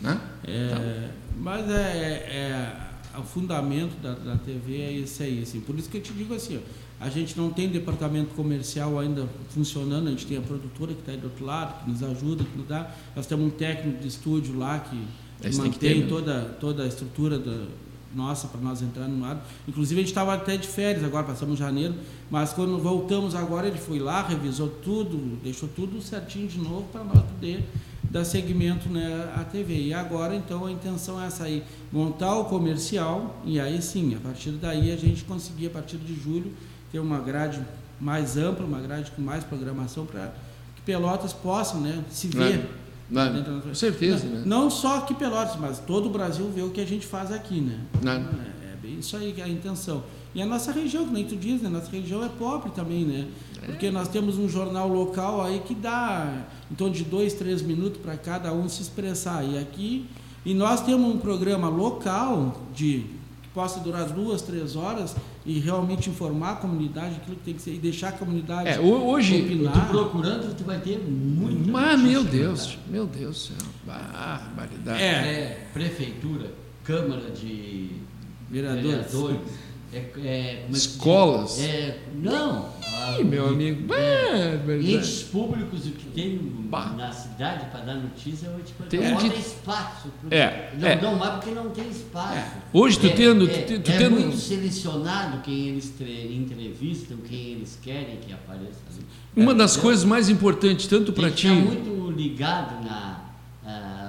Né? 0.00 0.18
É, 0.46 1.08
Mas 1.38 1.70
é, 1.70 1.74
é- 1.74 2.83
o 3.18 3.22
fundamento 3.22 4.00
da, 4.00 4.14
da 4.14 4.36
TV 4.36 4.80
é 4.80 4.92
esse 4.92 5.22
aí, 5.22 5.42
assim. 5.42 5.60
Por 5.60 5.78
isso 5.78 5.88
que 5.88 5.98
eu 5.98 6.02
te 6.02 6.12
digo 6.12 6.34
assim, 6.34 6.58
ó, 6.58 7.04
a 7.04 7.08
gente 7.08 7.36
não 7.36 7.50
tem 7.50 7.68
departamento 7.68 8.34
comercial 8.34 8.98
ainda 8.98 9.28
funcionando, 9.50 10.08
a 10.08 10.10
gente 10.10 10.26
tem 10.26 10.38
a 10.38 10.40
produtora 10.40 10.92
que 10.92 11.00
está 11.00 11.12
aí 11.12 11.18
do 11.18 11.24
outro 11.24 11.44
lado, 11.44 11.84
que 11.84 11.90
nos 11.90 12.02
ajuda, 12.02 12.44
que 12.44 12.56
nos 12.56 12.66
dá. 12.66 12.90
Nós 13.14 13.26
temos 13.26 13.46
um 13.46 13.50
técnico 13.50 14.00
de 14.00 14.08
estúdio 14.08 14.58
lá 14.58 14.78
que 14.78 14.96
Esse 15.46 15.60
tem 15.60 15.70
que 15.70 15.76
mantém 15.76 15.94
ter, 15.94 16.00
né? 16.00 16.06
toda, 16.08 16.40
toda 16.60 16.84
a 16.84 16.86
estrutura 16.86 17.38
da, 17.38 17.66
nossa 18.14 18.48
para 18.48 18.60
nós 18.60 18.80
entrar 18.80 19.08
no 19.08 19.24
ar. 19.24 19.44
Inclusive 19.66 20.00
a 20.00 20.02
gente 20.02 20.10
estava 20.10 20.34
até 20.34 20.56
de 20.56 20.68
férias 20.68 21.04
agora, 21.04 21.24
passamos 21.24 21.58
janeiro, 21.58 21.94
mas 22.30 22.52
quando 22.52 22.78
voltamos 22.78 23.34
agora 23.34 23.66
ele 23.66 23.78
foi 23.78 23.98
lá, 23.98 24.22
revisou 24.26 24.68
tudo, 24.68 25.38
deixou 25.42 25.68
tudo 25.68 26.00
certinho 26.00 26.46
de 26.46 26.58
novo 26.58 26.84
para 26.92 27.02
nós 27.02 27.22
poder 27.22 27.64
dar 28.14 28.24
segmento 28.24 28.88
né, 28.88 29.28
à 29.36 29.42
TV. 29.42 29.88
E 29.88 29.92
agora 29.92 30.36
então 30.36 30.64
a 30.64 30.70
intenção 30.70 31.20
é 31.20 31.26
essa 31.26 31.42
aí, 31.44 31.64
montar 31.90 32.36
o 32.38 32.44
comercial 32.44 33.42
e 33.44 33.58
aí 33.58 33.82
sim, 33.82 34.14
a 34.14 34.20
partir 34.20 34.52
daí 34.52 34.92
a 34.92 34.96
gente 34.96 35.24
conseguir 35.24 35.66
a 35.66 35.70
partir 35.70 35.96
de 35.96 36.14
julho 36.14 36.52
ter 36.92 37.00
uma 37.00 37.18
grade 37.18 37.60
mais 38.00 38.36
ampla, 38.36 38.64
uma 38.64 38.80
grade 38.80 39.10
com 39.10 39.20
mais 39.20 39.42
programação 39.42 40.06
para 40.06 40.32
que 40.76 40.82
Pelotas 40.82 41.32
possam 41.32 41.80
né, 41.80 42.04
se 42.08 42.28
ver. 42.28 42.70
Não, 43.10 43.32
dentro 43.32 43.56
da- 43.56 43.60
com 43.62 43.74
certeza, 43.74 44.24
não, 44.26 44.32
né? 44.36 44.42
não 44.46 44.70
só 44.70 44.98
aqui 44.98 45.12
Pelotas, 45.14 45.56
mas 45.56 45.80
todo 45.80 46.06
o 46.06 46.10
Brasil 46.10 46.48
vê 46.54 46.62
o 46.62 46.70
que 46.70 46.80
a 46.80 46.86
gente 46.86 47.06
faz 47.06 47.32
aqui, 47.32 47.60
né? 47.60 47.80
Não. 48.00 48.12
É, 48.12 48.72
é 48.72 48.76
bem 48.80 49.00
isso 49.00 49.16
aí 49.16 49.32
que 49.32 49.40
é 49.40 49.44
a 49.44 49.48
intenção. 49.48 50.04
E 50.34 50.40
a 50.40 50.46
nossa 50.46 50.70
região, 50.72 51.04
que 51.04 51.12
nem 51.12 51.24
tu 51.24 51.36
diz, 51.36 51.60
né? 51.62 51.68
Nossa 51.68 51.90
região 51.90 52.24
é 52.24 52.28
pobre 52.28 52.70
também, 52.70 53.04
né? 53.04 53.26
Porque 53.66 53.90
nós 53.90 54.08
temos 54.08 54.38
um 54.38 54.48
jornal 54.48 54.88
local 54.88 55.42
aí 55.42 55.60
que 55.66 55.74
dá 55.74 56.44
em 56.70 56.74
torno 56.74 56.94
de 56.94 57.04
dois, 57.04 57.34
três 57.34 57.62
minutos 57.62 58.00
para 58.00 58.16
cada 58.16 58.52
um 58.52 58.68
se 58.68 58.82
expressar. 58.82 59.42
E 59.44 59.58
aqui, 59.58 60.06
e 60.44 60.52
nós 60.54 60.80
temos 60.82 61.14
um 61.14 61.18
programa 61.18 61.68
local 61.68 62.60
de 62.74 63.04
que 63.42 63.48
possa 63.54 63.80
durar 63.80 64.06
duas, 64.06 64.42
três 64.42 64.74
horas 64.76 65.14
e 65.46 65.58
realmente 65.60 66.10
informar 66.10 66.52
a 66.52 66.56
comunidade 66.56 67.16
aquilo 67.16 67.36
que 67.36 67.42
tem 67.44 67.54
que 67.54 67.62
ser 67.62 67.74
e 67.74 67.78
deixar 67.78 68.08
a 68.08 68.12
comunidade 68.12 68.68
É, 68.68 68.80
ho- 68.80 69.06
hoje. 69.06 69.38
Tu 69.42 69.44
opinar. 69.44 69.88
procurando, 69.88 70.54
tu 70.56 70.64
vai 70.64 70.80
ter 70.80 70.98
muito. 70.98 71.76
Ah, 71.76 71.96
meu 71.96 72.24
Deus, 72.24 72.76
meu 72.88 73.06
Deus 73.06 73.50
do 73.50 73.56
céu. 73.58 73.68
Barbaridade. 73.86 75.02
É. 75.02 75.06
É, 75.06 75.66
prefeitura, 75.72 76.50
Câmara 76.82 77.30
de 77.30 77.90
Vereadores. 78.50 78.84
Vereadores. 79.12 79.40
É, 79.94 80.26
é? 80.26 80.66
Escolas. 80.70 81.58
É, 81.60 81.98
não. 82.14 82.72
Ih, 83.18 83.22
meu 83.24 83.48
amigo. 83.48 83.92
É, 83.94 84.58
entes 84.80 85.22
públicos, 85.24 85.86
o 85.86 85.90
que 85.90 86.06
tem 86.06 86.38
Bah. 86.38 86.94
na 86.96 87.12
cidade 87.12 87.66
para 87.70 87.80
dar 87.80 87.94
notícia, 87.96 88.48
hoje 88.50 88.64
tipo, 88.64 88.82
Tem 88.84 89.00
não 89.10 89.16
de- 89.18 89.30
tem 89.30 89.38
espaço. 89.38 90.08
pro- 90.20 90.34
É, 90.34 90.72
Não 90.78 91.00
dão 91.00 91.16
mais 91.18 91.34
porque 91.34 91.50
não 91.50 91.70
tem 91.70 91.88
espaço. 91.90 92.52
Hoje 92.72 92.98
tu 92.98 93.10
tendo- 93.10 93.48
É, 93.48 93.52
tu 93.52 93.66
te- 93.66 93.78
tu 93.80 93.90
é 93.90 93.98
tendo- 93.98 94.18
muito 94.20 94.36
selecionado 94.36 95.42
quem 95.42 95.68
eles 95.68 95.90
tre- 95.90 96.34
entrevistam, 96.34 97.18
quem 97.18 97.52
eles 97.52 97.78
querem 97.82 98.16
que 98.16 98.32
apareça. 98.32 98.80
ali. 98.90 99.04
Uma 99.36 99.54
das 99.54 99.76
coisas 99.76 100.04
mais 100.04 100.28
importantes, 100.28 100.86
tanto 100.86 101.12
para 101.12 101.30
ti. 101.30 101.46
estar 101.48 101.60
muito 101.60 102.10
ligado 102.16 102.84
na, 102.84 103.20
ah, 103.66 104.03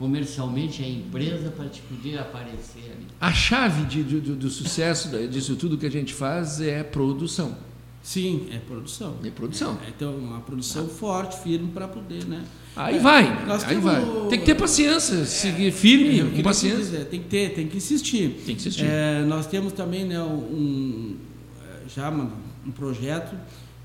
comercialmente 0.00 0.82
a 0.82 0.88
empresa 0.88 1.50
para 1.50 1.68
te 1.68 1.82
poder 1.82 2.18
aparecer 2.18 2.84
ali. 2.96 3.06
A 3.20 3.30
chave 3.32 3.84
de- 3.84 4.02
do, 4.02 4.20
do- 4.20 4.34
do 4.36 4.50
sucesso 4.50 5.10
da- 5.10 5.26
disso 5.26 5.54
tudo 5.56 5.76
que 5.76 5.84
a 5.84 5.90
gente 5.90 6.14
faz 6.14 6.58
é 6.58 6.82
produção. 6.82 7.54
Sim, 8.02 8.48
é 8.50 8.56
produção. 8.56 9.16
É 9.22 9.28
produção. 9.30 9.78
É, 9.86 9.90
então, 9.90 10.16
uma 10.16 10.40
produção 10.40 10.88
forte, 10.88 11.38
firme 11.42 11.68
para 11.70 11.86
poder, 11.86 12.24
né? 12.24 12.42
Aí 12.74 12.96
É, 12.96 12.98
vai, 12.98 13.46
nós 13.46 13.62
aí 13.62 13.68
temos- 13.76 13.84
vai. 13.84 14.28
Tem 14.30 14.38
que 14.38 14.46
ter 14.46 14.54
paciência, 14.54 15.26
seguir 15.26 15.70
firme, 15.70 16.18
Eu 16.20 16.30
com 16.30 16.42
paciência. 16.42 16.78
dizer, 16.78 17.04
tem 17.04 17.20
que 17.20 17.28
ter, 17.28 17.50
tem 17.52 17.66
que 17.68 17.76
insistir. 17.76 18.30
Tem 18.46 18.54
que 18.56 18.60
insistir. 18.68 18.86
É, 18.86 19.22
nós 19.24 19.46
temos 19.46 19.74
também 19.74 20.06
né, 20.06 20.18
um, 20.22 21.14
é, 21.62 21.88
já 21.94 22.08
um 22.10 22.70
projeto 22.70 23.36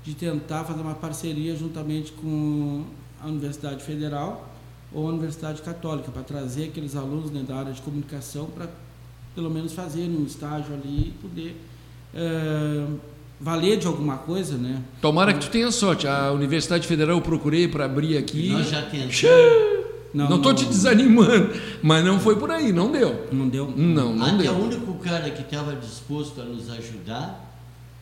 de 0.02 0.14
tentar 0.14 0.64
fazer 0.64 0.80
uma 0.80 0.94
parceria 0.94 1.54
juntamente 1.54 2.12
com 2.12 2.84
a 3.20 3.26
Universidade 3.26 3.84
Federal 3.84 4.50
ou 4.92 5.06
a 5.06 5.10
Universidade 5.10 5.62
Católica 5.62 6.10
para 6.10 6.22
trazer 6.22 6.64
aqueles 6.64 6.94
alunos 6.96 7.30
né, 7.30 7.44
da 7.46 7.56
área 7.56 7.72
de 7.72 7.80
comunicação 7.82 8.46
para 8.46 8.68
pelo 9.34 9.50
menos 9.50 9.72
fazer 9.72 10.08
um 10.08 10.24
estágio 10.24 10.72
ali 10.74 11.08
e 11.08 11.14
poder 11.20 11.60
é, 12.14 12.86
valer 13.40 13.76
de 13.78 13.86
alguma 13.86 14.16
coisa, 14.16 14.56
né? 14.56 14.82
Tomara 15.02 15.34
que 15.34 15.40
tu 15.40 15.50
tenha 15.50 15.70
sorte. 15.70 16.06
A 16.08 16.32
Universidade 16.32 16.86
Federal 16.86 17.16
eu 17.16 17.20
procurei 17.22 17.68
para 17.68 17.84
abrir 17.84 18.16
aqui. 18.16 18.48
Nós 18.50 18.70
já 18.70 18.82
tentamos. 18.82 19.22
Não 20.14 20.36
estou 20.36 20.54
te 20.54 20.64
desanimando, 20.64 21.50
mas 21.82 22.02
não 22.02 22.18
foi 22.18 22.36
por 22.36 22.50
aí, 22.50 22.72
não 22.72 22.90
deu. 22.90 23.26
Não 23.30 23.46
deu. 23.48 23.70
Não, 23.76 24.14
não 24.14 24.26
Até 24.26 24.44
deu. 24.44 24.52
o 24.54 24.64
único 24.64 24.94
cara 24.94 25.28
que 25.28 25.42
estava 25.42 25.76
disposto 25.76 26.40
a 26.40 26.44
nos 26.44 26.70
ajudar, 26.70 27.54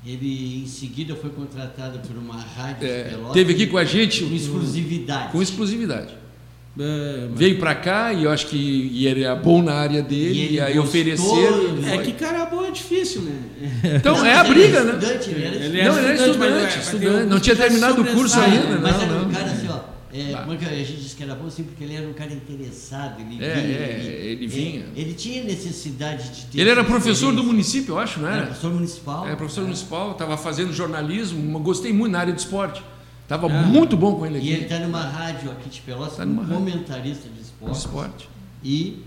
ele 0.07 0.63
em 0.63 0.67
seguida 0.69 1.17
foi 1.17 1.31
contratado 1.31 1.99
por 2.07 2.17
uma 2.17 2.37
rádio 2.37 2.87
É, 2.87 3.03
de 3.03 3.11
Pelotas 3.11 3.33
teve 3.33 3.55
aqui 3.55 3.67
com 3.67 3.79
a 3.79 3.85
gente 3.85 4.25
com 4.25 4.33
exclusividade. 4.33 5.33
com 5.33 5.43
exclusividade. 5.43 6.15
É, 6.79 7.27
mas- 7.31 7.39
Veio 7.39 7.59
para 7.59 7.75
cá 7.75 8.13
e 8.13 8.25
eu 8.25 8.31
acho 8.31 8.47
que 8.49 8.57
e 8.57 9.07
ele 9.07 9.23
era 9.23 9.37
bom 9.37 9.63
na 9.63 9.75
área 9.75 10.03
dele, 10.03 10.33
E 10.33 10.39
e, 10.39 10.45
ele 10.47 10.61
aí 10.61 10.73
gostou, 10.75 10.85
ofereceram. 10.85 11.77
ele 11.77 11.89
é 11.91 11.99
que 11.99 12.13
cara 12.13 12.47
bom 12.47 12.65
é 12.65 12.71
difícil, 12.73 13.23
né? 13.23 13.33
Então 13.97 14.17
Não, 14.17 14.27
é 14.27 14.35
a 14.35 14.45
ele 14.45 14.55
briga, 14.55 14.79
era 14.79 14.93
né? 14.93 14.99
ele 14.99 15.07
era 15.07 15.55
Ele 15.55 15.55
estudante. 15.55 15.85
Não, 15.89 15.99
ele 15.99 16.07
era 16.07 16.15
estudante, 16.27 16.79
estudante, 16.81 17.27
Não 17.31 17.39
tinha 17.41 17.55
terminado 17.57 18.03
o 18.03 18.05
curso 18.07 18.41
ainda, 18.41 18.67
né? 18.67 18.79
Mas 18.83 18.93
não, 18.97 19.03
era 19.03 19.13
não. 19.13 19.29
um 19.29 19.31
cara 19.33 19.45
assim, 19.47 19.69
ó. 19.71 19.95
É, 20.17 20.31
Tá. 20.31 20.43
como 20.43 20.53
é 20.53 20.57
que 20.57 20.65
a 20.65 20.69
gente 20.69 20.93
disse 20.93 21.17
que 21.17 21.23
era 21.25 21.35
bom 21.35 21.47
assim, 21.49 21.65
porque 21.65 21.83
ele 21.83 21.95
era 21.97 22.07
um 22.09 22.13
cara 22.13 22.33
interessado, 22.33 23.21
ele 23.21 23.45
É, 23.45 23.55
vinha. 23.55 23.77
é, 23.79 24.27
ele 24.27 24.47
vinha. 24.47 24.85
Ele, 24.97 25.13
tinha 25.15 25.43
necessidade 25.43 26.29
de 26.31 26.47
ter. 26.47 26.61
Ele 26.61 26.71
era 26.71 26.85
professor 26.85 27.33
do 27.35 27.43
município, 27.43 27.95
eu 27.95 27.99
acho, 27.99 28.21
não 28.21 28.29
Era 28.29 28.37
era? 28.39 28.47
professor 28.47 28.73
municipal. 28.73 29.29
É, 29.29 29.35
professor 29.35 29.63
municipal, 29.65 30.13
estava 30.13 30.37
fazendo 30.37 30.73
jornalismo, 30.73 31.59
gostei 31.61 31.93
muito 31.93 32.13
na 32.13 32.21
área 32.21 32.33
de 32.33 32.41
esporte. 32.41 32.81
Estava 33.25 33.47
Ah. 33.47 33.63
muito 33.63 33.97
bom 33.97 34.15
com 34.17 34.25
ele 34.27 34.39
aqui. 34.39 34.47
E 34.49 34.53
ele 34.53 34.63
está 34.65 34.79
numa 34.79 35.01
rádio 35.03 35.51
aqui 35.51 35.69
de 35.69 35.81
Pelotas, 35.81 36.17
Tá 36.17 36.25
numa 36.25 36.45
comentarista 36.47 37.29
de 37.29 37.41
esporte. 37.41 37.77
esporte. 37.79 38.29
E 38.63 39.03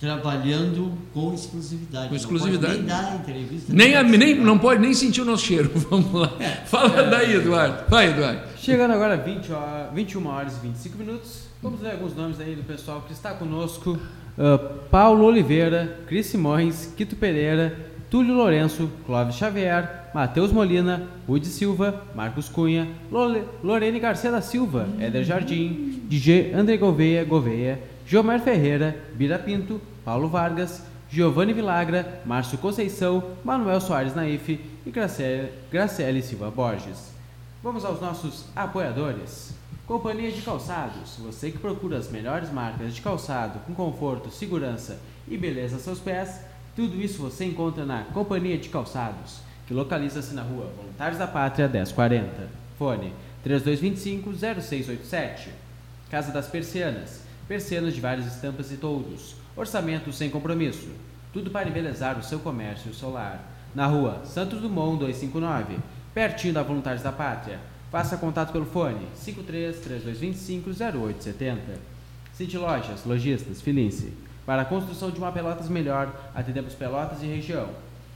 trabalhando 0.00 0.92
com 1.14 1.32
exclusividade. 1.32 2.06
Com 2.06 2.10
Não 2.10 2.16
exclusividade. 2.16 2.74
pode 2.74 2.78
nem 2.78 2.86
dar 2.88 3.14
entrevista. 3.16 3.72
Nem, 3.72 3.94
a- 3.94 4.02
pode 4.04 4.18
nem, 4.18 4.34
não 4.40 4.58
pode 4.58 4.80
nem 4.80 4.92
sentir 4.92 5.20
o 5.20 5.24
nosso 5.24 5.44
cheiro. 5.46 5.70
Vamos 5.88 6.12
lá. 6.12 6.28
Fala 6.66 7.04
daí, 7.04 7.36
Eduardo. 7.36 7.84
Vai, 7.88 8.10
Eduardo. 8.10 8.40
Chegando 8.58 8.92
agora 8.94 9.16
20 9.16 9.52
horas, 9.52 9.94
21 9.94 10.26
horas 10.26 10.56
e 10.56 10.60
25 10.66 10.98
minutos, 10.98 11.42
vamos 11.62 11.80
ler 11.80 11.92
alguns 11.92 12.16
nomes 12.16 12.40
aí 12.40 12.54
do 12.56 12.64
pessoal 12.64 13.02
que 13.06 13.12
está 13.12 13.32
conosco. 13.34 13.96
Ah, 14.38 14.58
Paulo 14.90 15.24
Oliveira, 15.24 15.98
Cris 16.08 16.26
Simões, 16.26 16.92
Quito 16.96 17.14
Pereira, 17.16 17.91
Túlio 18.12 18.34
Lourenço, 18.34 18.90
Clóvis 19.06 19.36
Xavier, 19.36 20.10
Matheus 20.12 20.52
Molina, 20.52 21.08
Rudi 21.26 21.46
Silva, 21.46 22.04
Marcos 22.14 22.46
Cunha, 22.46 22.86
Lole- 23.10 23.42
Lorene 23.64 23.98
Garcia 23.98 24.30
da 24.30 24.42
Silva, 24.42 24.86
Éder 25.00 25.24
Jardim, 25.24 26.02
DJ 26.10 26.52
André 26.52 26.76
Gouveia, 26.76 27.24
Gouveia, 27.24 27.80
Gilmar 28.06 28.38
Ferreira, 28.40 28.94
Bira 29.14 29.38
Pinto, 29.38 29.80
Paulo 30.04 30.28
Vargas, 30.28 30.82
Giovanni 31.08 31.54
Vilagra, 31.54 32.20
Márcio 32.26 32.58
Conceição, 32.58 33.24
Manuel 33.42 33.80
Soares 33.80 34.14
Naif 34.14 34.60
e 34.84 34.90
Graciele, 34.90 35.48
Graciele 35.70 36.20
Silva 36.20 36.50
Borges. 36.50 37.14
Vamos 37.62 37.82
aos 37.82 37.98
nossos 37.98 38.44
apoiadores. 38.54 39.54
Companhia 39.86 40.30
de 40.30 40.42
Calçados. 40.42 41.16
Você 41.24 41.50
que 41.50 41.56
procura 41.56 41.96
as 41.96 42.10
melhores 42.10 42.52
marcas 42.52 42.94
de 42.94 43.00
calçado 43.00 43.58
com 43.60 43.72
conforto, 43.74 44.30
segurança 44.30 45.00
e 45.26 45.38
beleza 45.38 45.76
aos 45.76 45.82
seus 45.84 45.98
pés, 45.98 46.40
tudo 46.74 47.02
isso 47.02 47.20
você 47.20 47.44
encontra 47.44 47.84
na 47.84 48.04
Companhia 48.04 48.56
de 48.56 48.70
Calçados, 48.70 49.40
que 49.66 49.74
localiza-se 49.74 50.32
na 50.32 50.40
rua 50.42 50.72
Voluntários 50.74 51.18
da 51.18 51.26
Pátria 51.26 51.68
1040. 51.68 52.48
Fone 52.78 53.12
3225-0687. 53.46 55.48
Casa 56.10 56.32
das 56.32 56.48
Persianas. 56.48 57.20
Persianas 57.46 57.94
de 57.94 58.00
várias 58.00 58.26
estampas 58.26 58.72
e 58.72 58.78
toldos. 58.78 59.36
Orçamento 59.54 60.10
sem 60.14 60.30
compromisso. 60.30 60.88
Tudo 61.30 61.50
para 61.50 61.68
embelezar 61.68 62.18
o 62.18 62.22
seu 62.22 62.38
comércio 62.38 62.90
e 62.90 62.94
o. 62.94 63.38
Na 63.74 63.84
rua 63.86 64.22
Santos 64.24 64.58
Dumont 64.60 64.98
259, 64.98 65.76
pertinho 66.14 66.54
da 66.54 66.62
Voluntários 66.62 67.02
da 67.02 67.12
Pátria. 67.12 67.60
Faça 67.90 68.16
contato 68.16 68.50
pelo 68.50 68.64
fone 68.64 69.06
53 69.16 69.78
3225 69.78 70.70
0870. 70.70 71.60
City 72.32 72.56
Lojas, 72.56 73.04
Lojistas, 73.04 73.60
Filince. 73.60 74.14
Para 74.44 74.62
a 74.62 74.64
construção 74.64 75.10
de 75.10 75.18
uma 75.18 75.30
Pelotas 75.30 75.68
melhor, 75.68 76.12
atendemos 76.34 76.74
Pelotas 76.74 77.22
e 77.22 77.26
região. 77.26 77.68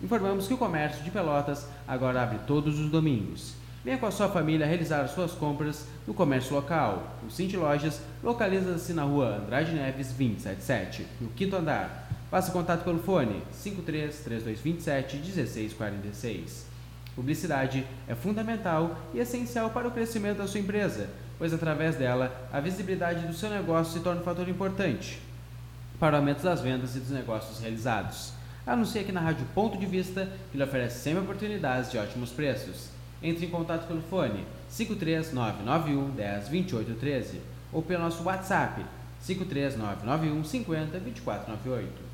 Informamos 0.03 0.49
que 0.49 0.55
o 0.55 0.59
comércio 0.59 1.05
de 1.05 1.11
Pelotas 1.11 1.69
agora 1.87 2.23
abre 2.23 2.39
todos 2.47 2.81
os 2.81 2.91
domingos. 2.91 3.55
Venha 3.85 3.97
com 3.99 4.07
a 4.07 4.11
sua 4.11 4.29
família 4.29 4.67
realizar 4.67 5.07
suas 5.07 5.31
compras 5.31 5.87
no 6.05 6.13
comércio 6.13 6.57
local. 6.57 7.17
O 7.25 7.31
Cinti 7.31 7.57
Lojas 7.57 8.03
localiza-se 8.25 8.93
na 8.93 9.05
rua 9.05 9.37
Andrade 9.37 9.71
Neves 9.71 10.09
277, 10.09 11.07
no 11.21 11.29
quinto 11.29 11.55
andar. 11.55 12.11
Faça 12.29 12.51
contato 12.51 12.83
pelo 12.83 12.99
fone 12.99 13.41
53 13.53 14.19
3227 14.25 15.17
1646. 15.19 16.67
Publicidade 17.15 17.87
é 18.09 18.17
fundamental 18.17 18.99
e 19.15 19.21
essencial 19.21 19.71
para 19.71 19.87
o 19.87 19.93
crescimento 19.93 20.39
da 20.39 20.49
sua 20.49 20.59
empresa, 20.59 21.09
pois 21.39 21.55
através 21.55 21.95
dela 21.95 22.49
a 22.53 22.59
visibilidade 22.59 23.29
do 23.29 23.33
seu 23.33 23.49
negócio 23.49 23.93
se 23.93 24.01
torna 24.01 24.21
um 24.21 24.25
fator 24.25 24.49
importante 24.49 25.21
para 25.99 26.17
o 26.17 26.19
aumento 26.19 26.43
das 26.43 26.61
vendas 26.61 26.95
e 26.97 27.01
dos 27.01 27.11
negócios 27.11 27.61
realizados. 27.61 28.33
Anuncie 28.67 29.01
aqui 29.01 29.13
na 29.13 29.21
Rádio 29.21 29.47
Ponto 29.55 29.79
de 29.79 29.87
Vista, 29.87 30.29
que 30.51 30.59
lhe 30.59 30.65
oferece 30.65 31.01
sempre 31.01 31.21
oportunidades 31.21 31.91
de 31.91 31.99
ótimos 31.99 32.31
preços. 32.31 32.89
Entre 33.23 33.47
em 33.47 33.51
contato 33.51 33.87
pelo 33.87 34.03
fone 34.03 34.45
53991 34.71 36.11
10 36.11 36.49
28 36.49 36.95
13 36.95 37.41
ou 37.73 37.83
pelo 37.83 38.03
nosso 38.03 38.23
WhatsApp 38.25 38.85
53991 39.25 40.45
50 40.45 40.99
2498. 40.99 42.06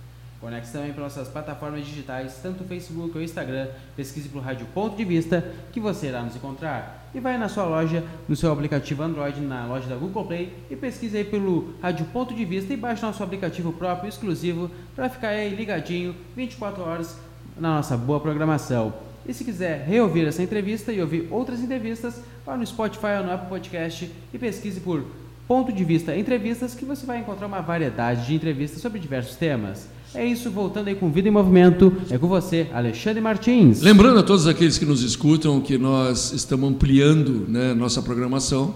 Conecte 0.43 0.73
também 0.73 0.93
para 0.93 1.05
nossas 1.05 1.29
plataformas 1.29 1.87
digitais, 1.87 2.41
tanto 2.43 2.65
Facebook 2.65 3.17
ou 3.17 3.23
Instagram. 3.23 3.69
Pesquise 3.95 4.29
pelo 4.29 4.43
Rádio 4.43 4.67
Ponto 4.75 4.97
de 4.97 5.05
Vista, 5.05 5.53
que 5.71 5.79
você 5.79 6.09
irá 6.09 6.21
nos 6.21 6.35
encontrar. 6.35 7.09
E 7.15 7.21
vai 7.21 7.39
na 7.39 7.49
sua 7.49 7.63
loja, 7.63 8.03
no 8.29 8.35
seu 8.35 8.53
aplicativo 8.53 9.05
Android, 9.05 9.41
na 9.41 9.67
loja 9.67 9.87
da 9.87 9.95
Google 9.95 10.25
Play, 10.25 10.53
e 10.69 10.75
pesquise 10.75 11.17
aí 11.17 11.25
pelo 11.25 11.75
Rádio 11.81 12.07
Ponto 12.07 12.35
de 12.35 12.45
Vista 12.45 12.73
e 12.73 12.77
baixe 12.77 13.03
nosso 13.03 13.23
aplicativo 13.23 13.73
próprio, 13.73 14.09
exclusivo, 14.09 14.69
para 14.97 15.09
ficar 15.09 15.29
aí 15.29 15.55
ligadinho 15.55 16.13
24 16.35 16.83
horas 16.83 17.17
na 17.57 17.77
nossa 17.77 17.97
boa 17.97 18.19
programação. 18.19 18.93
E 19.25 19.33
se 19.33 19.45
quiser 19.45 19.87
reouvir 19.87 20.27
essa 20.27 20.43
entrevista 20.43 20.93
e 20.93 21.01
ouvir 21.01 21.29
outras 21.31 21.61
entrevistas, 21.61 22.21
vá 22.45 22.57
no 22.57 22.67
Spotify 22.67 23.19
ou 23.21 23.27
no 23.27 23.33
Apple 23.33 23.49
Podcast 23.49 24.11
e 24.35 24.39
pesquise 24.41 24.81
por 24.81 25.05
Ponto 25.47 25.73
de 25.73 25.85
Vista 25.85 26.17
Entrevistas, 26.17 26.75
que 26.75 26.85
você 26.85 27.07
vai 27.07 27.19
encontrar 27.19 27.47
uma 27.47 27.61
variedade 27.61 28.27
de 28.27 28.35
entrevistas 28.35 28.83
sobre 28.83 28.99
diversos 28.99 29.37
temas. 29.37 29.89
É 30.15 30.27
isso, 30.27 30.51
voltando 30.51 30.89
aí 30.89 30.95
com 30.95 31.11
Vida 31.11 31.29
em 31.29 31.31
Movimento, 31.31 31.91
é 32.11 32.19
com 32.19 32.29
você, 32.29 32.69
Alexandre 32.75 33.23
Martins. 33.23 33.81
Lembrando 33.81 34.19
a 34.19 34.23
todos 34.23 34.47
aqueles 34.47 34.77
que 34.77 34.85
nos 34.85 35.03
escutam 35.03 35.59
que 35.59 35.79
nós 35.79 36.35
estamos 36.35 36.69
ampliando 36.69 37.47
né, 37.49 37.73
nossa 37.73 38.03
programação. 38.03 38.75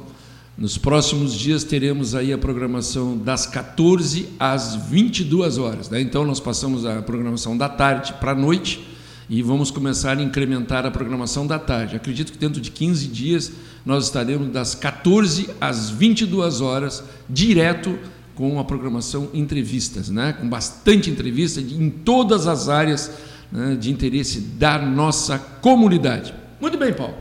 Nos 0.57 0.79
próximos 0.79 1.35
dias 1.35 1.63
teremos 1.63 2.15
aí 2.15 2.33
a 2.33 2.39
programação 2.39 3.19
das 3.19 3.45
14 3.45 4.31
às 4.41 4.77
22 4.77 5.59
horas. 5.59 5.91
Né? 5.91 6.01
Então 6.01 6.25
nós 6.25 6.41
passamos 6.41 6.87
a 6.87 7.03
programação 7.03 7.55
da 7.55 7.69
tarde 7.69 8.15
para 8.15 8.33
a 8.33 8.35
noite 8.35 8.83
e 9.29 9.43
vamos 9.43 9.71
começar 9.71 10.17
a 10.17 10.23
incrementar 10.23 10.87
a 10.87 10.91
programação 10.91 11.47
da 11.47 11.59
tarde. 11.59 11.97
Acredito 11.97 12.33
que 12.33 12.39
dentro 12.39 12.63
de 12.63 12.71
15 12.71 13.09
dias 13.09 13.53
nós 13.85 14.05
estaremos 14.05 14.49
das 14.49 14.75
14 14.75 15.51
às 15.61 15.91
22 15.91 16.63
horas 16.63 17.05
direto 17.29 17.99
com 18.37 18.61
a 18.61 18.65
programação 18.65 19.31
entrevistas, 19.35 20.09
né? 20.11 20.35
com 20.35 20.49
bastante 20.49 21.11
entrevista 21.11 21.61
em 21.61 21.91
todas 21.91 22.47
as 22.47 22.69
áreas 22.69 23.11
né, 23.51 23.75
de 23.75 23.91
interesse 23.91 24.41
da 24.41 24.79
nossa 24.79 25.39
comunidade. 25.39 26.33
Muito 26.61 26.79
bem, 26.79 26.93
Paulo. 26.93 27.15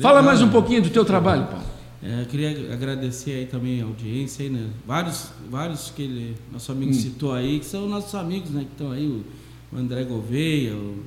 Fala 0.00 0.22
mais 0.22 0.40
um 0.40 0.48
pouquinho 0.48 0.80
do 0.80 0.90
teu 0.90 1.04
trabalho, 1.04 1.46
Paulo. 1.46 1.64
É, 2.02 2.24
queria 2.26 2.72
agradecer 2.72 3.32
aí 3.32 3.46
também 3.46 3.82
a 3.82 3.84
audiência, 3.84 4.44
aí, 4.44 4.50
né? 4.50 4.70
vários, 4.86 5.30
vários 5.50 5.90
que 5.90 6.02
ele, 6.02 6.36
nosso 6.52 6.70
amigo 6.70 6.92
hum. 6.92 6.94
citou 6.94 7.32
aí, 7.32 7.58
que 7.58 7.66
são 7.66 7.88
nossos 7.88 8.14
amigos, 8.14 8.50
né? 8.50 8.60
que 8.60 8.72
estão 8.72 8.92
aí, 8.92 9.06
o, 9.06 9.24
o 9.72 9.78
André 9.78 10.04
Gouveia, 10.04 10.74
o, 10.74 11.02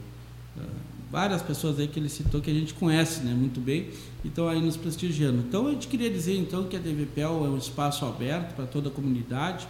várias 1.11 1.41
pessoas 1.41 1.79
aí 1.79 1.87
que 1.87 1.99
ele 1.99 2.09
citou 2.09 2.41
que 2.41 2.51
a 2.51 2.53
gente 2.53 2.73
conhece 2.73 3.21
né, 3.21 3.33
muito 3.33 3.59
bem 3.59 3.89
e 4.23 4.27
estão 4.27 4.47
aí 4.47 4.61
nos 4.61 4.75
prestigiando. 4.75 5.39
Então 5.39 5.67
a 5.67 5.71
gente 5.71 5.87
queria 5.87 6.09
dizer 6.09 6.35
então 6.37 6.65
que 6.65 6.75
a 6.75 6.79
TVPEL 6.79 7.45
é 7.45 7.49
um 7.49 7.57
espaço 7.57 8.05
aberto 8.05 8.55
para 8.55 8.65
toda 8.65 8.89
a 8.89 8.91
comunidade, 8.91 9.67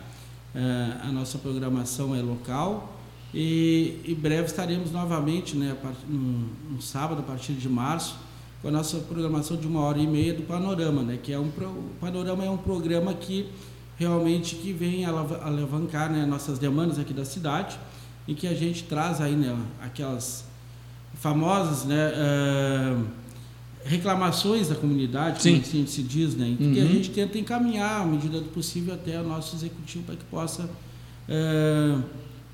é, 0.56 0.98
a 1.04 1.12
nossa 1.12 1.38
programação 1.38 2.16
é 2.16 2.22
local 2.22 2.98
e 3.34 4.00
em 4.08 4.16
breve 4.16 4.46
estaremos 4.46 4.92
novamente 4.92 5.56
né, 5.56 5.76
no, 6.08 6.50
no, 6.72 6.82
sábado, 6.82 7.20
a 7.20 7.24
partir 7.24 7.54
de 7.54 7.70
março, 7.70 8.16
com 8.62 8.70
a 8.70 8.72
nossa 8.72 8.98
programação 9.00 9.58
de 9.58 9.68
uma 9.68 9.82
hora 9.82 10.00
e 10.00 10.08
meia 10.08 10.34
do 10.34 10.44
Panorama, 10.44 11.04
né, 11.04 11.20
que 11.22 11.32
é 11.32 11.40
um 11.40 11.48
o 11.48 11.92
Panorama 12.00 12.44
é 12.44 12.50
um 12.50 12.58
programa 12.58 13.14
que 13.14 13.50
realmente 13.98 14.56
que 14.56 14.74
vem 14.74 15.06
alavancar 15.06 16.12
né, 16.12 16.26
nossas 16.26 16.58
demandas 16.58 16.98
aqui 16.98 17.14
da 17.14 17.26
cidade 17.26 17.78
e 18.28 18.34
que 18.34 18.48
a 18.48 18.54
gente 18.54 18.84
traz 18.84 19.22
aí 19.22 19.36
né, 19.36 19.56
aquelas 19.82 20.47
famosas 21.20 21.86
né, 21.86 22.12
uh, 22.14 23.04
reclamações 23.84 24.70
da 24.70 24.76
comunidade, 24.76 25.42
Sim. 25.42 25.52
como 25.52 25.62
assim 25.64 25.88
se 25.88 26.04
diz, 26.04 26.36
né, 26.36 26.56
uhum. 26.60 26.74
que 26.74 26.80
a 26.80 26.86
gente 26.86 27.10
tenta 27.12 27.38
encaminhar, 27.38 28.02
à 28.02 28.06
medida 28.06 28.40
do 28.40 28.50
possível, 28.50 28.94
até 28.94 29.20
o 29.20 29.24
nosso 29.24 29.56
executivo 29.56 30.04
para 30.06 30.16
que 30.16 30.26
possa 30.26 30.64
uh, 30.64 32.04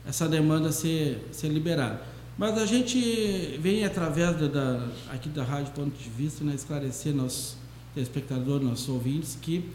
essa 0.08 0.28
demanda 0.28 0.72
ser, 0.72 1.28
ser 1.32 1.50
liberada. 1.50 2.02
Mas 2.38 2.58
a 2.58 2.66
gente 2.66 3.60
vem 3.62 3.86
através 3.86 4.36
da, 4.38 4.48
da, 4.48 4.88
aqui 5.12 5.30
da 5.30 5.44
Rádio 5.44 5.72
Ponto 5.74 5.92
de 5.98 6.10
Vista 6.10 6.44
né, 6.44 6.54
esclarecer 6.56 7.14
nossos 7.14 7.58
telespectadores, 7.94 8.68
nossos 8.68 8.90
ouvintes, 8.90 9.38
que 9.40 9.70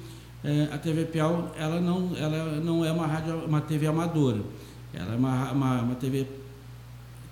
uh, 0.44 0.74
a 0.74 0.78
TV 0.78 1.04
Piau 1.04 1.54
ela 1.56 1.80
não, 1.80 2.16
ela 2.16 2.60
não 2.60 2.84
é 2.84 2.90
uma, 2.90 3.06
rádio, 3.06 3.34
uma 3.44 3.60
TV 3.60 3.86
amadora. 3.86 4.40
Ela 4.94 5.12
é 5.12 5.16
uma, 5.16 5.52
uma, 5.52 5.82
uma 5.82 5.94
TV 5.94 6.26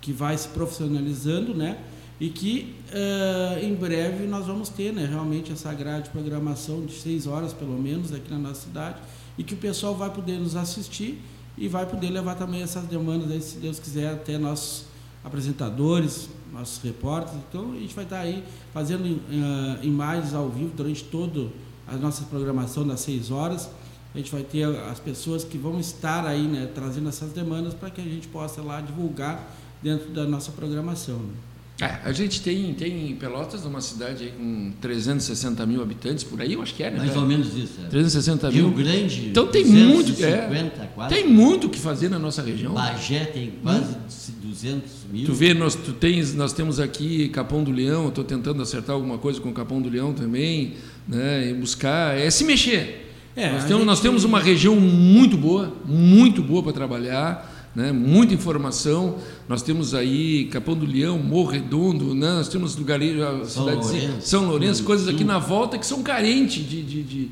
que 0.06 0.12
vai 0.12 0.38
se 0.38 0.46
profissionalizando, 0.46 1.52
né? 1.52 1.78
E 2.20 2.28
que 2.28 2.76
uh, 2.92 3.58
em 3.58 3.74
breve 3.74 4.24
nós 4.28 4.46
vamos 4.46 4.68
ter, 4.68 4.92
né? 4.92 5.04
Realmente 5.04 5.50
essa 5.50 5.74
grade 5.74 6.04
de 6.04 6.10
programação 6.10 6.86
de 6.86 6.92
seis 6.92 7.26
horas, 7.26 7.52
pelo 7.52 7.76
menos, 7.76 8.12
aqui 8.12 8.30
na 8.30 8.38
nossa 8.38 8.60
cidade, 8.60 9.00
e 9.36 9.42
que 9.42 9.54
o 9.54 9.56
pessoal 9.56 9.96
vai 9.96 10.08
poder 10.08 10.38
nos 10.38 10.54
assistir 10.54 11.20
e 11.58 11.66
vai 11.66 11.86
poder 11.86 12.08
levar 12.10 12.36
também 12.36 12.62
essas 12.62 12.84
demandas, 12.84 13.28
aí, 13.32 13.42
se 13.42 13.58
Deus 13.58 13.80
quiser, 13.80 14.12
até 14.12 14.38
nossos 14.38 14.84
apresentadores, 15.24 16.28
nossos 16.52 16.80
repórteres. 16.84 17.40
Então 17.48 17.72
a 17.72 17.80
gente 17.80 17.92
vai 17.92 18.04
estar 18.04 18.20
aí 18.20 18.44
fazendo 18.72 19.06
uh, 19.06 19.84
imagens 19.84 20.34
ao 20.34 20.48
vivo 20.48 20.70
durante 20.76 21.02
toda 21.02 21.48
a 21.88 21.96
nossa 21.96 22.22
programação 22.26 22.86
das 22.86 23.00
seis 23.00 23.32
horas. 23.32 23.68
A 24.14 24.18
gente 24.18 24.30
vai 24.30 24.44
ter 24.44 24.64
as 24.88 25.00
pessoas 25.00 25.42
que 25.42 25.58
vão 25.58 25.80
estar 25.80 26.24
aí, 26.24 26.46
né, 26.46 26.70
trazendo 26.72 27.08
essas 27.08 27.32
demandas 27.32 27.74
para 27.74 27.90
que 27.90 28.00
a 28.00 28.04
gente 28.04 28.28
possa 28.28 28.62
lá 28.62 28.80
divulgar 28.80 29.44
dentro 29.86 30.10
da 30.10 30.24
nossa 30.24 30.50
programação. 30.50 31.14
Né? 31.14 31.32
É, 31.80 32.08
a 32.08 32.10
gente 32.10 32.40
tem, 32.40 32.72
tem 32.74 33.14
Pelotas, 33.16 33.64
uma 33.64 33.80
cidade 33.80 34.32
com 34.36 34.72
360 34.80 35.64
mil 35.66 35.80
habitantes 35.80 36.24
por 36.24 36.40
aí, 36.40 36.54
eu 36.54 36.62
acho 36.62 36.74
que 36.74 36.82
é, 36.82 36.90
né? 36.90 36.98
Mais 36.98 37.14
ou 37.14 37.22
menos 37.22 37.54
isso. 37.54 37.74
É. 37.84 37.88
360 37.88 38.48
Rio 38.48 38.68
mil. 38.68 38.76
Grande. 38.78 39.28
Então 39.28 39.46
tem 39.46 39.62
250, 39.62 40.48
muito, 40.48 40.80
é, 40.80 40.86
quase. 40.86 41.14
tem 41.14 41.28
muito 41.28 41.68
que 41.68 41.78
fazer 41.78 42.08
na 42.08 42.18
nossa 42.18 42.42
região. 42.42 42.72
Bagé 42.72 43.26
tem 43.26 43.52
quase 43.62 43.94
hum? 43.94 44.32
200 44.42 44.90
mil. 45.12 45.26
Tu 45.26 45.34
vê, 45.34 45.54
nós, 45.54 45.74
tu 45.74 45.92
tens, 45.92 46.34
nós 46.34 46.52
temos 46.54 46.80
aqui 46.80 47.28
Capão 47.28 47.62
do 47.62 47.70
Leão, 47.70 48.08
estou 48.08 48.24
tentando 48.24 48.62
acertar 48.62 48.96
alguma 48.96 49.18
coisa 49.18 49.38
com 49.40 49.52
Capão 49.52 49.80
do 49.80 49.90
Leão 49.90 50.14
também, 50.14 50.74
né? 51.06 51.50
E 51.50 51.54
buscar, 51.54 52.18
é 52.18 52.28
se 52.30 52.42
mexer. 52.42 53.12
É, 53.36 53.52
nós, 53.52 53.64
temos, 53.64 53.76
gente... 53.76 53.86
nós 53.86 54.00
temos 54.00 54.24
uma 54.24 54.40
região 54.40 54.74
muito 54.76 55.36
boa, 55.36 55.76
muito 55.84 56.42
boa 56.42 56.62
para 56.62 56.72
trabalhar 56.72 57.55
né? 57.76 57.92
muita 57.92 58.32
informação. 58.32 59.18
Nós 59.46 59.60
temos 59.60 59.94
aí 59.94 60.46
Capão 60.46 60.74
do 60.74 60.86
Leão, 60.86 61.18
Morro 61.18 61.50
Redondo, 61.50 62.14
né? 62.14 62.32
nós 62.32 62.48
temos 62.48 62.74
lugares, 62.74 63.12
São 63.48 63.64
Lourenço, 63.64 64.20
São 64.22 64.46
Lourenço 64.46 64.82
coisas 64.82 65.06
aqui 65.06 65.22
na 65.22 65.38
volta 65.38 65.78
que 65.78 65.84
são 65.84 66.02
carentes 66.02 66.66
de, 66.66 66.82
de, 66.82 67.02
de, 67.02 67.30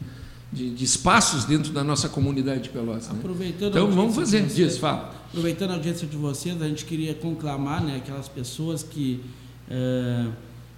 de, 0.52 0.70
de 0.70 0.84
espaços 0.84 1.46
dentro 1.46 1.72
da 1.72 1.82
nossa 1.82 2.10
comunidade 2.10 2.64
de 2.64 2.68
Pelotas. 2.68 3.08
Né? 3.08 3.14
Aproveitando 3.18 3.70
então 3.70 3.90
vamos 3.90 4.14
fazer, 4.14 4.44
diz, 4.44 4.76
fala. 4.76 5.14
Aproveitando 5.28 5.70
a 5.70 5.74
audiência 5.74 6.06
de 6.06 6.16
vocês, 6.16 6.60
a 6.60 6.68
gente 6.68 6.84
queria 6.84 7.14
conclamar 7.14 7.82
né, 7.82 7.96
aquelas 7.96 8.28
pessoas 8.28 8.82
que. 8.82 9.20
É, 9.68 10.26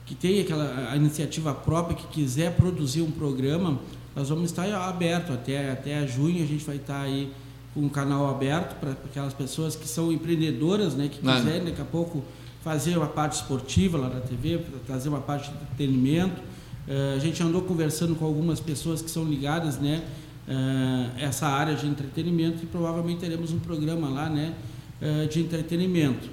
que 0.06 0.14
tem 0.14 0.40
aquela 0.40 0.92
a 0.92 0.96
iniciativa 0.96 1.52
própria, 1.52 1.96
que 1.96 2.06
quiser 2.06 2.54
produzir 2.54 3.02
um 3.02 3.10
programa, 3.10 3.80
nós 4.14 4.28
vamos 4.28 4.44
estar 4.44 4.72
aberto 4.88 5.32
até, 5.32 5.72
até 5.72 6.06
junho, 6.06 6.44
a 6.44 6.46
gente 6.46 6.64
vai 6.64 6.76
estar 6.76 7.00
aí 7.00 7.32
um 7.76 7.88
canal 7.88 8.30
aberto 8.30 8.78
para 8.80 8.92
aquelas 8.92 9.34
pessoas 9.34 9.76
que 9.76 9.86
são 9.86 10.10
empreendedoras, 10.10 10.94
né, 10.94 11.08
que 11.08 11.18
quiserem 11.18 11.64
daqui 11.64 11.80
a 11.80 11.84
pouco 11.84 12.24
fazer 12.66 12.96
uma 12.96 13.06
parte 13.06 13.34
esportiva 13.34 13.96
lá 13.98 14.08
na 14.08 14.20
TV, 14.20 14.60
trazer 14.86 15.08
uma 15.08 15.20
parte 15.20 15.50
de 15.50 15.56
entretenimento. 15.56 16.40
Uh, 16.88 17.16
a 17.16 17.18
gente 17.20 17.40
andou 17.40 17.62
conversando 17.62 18.16
com 18.16 18.24
algumas 18.24 18.58
pessoas 18.58 19.00
que 19.00 19.08
são 19.08 19.24
ligadas, 19.24 19.78
né, 19.78 20.02
uh, 20.48 21.20
essa 21.20 21.46
área 21.46 21.76
de 21.76 21.86
entretenimento 21.86 22.64
e 22.64 22.66
provavelmente 22.66 23.20
teremos 23.20 23.52
um 23.52 23.58
programa 23.60 24.08
lá, 24.08 24.28
né, 24.28 24.54
eh, 25.00 25.26
de 25.26 25.40
entretenimento. 25.40 26.28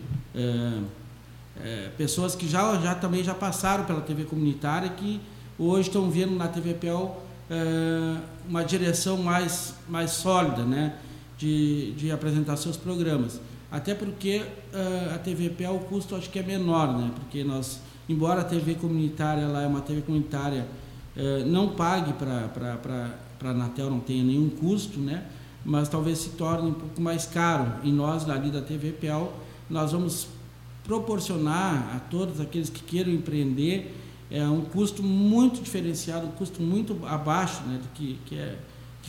Pessoas 1.98 2.34
que 2.34 2.48
já, 2.48 2.80
já 2.80 2.96
também 2.96 3.24
já 3.24 3.36
passaram 3.36 3.84
pela 3.84 4.02
TV 4.02 4.24
comunitária 4.24 4.90
que 4.90 5.20
hoje 5.60 5.90
estão 5.90 6.10
vendo 6.10 6.34
na 6.36 6.48
TV 6.48 6.74
PEL 6.74 7.22
uma 8.48 8.64
direção 8.64 9.18
mais, 9.18 9.76
mais 9.88 10.12
sólida 10.12 10.64
né? 10.64 10.94
De, 11.38 11.92
de 11.94 12.12
apresentar 12.12 12.58
seus 12.58 12.78
programas. 12.78 13.40
Até 13.72 13.96
porque 13.96 14.44
a 15.14 15.18
TV 15.18 15.50
PEL 15.50 15.76
o 15.76 15.80
custo 15.80 16.16
acho 16.16 16.30
que 16.30 16.38
é 16.38 16.44
menor, 16.44 16.96
né? 16.96 17.12
porque 17.16 17.44
nós, 17.44 17.80
embora 18.08 18.42
a 18.42 18.44
TV 18.44 18.76
comunitária 18.76 19.48
lá 19.48 19.64
é 19.64 19.68
uma 19.68 19.82
TV 19.82 20.02
comunitária, 20.02 20.68
não 21.48 21.70
pague 21.70 22.14
para 22.14 22.50
a 23.44 23.50
Anatel, 23.50 23.90
não 23.90 24.00
tenha 24.00 24.24
nenhum 24.24 24.48
custo, 24.48 25.00
né? 25.00 25.26
mas 25.66 25.90
talvez 25.90 26.20
se 26.20 26.30
torne 26.32 26.70
um 26.70 26.74
pouco 26.74 27.02
mais 27.02 27.26
caro. 27.26 27.72
E 27.84 27.92
nós, 27.92 28.30
ali 28.30 28.52
da 28.52 28.62
TVPL, 28.62 29.30
nós 29.70 29.92
vamos 29.92 30.28
proporcionar 30.84 31.96
a 31.96 32.00
todos 32.00 32.40
aqueles 32.42 32.70
que 32.70 32.84
queiram 32.84 33.12
empreender 33.12 33.96
é, 34.30 34.46
um 34.46 34.62
custo 34.62 35.02
muito 35.02 35.62
diferenciado, 35.62 36.28
um 36.28 36.32
custo 36.32 36.62
muito 36.62 37.00
abaixo 37.06 37.64
né, 37.64 37.80
do 37.82 37.88
que, 37.94 38.20
que 38.26 38.36
é 38.36 38.58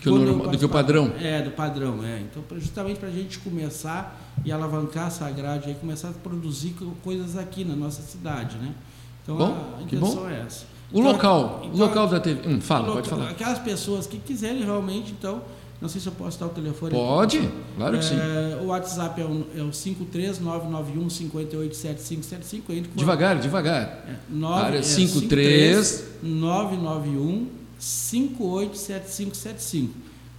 que 0.04 0.10
o 0.10 0.18
normal, 0.18 0.48
do 0.48 0.58
que 0.58 0.64
o 0.64 0.68
padrão. 0.68 1.12
É, 1.18 1.40
do 1.40 1.50
padrão, 1.50 2.04
é. 2.04 2.20
Então, 2.20 2.44
justamente 2.58 2.98
para 2.98 3.08
a 3.08 3.12
gente 3.12 3.38
começar 3.38 4.20
e 4.44 4.52
alavancar 4.52 5.06
essa 5.06 5.30
grade 5.30 5.70
aí, 5.70 5.74
começar 5.74 6.10
a 6.10 6.12
produzir 6.12 6.76
coisas 7.02 7.38
aqui 7.38 7.64
na 7.64 7.74
nossa 7.74 8.02
cidade, 8.02 8.58
né? 8.58 8.74
Então, 9.22 9.36
bom, 9.36 9.76
a 9.78 9.82
intenção 9.82 10.28
é 10.28 10.40
essa. 10.40 10.66
O 10.92 10.98
então, 10.98 11.10
local, 11.10 11.62
então, 11.64 11.74
o 11.74 11.78
local 11.78 12.06
da 12.06 12.20
TV. 12.20 12.46
Hum, 12.46 12.60
fala, 12.60 12.80
local, 12.80 12.94
pode 12.96 13.08
falar. 13.08 13.30
Aquelas 13.30 13.58
pessoas 13.58 14.06
que 14.06 14.18
quiserem 14.18 14.62
realmente, 14.62 15.12
então, 15.12 15.40
não 15.80 15.88
sei 15.88 16.02
se 16.02 16.06
eu 16.06 16.12
posso 16.12 16.38
dar 16.38 16.46
o 16.46 16.50
telefone. 16.50 16.92
Pode, 16.92 17.38
aqui. 17.38 17.50
claro 17.78 17.98
que 17.98 18.04
sim. 18.04 18.18
É, 18.18 18.60
o 18.62 18.66
WhatsApp 18.66 19.20
é 19.20 19.24
o, 19.24 19.46
é 19.56 19.62
o 19.62 19.72
53991 19.72 21.08
587575. 21.08 22.88
Devagar, 22.94 23.38
devagar. 23.38 24.04
É, 24.06 24.16
9, 24.28 24.62
Área 24.62 24.78
é, 24.78 24.82
53 24.82 26.04
991 26.22 27.63
587575. 27.84 29.88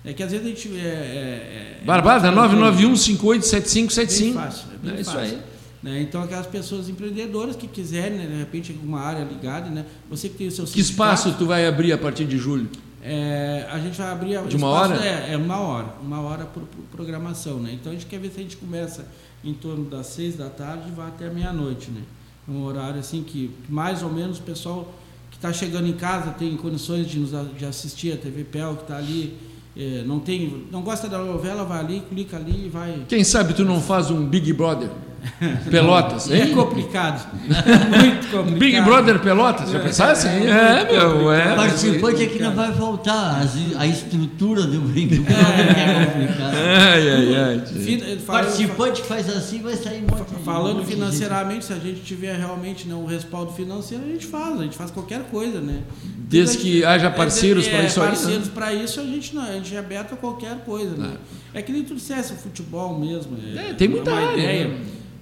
É 0.04 0.14
que 0.14 0.22
às 0.22 0.32
vezes 0.32 0.46
a 0.46 0.50
gente. 0.50 0.68
É, 0.78 0.82
é, 0.82 1.80
é, 1.82 1.86
Barbada, 1.86 2.28
é, 2.28 2.32
991 2.32 2.96
587575. 2.96 3.98
É 3.98 4.06
bem 4.06 4.34
fácil. 4.34 4.68
É, 4.72 4.78
bem 4.78 4.96
É 4.96 5.02
isso 5.02 5.12
fácil. 5.12 5.36
aí. 5.36 5.41
Né? 5.82 6.02
Então, 6.02 6.22
aquelas 6.24 6.48
pessoas 6.48 6.89
empreendedoras 6.89 7.56
que 7.56 7.68
quiserem, 7.68 8.18
né, 8.18 8.26
de 8.26 8.36
repente, 8.38 8.72
alguma 8.72 9.02
área 9.02 9.24
ligada, 9.24 9.70
né? 9.70 9.86
Você 10.10 10.30
que 10.30 10.36
tem 10.36 10.48
o 10.48 10.52
seu 10.52 10.66
Que 10.66 10.80
espaço 10.80 11.34
tu 11.38 11.46
vai 11.46 11.68
abrir 11.68 11.91
a 11.93 11.98
partir 11.98 12.26
de 12.26 12.38
julho? 12.38 12.68
É, 13.04 13.68
a 13.70 13.80
gente 13.80 13.98
vai 14.00 14.12
abrir 14.12 14.41
De 14.48 14.56
uma 14.56 14.68
hora? 14.68 14.96
É, 15.06 15.34
é 15.34 15.38
uma 15.38 15.60
hora, 15.60 15.93
uma 16.02 16.22
hora 16.22 16.46
por, 16.46 16.64
por 16.64 16.84
programação, 16.91 17.60
né? 17.60 17.72
Então 17.74 17.91
a 17.91 17.96
gente 17.96 18.08
quer 18.08 18.20
ver 18.20 18.32
se 18.32 18.39
a 18.39 18.43
gente 18.43 18.58
começa 18.58 19.08
em 19.43 19.54
torno 19.54 19.86
das 19.88 20.08
seis 20.08 20.36
da 20.36 20.50
tarde 20.50 20.86
e 20.88 20.91
vai 20.91 21.08
até 21.08 21.30
meia-noite, 21.30 21.91
né? 21.91 22.02
Um 22.50 22.64
horário 22.64 23.00
assim 23.00 23.22
que 23.22 23.52
mais 23.70 24.02
ou 24.02 24.10
menos 24.12 24.39
o 24.39 24.41
pessoal 24.41 24.91
que 25.36 25.38
está 25.38 25.52
chegando 25.52 25.88
em 25.88 25.94
casa 25.94 26.32
tem 26.32 26.56
condições 26.56 27.08
de, 27.08 27.20
nos, 27.20 27.32
de 27.58 27.66
assistir 27.66 28.14
a 28.14 28.18
TV 28.18 28.46
Pel, 28.46 28.76
que 28.78 28.84
está 28.84 28.98
ali, 28.98 29.38
é, 29.76 30.04
não 30.06 30.20
tem, 30.20 30.66
não 30.72 30.82
gosta 30.82 31.10
da 31.10 31.18
novela, 31.20 31.66
vai 31.66 31.80
ali, 31.80 32.04
clica 32.10 32.38
ali 32.38 32.68
e 32.68 32.70
vai. 32.70 33.06
Quem 33.10 33.24
sabe 33.24 33.54
tu 33.54 33.66
não 33.66 33.82
faz 33.82 34.10
um 34.10 34.26
Big 34.26 34.52
Brother 34.54 34.90
Pelotas, 35.70 36.32
É 36.32 36.46
complicado, 36.48 37.28
muito 37.42 38.28
complicado. 38.32 38.60
Big 38.60 38.82
Brother 38.82 39.20
Pelotas, 39.20 39.70
já 39.72 39.80
pensasse? 39.80 40.28
É, 40.28 40.92
meu, 40.92 41.32
é. 41.32 41.56
Participante 41.56 42.24
aqui 42.24 42.40
não 42.42 42.54
vai 42.54 42.72
faltar. 42.74 43.42
as- 43.42 43.56
A 43.78 43.86
estrutura 43.88 44.64
do 44.64 44.80
Big 44.82 45.20
Brother 45.20 45.78
é 45.78 46.06
complicada. 46.06 46.58
Ai, 46.58 47.10
ai, 47.10 47.36
ai. 47.36 47.66
Fin- 47.66 48.00
falando- 48.00 48.26
Participante 48.46 49.02
que 49.02 49.08
faz 49.08 49.30
assim 49.30 49.62
vai 49.62 49.76
sair 49.76 50.02
de- 50.02 50.44
Falando 50.44 50.84
financeiramente, 50.86 51.66
se 51.66 51.74
a 51.74 51.78
gente 51.78 52.02
tiver 52.02 52.36
realmente 52.38 52.88
né, 52.88 52.94
um 52.96 53.06
respaldo 53.06 53.52
financeiro, 53.54 54.04
a 54.04 54.08
gente 54.08 54.26
faz, 54.28 54.60
a 54.60 54.64
gente 54.64 54.78
faz 54.78 54.92
qualquer 54.92 55.22
coisa, 55.32 55.60
né? 55.60 55.80
Desde 56.28 56.58
que 56.58 56.84
haja 56.84 57.10
parceiros 57.12 57.68
é, 57.68 57.70
para 57.72 57.84
isso 57.84 58.02
aí, 58.02 58.08
né? 58.10 58.16
Parceiros 58.16 58.48
para 58.50 58.74
isso, 58.74 59.00
a 59.00 59.04
gente 59.04 59.36
não, 59.36 59.44
a 59.44 59.52
gente 59.54 59.76
é 59.76 59.80
aberto 59.80 60.14
a 60.14 60.18
qualquer 60.18 60.56
coisa, 60.66 60.96
né? 60.96 61.12
É 61.54 61.62
que 61.62 61.72
nem 61.72 61.84
tu 61.84 61.96
dissesse, 61.96 62.34
o 62.34 62.36
futebol 62.36 62.98
mesmo. 63.00 63.38
É, 63.56 63.74
tem 63.74 63.88
muita 63.88 64.12
área, 64.14 64.34
ideia. 64.34 64.72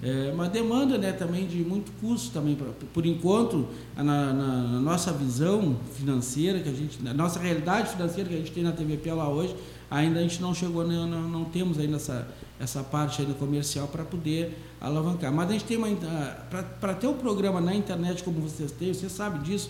É 0.05 0.31
uma 0.33 0.49
demanda 0.49 0.97
né, 0.97 1.11
também 1.13 1.45
de 1.47 1.57
muito 1.57 1.91
custo 2.01 2.31
também. 2.31 2.55
pra- 2.55 2.67
por 2.93 3.05
enquanto, 3.05 3.67
na, 3.95 4.03
na- 4.03 4.33
na 4.33 4.79
nossa 4.81 5.11
visão 5.13 5.77
financeira, 5.95 6.59
que 6.59 6.69
a 6.69 6.73
gente, 6.73 7.01
na 7.01 7.13
nossa 7.13 7.39
realidade 7.39 7.89
financeira 7.89 8.29
que 8.29 8.35
a 8.35 8.39
gente 8.39 8.51
tem 8.51 8.63
na 8.63 8.71
TVP 8.73 9.11
lá 9.13 9.29
hoje, 9.29 9.55
ainda 9.89 10.19
a 10.19 10.21
gente 10.23 10.41
não 10.41 10.53
chegou, 10.53 10.85
né, 10.85 10.95
não, 11.09 11.21
não 11.29 11.45
temos 11.45 11.79
ainda 11.79 11.95
essa, 11.95 12.27
essa 12.59 12.83
parte 12.83 13.21
ainda 13.21 13.33
comercial 13.33 13.87
para 13.87 14.03
poder 14.03 14.57
alavancar. 14.81 15.31
Mas 15.31 15.49
a 15.49 15.53
gente 15.53 15.65
tem 15.65 15.77
uma. 15.77 15.87
Para 16.81 16.93
ter 16.93 17.07
um 17.07 17.13
programa 17.13 17.61
na 17.61 17.73
internet 17.73 18.23
como 18.23 18.41
vocês 18.41 18.71
têm, 18.71 18.93
você 18.93 19.07
sabe 19.09 19.39
disso, 19.39 19.69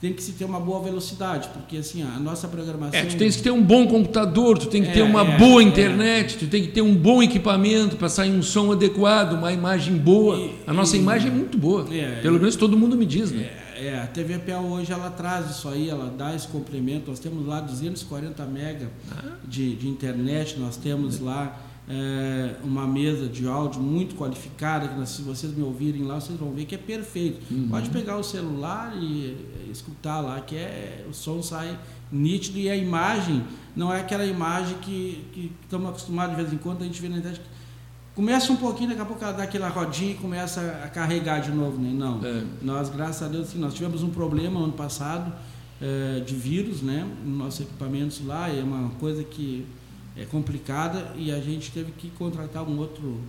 tem 0.00 0.12
que 0.14 0.22
se 0.22 0.32
ter 0.32 0.44
uma 0.46 0.58
boa 0.58 0.80
velocidade, 0.82 1.48
porque 1.52 1.76
assim, 1.76 2.02
a 2.02 2.18
nossa 2.18 2.48
programação. 2.48 2.98
É, 2.98 3.04
tu 3.04 3.16
tens 3.18 3.36
que 3.36 3.42
ter 3.42 3.50
um 3.50 3.62
bom 3.62 3.86
computador, 3.86 4.56
tu 4.58 4.66
tem 4.66 4.82
que 4.82 4.92
ter 4.92 5.00
É, 5.00 5.04
uma 5.04 5.22
é, 5.22 5.38
boa 5.38 5.60
é. 5.60 5.64
internet, 5.66 6.38
tu 6.38 6.46
tem 6.46 6.62
que 6.62 6.68
ter 6.68 6.80
um 6.80 6.94
bom 6.96 7.22
equipamento 7.22 7.96
para 7.96 8.08
sair 8.08 8.30
um 8.30 8.42
som 8.42 8.72
adequado, 8.72 9.34
uma 9.34 9.52
imagem 9.52 9.96
boa. 9.96 10.36
E- 10.38 10.54
A 10.66 10.72
nossa 10.72 10.96
e- 10.96 11.00
imagem 11.00 11.28
é 11.30 11.34
muito 11.34 11.58
boa. 11.58 11.86
É, 11.94 12.20
Pelo 12.22 12.38
menos 12.38 12.56
todo 12.56 12.78
mundo 12.78 12.96
me 12.96 13.04
diz, 13.04 13.30
né? 13.30 13.50
É, 13.76 13.86
é, 13.88 13.98
a 14.00 14.06
TV 14.06 14.38
PA 14.38 14.58
hoje 14.58 14.90
ela 14.90 15.10
traz 15.10 15.50
isso 15.50 15.68
aí, 15.68 15.90
ela 15.90 16.10
dá 16.16 16.34
esse 16.34 16.48
complemento. 16.48 17.10
Nós 17.10 17.18
temos 17.18 17.46
lá 17.46 17.60
240 17.60 18.44
mega 18.46 18.88
de, 19.46 19.74
de 19.74 19.86
internet, 19.88 20.58
nós 20.58 20.76
temos 20.78 21.20
lá 21.20 21.58
é, 21.92 22.54
uma 22.62 22.86
mesa 22.86 23.26
de 23.26 23.48
áudio 23.48 23.80
muito 23.80 24.14
qualificada, 24.14 24.86
que 24.86 25.08
se 25.08 25.22
vocês 25.22 25.52
me 25.52 25.62
ouvirem 25.62 26.04
lá, 26.04 26.20
vocês 26.20 26.38
vão 26.38 26.52
ver 26.52 26.64
que 26.64 26.76
é 26.76 26.78
perfeito. 26.78 27.40
Pode 27.68 27.90
pegar 27.90 28.16
o 28.16 28.22
celular 28.22 28.94
e 28.96 29.36
é, 29.66 29.70
escutar 29.72 30.20
lá, 30.20 30.40
que 30.40 30.54
é, 30.54 31.04
o 31.10 31.12
som 31.12 31.42
sai 31.42 31.76
nítido 32.12 32.58
e 32.58 32.70
a 32.70 32.76
imagem 32.76 33.42
não 33.74 33.92
é 33.92 34.00
aquela 34.00 34.24
imagem 34.24 34.76
que, 34.78 35.24
que 35.32 35.52
estamos 35.62 35.88
acostumados 35.88 36.36
de 36.36 36.42
vez 36.42 36.54
em 36.54 36.58
quando, 36.58 36.82
a 36.82 36.84
gente 36.84 37.00
vê 37.02 37.08
na 37.08 37.18
internet. 37.18 37.42
Começa 38.14 38.52
um 38.52 38.56
pouquinho, 38.56 38.90
daqui 38.90 39.02
a 39.02 39.04
pouco 39.04 39.24
ela 39.24 39.32
dá 39.32 39.42
aquela 39.42 39.68
rodinha 39.68 40.12
e 40.12 40.14
começa 40.14 40.60
a 40.84 40.88
carregar 40.88 41.40
de 41.40 41.50
novo, 41.50 41.80
né? 41.80 41.90
Não. 41.92 42.24
É. 42.24 42.44
Nós, 42.62 42.88
graças 42.88 43.22
a 43.22 43.28
Deus, 43.28 43.48
assim, 43.48 43.58
nós 43.58 43.74
tivemos 43.74 44.02
um 44.02 44.10
problema 44.10 44.60
ano 44.60 44.72
passado 44.72 45.32
eh, 45.80 46.22
de 46.26 46.34
vírus, 46.34 46.82
né? 46.82 47.08
Nos 47.24 47.38
nossos 47.38 47.60
equipamentos 47.62 48.24
lá, 48.26 48.50
e 48.50 48.58
é 48.58 48.62
uma 48.62 48.90
coisa 49.00 49.24
que 49.24 49.64
é 50.16 50.24
complicada 50.24 51.12
e 51.16 51.30
a 51.30 51.40
gente 51.40 51.70
teve 51.70 51.92
que 51.92 52.10
contratar 52.10 52.62
um 52.62 52.78
outro, 52.78 53.20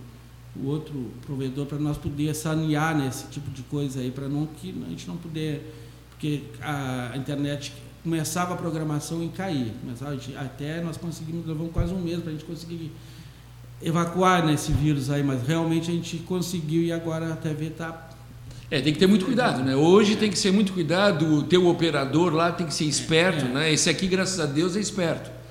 um 0.60 0.66
outro 0.66 1.10
provedor 1.24 1.66
para 1.66 1.78
nós 1.78 1.96
poder 1.96 2.34
sanear 2.34 2.96
nesse 2.96 3.26
tipo 3.28 3.50
de 3.50 3.62
coisa 3.62 4.00
aí, 4.00 4.10
para 4.10 4.28
não 4.28 4.46
que 4.46 4.74
a 4.86 4.90
gente 4.90 5.06
não 5.06 5.16
poder, 5.16 5.74
porque 6.10 6.42
a 6.60 7.12
internet 7.16 7.72
começava 8.02 8.54
a 8.54 8.56
programação 8.56 9.22
e 9.22 9.28
caía, 9.28 9.72
começava, 9.80 10.18
até 10.38 10.82
nós 10.82 10.96
conseguimos, 10.96 11.46
levamos 11.46 11.72
quase 11.72 11.94
um 11.94 12.00
mês 12.00 12.20
para 12.20 12.30
a 12.30 12.32
gente 12.32 12.44
conseguir 12.44 12.90
evacuar 13.80 14.44
nesse 14.44 14.72
vírus 14.72 15.10
aí, 15.10 15.22
mas 15.22 15.46
realmente 15.46 15.90
a 15.90 15.94
gente 15.94 16.18
conseguiu 16.18 16.82
e 16.82 16.92
agora 16.92 17.32
a 17.32 17.36
TV 17.36 17.66
está 17.66 18.10
É, 18.70 18.80
tem 18.80 18.92
que 18.92 18.98
ter 18.98 19.06
muito 19.06 19.24
cuidado, 19.24 19.62
né? 19.62 19.76
Hoje 19.76 20.16
tem 20.16 20.30
que 20.30 20.38
ser 20.38 20.50
muito 20.50 20.72
cuidado, 20.72 21.26
o 21.26 21.42
teu 21.42 21.66
operador 21.68 22.32
lá 22.32 22.50
tem 22.50 22.66
que 22.66 22.74
ser 22.74 22.84
esperto, 22.84 23.44
né? 23.46 23.72
Esse 23.72 23.90
aqui, 23.90 24.06
graças 24.06 24.40
a 24.40 24.46
Deus, 24.46 24.76
é 24.76 24.80
esperto. 24.80 25.41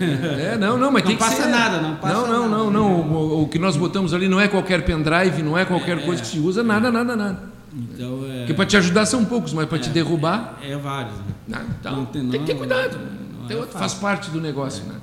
É, 0.00 0.56
não, 0.58 0.76
não, 0.78 0.92
mas 0.92 1.02
Não 1.02 1.08
tem 1.08 1.16
que 1.16 1.22
passa 1.22 1.42
ser. 1.44 1.48
nada, 1.48 1.80
não 1.80 1.96
passa 1.96 2.14
Não, 2.14 2.26
não, 2.28 2.48
nada. 2.48 2.62
não, 2.64 2.70
não. 2.70 3.00
O, 3.10 3.42
o 3.44 3.48
que 3.48 3.58
nós 3.58 3.76
botamos 3.76 4.12
ali 4.12 4.28
não 4.28 4.38
é 4.40 4.46
qualquer 4.46 4.84
pendrive, 4.84 5.42
não 5.42 5.56
é 5.56 5.64
qualquer 5.64 6.04
coisa 6.04 6.20
que 6.22 6.28
se 6.28 6.38
usa, 6.38 6.62
nada, 6.62 6.90
nada, 6.90 7.16
nada. 7.16 7.42
Então 7.74 8.24
é. 8.26 8.38
Porque 8.40 8.54
para 8.54 8.66
te 8.66 8.76
ajudar 8.76 9.06
são 9.06 9.24
poucos, 9.24 9.52
mas 9.52 9.66
para 9.68 9.78
te 9.78 9.88
derrubar, 9.90 10.58
É 10.62 10.76
vários, 10.76 11.14
né? 11.16 11.24
não, 11.46 11.62
então, 11.80 11.96
Não 11.96 12.06
tem- 12.06 12.28
tem 12.28 12.40
que 12.40 12.46
ter 12.46 12.52
não- 12.52 12.58
cuidado. 12.60 12.98
não 13.48 13.62
é 13.62 13.66
faz 13.66 13.94
parte 13.94 14.30
do 14.30 14.40
negócio, 14.40 14.84
né? 14.84 14.96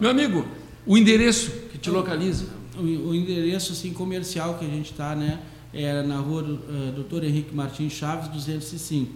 Meu 0.00 0.10
amigo, 0.10 0.46
o 0.86 0.96
endereço 0.96 1.50
que 1.70 1.78
te 1.78 1.90
localiza. 1.90 2.46
O, 2.78 2.82
o 3.10 3.14
endereço 3.14 3.72
assim, 3.72 3.92
comercial 3.92 4.54
que 4.54 4.64
a 4.64 4.68
gente 4.68 4.90
está, 4.92 5.14
né? 5.14 5.38
É 5.72 6.02
na 6.02 6.16
rua 6.16 6.58
eh, 6.68 6.92
Dr. 6.98 7.24
Henrique 7.24 7.54
Martins 7.54 7.92
Chaves, 7.92 8.28
205. 8.28 9.12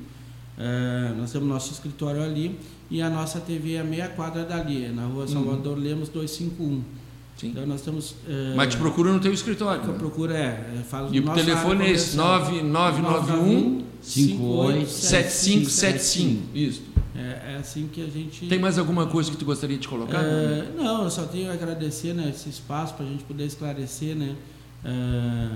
Eh, 0.58 1.12
nós 1.18 1.32
temos 1.32 1.48
nosso 1.48 1.72
escritório 1.72 2.22
ali 2.22 2.58
e 2.90 3.02
a 3.02 3.10
nossa 3.10 3.40
TV 3.40 3.74
é 3.74 3.80
a 3.80 3.84
meia 3.84 4.08
quadra 4.08 4.44
dali, 4.44 4.84
é 4.84 4.88
na 4.88 5.04
rua 5.06 5.26
Salvador 5.26 5.76
Lemos 5.78 6.08
251. 6.08 6.66
Uhum. 6.66 6.82
Sim. 7.36 7.48
Então 7.48 7.66
nós 7.66 7.80
temos. 7.82 8.14
eh, 8.28 8.52
Mas 8.54 8.72
te 8.72 8.76
procura 8.76 9.12
no 9.12 9.18
teu 9.18 9.32
escritório. 9.32 9.80
que 9.82 9.88
eu 9.88 9.92
né? 9.94 9.98
procuro 9.98 10.32
é, 10.32 10.56
faz 10.88 11.12
E 11.12 11.18
o 11.18 11.22
telefone 11.34 11.84
é 11.84 11.90
esse, 11.90 12.16
comercial. 12.16 12.38
9991 12.40 13.84
7575. 14.02 16.42
Isso. 16.54 16.82
É, 17.16 17.54
é 17.54 17.56
assim 17.60 17.88
que 17.92 18.02
a 18.02 18.06
gente. 18.06 18.46
Tem 18.46 18.58
mais 18.58 18.78
alguma 18.78 19.06
coisa 19.06 19.30
que 19.30 19.36
tu 19.36 19.44
gostaria 19.44 19.78
de 19.78 19.86
colocar? 19.86 20.20
É, 20.22 20.68
não, 20.76 21.04
eu 21.04 21.10
só 21.10 21.24
tenho 21.24 21.50
a 21.50 21.54
agradecer 21.54 22.12
né, 22.12 22.30
esse 22.34 22.48
espaço 22.48 22.94
para 22.94 23.06
a 23.06 23.08
gente 23.08 23.22
poder 23.24 23.46
esclarecer 23.46 24.16
né, 24.16 24.34
é, 24.84 25.48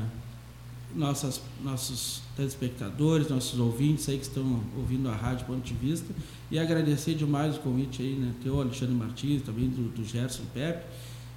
nossas, 0.94 1.40
nossos 1.62 2.22
telespectadores, 2.38 3.28
nossos 3.28 3.58
ouvintes 3.58 4.08
aí 4.08 4.16
que 4.16 4.22
estão 4.22 4.60
ouvindo 4.76 5.08
a 5.08 5.14
Rádio 5.14 5.44
Ponto 5.44 5.60
de 5.60 5.74
Vista 5.74 6.06
e 6.52 6.58
agradecer 6.58 7.14
demais 7.14 7.56
o 7.56 7.58
convite 7.58 8.00
aí, 8.00 8.14
né, 8.14 8.32
teu 8.40 8.60
Alexandre 8.60 8.94
Martins, 8.94 9.42
também 9.42 9.68
do, 9.68 9.88
do 9.90 10.04
Gerson 10.04 10.44
Pepe, 10.54 10.86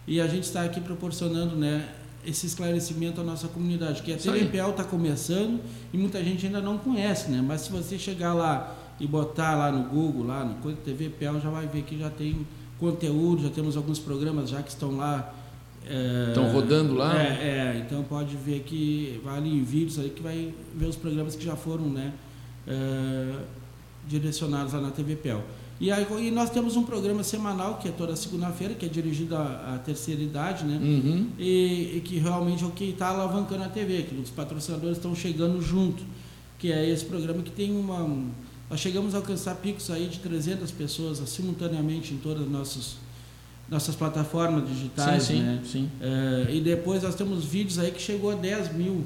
e 0.05 0.21
a 0.21 0.27
gente 0.27 0.43
está 0.43 0.63
aqui 0.63 0.79
proporcionando 0.79 1.55
né, 1.55 1.89
esse 2.23 2.45
esclarecimento 2.45 3.19
à 3.19 3.23
nossa 3.23 3.47
comunidade, 3.47 4.03
que 4.03 4.13
a. 4.13 4.17
TVPL 4.17 4.69
está 4.69 4.83
começando 4.83 5.59
e 5.91 5.97
muita 5.97 6.23
gente 6.23 6.45
ainda 6.45 6.61
não 6.61 6.77
conhece, 6.77 7.31
né? 7.31 7.43
Mas 7.45 7.61
se 7.61 7.71
você 7.71 7.97
chegar 7.97 8.35
lá 8.35 8.77
e 8.99 9.07
botar 9.07 9.55
lá 9.55 9.71
no 9.71 9.89
Google, 9.89 10.27
lá 10.27 10.45
no 10.45 10.55
Coisa 10.55 10.77
TVPL, 10.85 11.39
já 11.39 11.49
vai 11.49 11.65
ver 11.65 11.81
que 11.81 11.97
já 11.97 12.11
tem 12.11 12.45
conteúdo, 12.79 13.41
já 13.41 13.49
temos 13.49 13.75
alguns 13.75 13.97
programas 13.97 14.51
já 14.51 14.61
que 14.61 14.69
estão 14.69 14.95
lá. 14.95 15.33
É, 15.85 16.25
Estão 16.29 16.51
rodando 16.51 16.93
lá? 16.93 17.21
É, 17.21 17.27
é, 17.27 17.83
então 17.85 18.03
pode 18.03 18.35
ver 18.37 18.61
que 18.61 19.19
vai 19.23 19.37
ali 19.37 19.49
em 19.49 19.63
vídeos 19.63 19.99
aí 19.99 20.09
que 20.09 20.21
vai 20.21 20.53
ver 20.75 20.85
os 20.85 20.95
programas 20.95 21.35
que 21.35 21.43
já 21.43 21.55
foram, 21.55 21.89
né? 21.89 22.13
é, 22.67 23.35
direcionados 24.07 24.73
lá 24.73 24.81
na 24.81 24.91
TVPL. 24.91 25.39
E, 25.79 25.91
aí, 25.91 26.05
e 26.19 26.29
nós 26.29 26.51
temos 26.51 26.75
um 26.75 26.83
programa 26.83 27.23
semanal, 27.23 27.79
que 27.79 27.87
é 27.87 27.91
toda 27.91 28.15
segunda-feira, 28.15 28.75
que 28.75 28.85
é 28.85 28.89
dirigido 28.89 29.35
à, 29.35 29.75
à 29.75 29.79
terceira 29.79 30.21
idade, 30.21 30.63
né? 30.63 30.77
Uhum. 30.77 31.29
E, 31.39 31.97
e 31.97 32.01
que 32.05 32.19
realmente 32.19 32.63
é 32.63 32.67
o 32.67 32.71
que 32.71 32.83
está 32.85 33.07
alavancando 33.07 33.63
a 33.63 33.67
TV, 33.67 34.03
que 34.03 34.15
os 34.15 34.29
patrocinadores 34.29 34.97
estão 34.97 35.15
chegando 35.15 35.59
junto, 35.59 36.03
que 36.59 36.71
é 36.71 36.87
esse 36.87 37.05
programa 37.05 37.41
que 37.41 37.51
tem 37.51 37.75
uma... 37.75 38.07
Nós 38.69 38.79
chegamos 38.79 39.15
a 39.15 39.17
alcançar 39.17 39.55
picos 39.55 39.89
aí 39.89 40.07
de 40.07 40.19
300 40.19 40.71
pessoas 40.71 41.17
simultaneamente 41.27 42.13
em 42.13 42.17
todas 42.17 42.43
as 42.43 42.49
nossas, 42.49 42.97
nossas 43.71 43.95
plataformas 43.95 44.67
digitais, 44.67 45.23
sim, 45.23 45.35
sim, 45.37 45.41
né? 45.41 45.59
sim. 45.65 45.89
É, 46.01 46.53
e 46.53 46.59
depois 46.59 47.01
nós 47.03 47.15
temos 47.15 47.45
vídeos 47.45 47.79
aí 47.79 47.89
que 47.89 48.01
chegou 48.01 48.29
a 48.31 48.35
10 48.35 48.73
mil, 48.75 49.03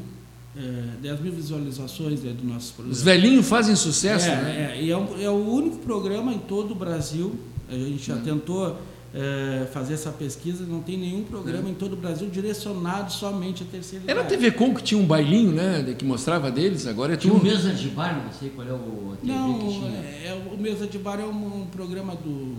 é, 0.57 0.61
10 1.03 1.20
mil 1.22 1.32
visualizações 1.32 2.22
né, 2.24 2.34
do 2.34 2.43
nosso 2.45 2.74
programa. 2.74 2.93
Os 2.93 3.03
velhinhos 3.03 3.47
fazem 3.47 3.76
sucesso, 3.76 4.28
é, 4.28 4.36
né? 4.36 4.74
é, 4.76 4.82
e 4.84 4.89
é, 4.91 4.97
um- 4.97 5.22
é 5.22 5.30
o 5.30 5.34
único 5.51 5.78
programa 5.78 6.34
em 6.34 6.39
todo 6.39 6.72
o 6.72 6.76
Brasil, 6.76 7.36
a 7.70 7.74
gente 7.74 8.11
Uhum. 8.11 8.18
já 8.18 8.24
tentou 8.24 8.76
é, 9.18 9.66
fazer 9.72 9.93
essa 9.93 10.09
pesquisa, 10.11 10.66
não 10.66 10.82
tem 10.82 10.97
nenhum 10.97 11.24
programa 11.24 11.70
em 11.70 11.74
todo 11.74 11.93
o 11.93 11.95
Brasil 11.95 12.28
direcionado 12.30 13.13
somente 13.13 13.63
à 13.63 13.66
terceira 13.66 14.03
Era 14.07 14.20
a. 14.22 14.24
TV 14.26 14.51
Com 14.51 14.76
que 14.76 14.84
tinha 14.84 14.99
um 14.99 15.05
bailinho, 15.05 15.53
né? 15.53 15.82
de- 15.84 15.95
Que 15.95 16.03
mostrava 16.03 16.51
deles, 16.51 16.86
agora 16.86 17.13
é 17.13 17.16
Tinha 17.16 17.34
tu. 17.34 17.39
um 17.39 17.41
mesa 17.41 17.72
de 17.72 17.88
bar, 17.88 18.22
não 18.26 18.34
sei 18.34 18.49
qual 18.49 18.68
é 18.68 18.72
o 18.74 19.13
a 19.13 19.16
TV 19.16 19.22
que 19.22 19.28
Não, 19.28 19.59
tinha. 19.59 19.89
é, 19.99 20.28
é, 20.28 20.53
o 20.53 20.57
Mesa 20.57 20.86
de 20.86 20.97
Bar 20.97 21.18
é 21.22 21.24
um, 21.24 21.61
um 21.61 21.66
programa 21.68 22.13
do... 22.13 22.57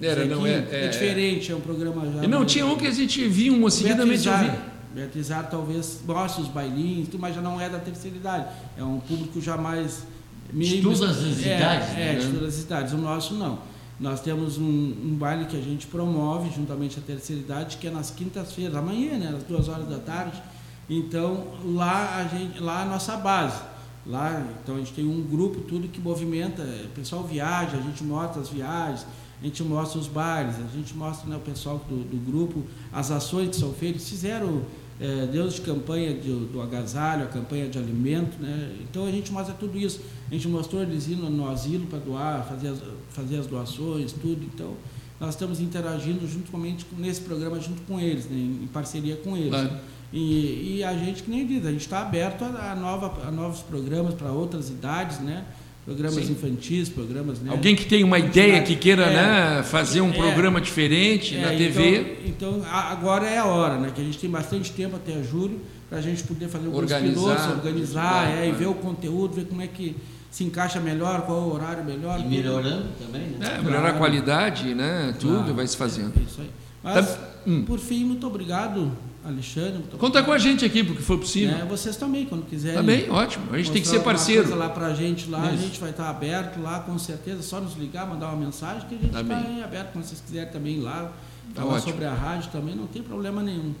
Era, 0.00 0.24
não 0.26 0.46
é- 0.46 0.60
Zequinho, 0.60 0.74
é- 0.76 0.88
diferente, 0.88 1.52
é 1.52 1.56
um 1.56 1.60
programa 1.60 2.10
já... 2.12 2.24
E 2.24 2.26
não, 2.26 2.44
tinha 2.44 2.66
um 2.66 2.76
que 2.76 2.86
a 2.86 2.90
gente 2.90 3.26
via 3.28 3.52
um 3.52 3.70
seguidamente 3.70 4.28
ouvir. 4.28 4.52
Beatrizar 4.94 5.48
talvez 5.50 6.00
mostre 6.06 6.42
os 6.42 6.48
bailinhos, 6.48 7.08
mas 7.18 7.34
já 7.34 7.40
não 7.42 7.60
é 7.60 7.68
da 7.68 7.78
terceira 7.78 8.16
idade. 8.16 8.46
É 8.78 8.82
um 8.82 8.98
público 8.98 9.40
já 9.40 9.56
mais. 9.56 10.04
De 10.52 10.80
todas 10.80 11.02
as 11.02 11.44
é, 11.44 11.56
idades, 11.56 11.88
É, 11.90 11.94
né? 11.94 12.14
de 12.14 12.32
todas 12.32 12.54
as 12.56 12.62
idades. 12.62 12.92
O 12.94 12.98
nosso 12.98 13.34
não. 13.34 13.58
Nós 14.00 14.20
temos 14.20 14.56
um, 14.58 14.62
um 14.64 15.16
baile 15.18 15.46
que 15.46 15.56
a 15.56 15.60
gente 15.60 15.86
promove 15.86 16.50
juntamente 16.54 16.98
à 16.98 17.02
terceira 17.02 17.42
idade, 17.42 17.76
que 17.78 17.86
é 17.86 17.90
nas 17.90 18.10
quintas-feiras, 18.10 18.74
amanhã, 18.74 19.18
né? 19.18 19.34
Às 19.36 19.42
duas 19.42 19.68
horas 19.68 19.88
da 19.88 19.98
tarde. 19.98 20.42
Então, 20.88 21.46
lá 21.74 22.16
a 22.18 22.24
gente, 22.36 22.62
lá 22.62 22.82
a 22.82 22.84
nossa 22.86 23.16
base. 23.16 23.60
Lá, 24.06 24.46
então 24.62 24.76
a 24.76 24.78
gente 24.78 24.92
tem 24.92 25.04
um 25.04 25.20
grupo 25.22 25.60
tudo 25.62 25.88
que 25.88 26.00
movimenta, 26.00 26.62
o 26.62 26.88
pessoal 26.94 27.24
viaja, 27.24 27.76
a 27.76 27.80
gente 27.80 28.04
mostra 28.04 28.40
as 28.40 28.48
viagens, 28.48 29.04
a 29.40 29.44
gente 29.44 29.62
mostra 29.62 29.98
os 29.98 30.08
bailes, 30.08 30.56
a 30.56 30.76
gente 30.76 30.94
mostra 30.96 31.28
né, 31.28 31.36
o 31.36 31.40
pessoal 31.40 31.78
do, 31.88 31.96
do 31.96 32.16
grupo, 32.30 32.62
as 32.92 33.10
ações 33.10 33.50
que 33.50 33.56
são 33.56 33.72
feitas, 33.72 34.08
fizeram 34.08 34.62
eh, 34.98 35.28
Deus 35.30 35.54
de 35.54 35.60
campanha 35.60 36.14
de- 36.14 36.46
do 36.46 36.60
agasalho, 36.62 37.24
a 37.24 37.26
campanha 37.26 37.68
de 37.68 37.78
alimento, 37.78 38.40
né? 38.40 38.74
Então 38.80 39.04
a 39.04 39.10
gente 39.10 39.30
mostra 39.30 39.54
tudo 39.54 39.78
isso. 39.78 40.00
A 40.30 40.34
gente 40.34 40.48
mostrou 40.48 40.80
eles 40.82 41.06
indo 41.06 41.28
no 41.28 41.48
asilo 41.50 41.86
para 41.86 41.98
doar, 41.98 42.46
fazer 42.46 42.68
as, 42.68 42.78
fazer 43.10 43.38
as 43.38 43.46
doações, 43.46 44.12
tudo. 44.12 44.42
Então 44.54 44.72
nós 45.20 45.30
estamos 45.34 45.60
interagindo 45.60 46.26
juntamente 46.26 46.86
nesse 46.96 47.20
programa 47.20 47.60
junto 47.60 47.82
com 47.82 48.00
eles, 48.00 48.24
né? 48.24 48.36
em, 48.36 48.64
em 48.64 48.68
parceria 48.68 49.16
com 49.16 49.36
eles. 49.36 49.50
Claro. 49.50 49.70
E, 50.12 50.76
e 50.78 50.84
a 50.84 50.96
gente, 50.96 51.22
que 51.24 51.30
nem 51.30 51.46
diz, 51.46 51.66
a 51.66 51.70
gente 51.72 51.80
está 51.82 52.00
aberto 52.00 52.42
a, 52.44 52.72
a 52.72 52.74
nova, 52.74 53.26
a 53.28 53.30
novos 53.30 53.60
programas 53.60 54.14
para 54.14 54.30
outras 54.32 54.70
idades, 54.70 55.18
né? 55.20 55.44
Programas 55.86 56.26
Sim. 56.26 56.32
infantis, 56.32 56.88
programas. 56.88 57.40
Né? 57.40 57.48
Alguém 57.50 57.76
que 57.76 57.84
tem 57.86 58.02
uma 58.02 58.18
ideia 58.18 58.60
que 58.60 58.74
queira 58.74 59.04
É. 59.04 59.14
né, 59.56 59.62
fazer 59.62 60.00
um 60.00 60.10
É. 60.10 60.12
programa 60.14 60.60
diferente 60.60 61.36
na 61.36 61.52
É, 61.52 61.56
TV. 61.56 62.16
Então, 62.26 62.56
então, 62.58 62.64
agora 62.72 63.24
é 63.26 63.38
a 63.38 63.44
hora, 63.44 63.78
né? 63.78 63.92
Que 63.94 64.00
a 64.00 64.04
gente 64.04 64.18
tem 64.18 64.28
bastante 64.28 64.72
tempo 64.72 64.96
até 64.96 65.22
julho 65.22 65.60
para 65.88 65.98
a 65.98 66.02
gente 66.02 66.24
poder 66.24 66.48
fazer 66.48 66.66
alguns 66.66 66.82
Organizar, 66.82 67.14
pilotos, 67.36 67.46
organizar, 67.46 68.02
claro, 68.24 68.30
é, 68.38 68.48
e 68.48 68.52
ver 68.52 68.66
o 68.66 68.74
conteúdo, 68.74 69.34
ver 69.36 69.44
como 69.46 69.62
é 69.62 69.68
que 69.68 69.94
se 70.28 70.42
encaixa 70.42 70.80
melhor, 70.80 71.22
qual 71.22 71.38
é 71.38 71.42
o 71.42 71.54
horário 71.54 71.84
melhor. 71.84 72.18
E 72.18 72.22
tudo. 72.24 72.30
melhorando 72.34 72.86
também, 73.00 73.22
né? 73.38 73.56
É, 73.58 73.62
melhorar 73.62 73.90
a 73.90 73.92
qualidade, 73.92 74.74
né? 74.74 75.14
Tudo 75.20 75.34
Claro. 75.38 75.54
vai 75.54 75.66
se 75.68 75.76
fazendo. 75.76 76.12
É 76.18 76.22
isso 76.22 76.40
aí. 76.40 76.50
Mas, 76.82 77.06
Tá- 77.14 77.18
hum. 77.46 77.64
por 77.64 77.78
fim, 77.78 78.04
muito 78.04 78.26
obrigado, 78.26 78.90
Alexandre. 79.26 79.82
Conta 79.98 80.22
com 80.22 80.30
a 80.30 80.34
obrigado. 80.36 80.38
gente 80.40 80.64
aqui, 80.64 80.84
porque 80.84 81.02
for 81.02 81.18
possível. 81.18 81.56
É, 81.56 81.64
vocês 81.64 81.96
também, 81.96 82.24
quando 82.26 82.44
quiserem. 82.46 82.76
Tá 82.76 82.82
bem, 82.82 83.10
ótimo. 83.10 83.46
A 83.52 83.56
gente 83.58 83.72
tem 83.72 83.82
que 83.82 83.88
ser 83.88 84.00
parceiro. 84.00 84.54
lá 84.54 84.68
pra 84.68 84.94
gente 84.94 85.28
lá, 85.28 85.42
a 85.48 85.56
gente 85.56 85.80
vai 85.80 85.90
estar 85.90 86.08
aberto 86.08 86.60
lá, 86.60 86.80
com 86.80 86.98
certeza. 86.98 87.42
Só 87.42 87.60
nos 87.60 87.74
ligar, 87.76 88.06
mandar 88.06 88.28
uma 88.28 88.44
mensagem 88.44 88.88
que 88.88 88.94
a 88.94 88.98
gente 88.98 89.10
Tá 89.12 89.20
está 89.22 89.34
bem. 89.34 89.62
aberto 89.62 89.92
quando 89.92 90.04
vocês 90.04 90.20
quiserem 90.20 90.52
também 90.52 90.80
lá. 90.80 91.12
Tá 91.54 91.62
Falar 91.62 91.74
ótimo. 91.74 91.90
sobre 91.92 92.04
a 92.04 92.12
rádio 92.14 92.50
também, 92.50 92.74
não 92.74 92.86
tem 92.86 93.02
problema 93.02 93.42
nenhum. 93.42 93.72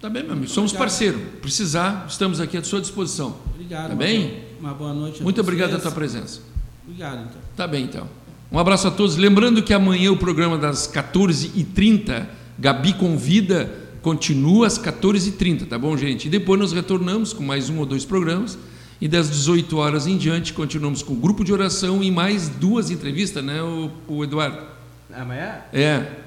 Tá 0.00 0.10
bem, 0.10 0.22
meu 0.22 0.32
amigo. 0.32 0.48
Somos 0.48 0.70
obrigado. 0.72 0.88
parceiro. 0.88 1.18
Precisar, 1.40 2.06
estamos 2.08 2.40
aqui 2.40 2.56
à 2.58 2.62
sua 2.64 2.80
disposição. 2.80 3.36
Obrigado. 3.54 3.82
Tá 3.88 3.94
uma 3.94 3.96
bem? 3.96 4.20
boa- 4.28 4.44
Uma 4.60 4.74
boa 4.74 4.92
noite. 4.94 5.20
a 5.20 5.22
Muito 5.24 5.40
obrigado 5.40 5.70
vocês. 5.70 5.82
pela 5.82 5.92
tua 5.92 5.98
presença. 5.98 6.40
Obrigado, 6.86 7.22
então. 7.28 7.40
Tá 7.56 7.66
bem, 7.66 7.84
então. 7.84 8.06
Um 8.52 8.58
abraço 8.58 8.86
a 8.86 8.90
todos. 8.90 9.16
Lembrando 9.16 9.62
que 9.62 9.72
amanhã 9.72 10.12
o 10.12 10.16
programa 10.16 10.58
das 10.58 10.86
14h30, 10.86 12.26
Gabi 12.58 12.92
Convida, 12.94 13.70
continua 14.04 14.66
às 14.66 14.78
14h30, 14.78 15.66
tá 15.66 15.78
bom, 15.78 15.96
gente? 15.96 16.26
E 16.26 16.30
depois 16.30 16.60
nós 16.60 16.72
retornamos 16.72 17.32
com 17.32 17.42
mais 17.42 17.70
um 17.70 17.78
ou 17.78 17.86
dois 17.86 18.04
programas. 18.04 18.58
E 19.00 19.08
das 19.08 19.30
18 19.30 19.76
horas 19.78 20.06
em 20.06 20.18
diante, 20.18 20.52
continuamos 20.52 21.02
com 21.02 21.14
o 21.14 21.16
grupo 21.16 21.42
de 21.42 21.52
oração 21.52 22.02
e 22.02 22.10
mais 22.10 22.48
duas 22.48 22.90
entrevistas, 22.90 23.42
né, 23.42 23.62
o, 23.62 23.90
o 24.06 24.22
Eduardo? 24.22 24.58
Amanhã? 25.12 25.62
É. 25.72 26.23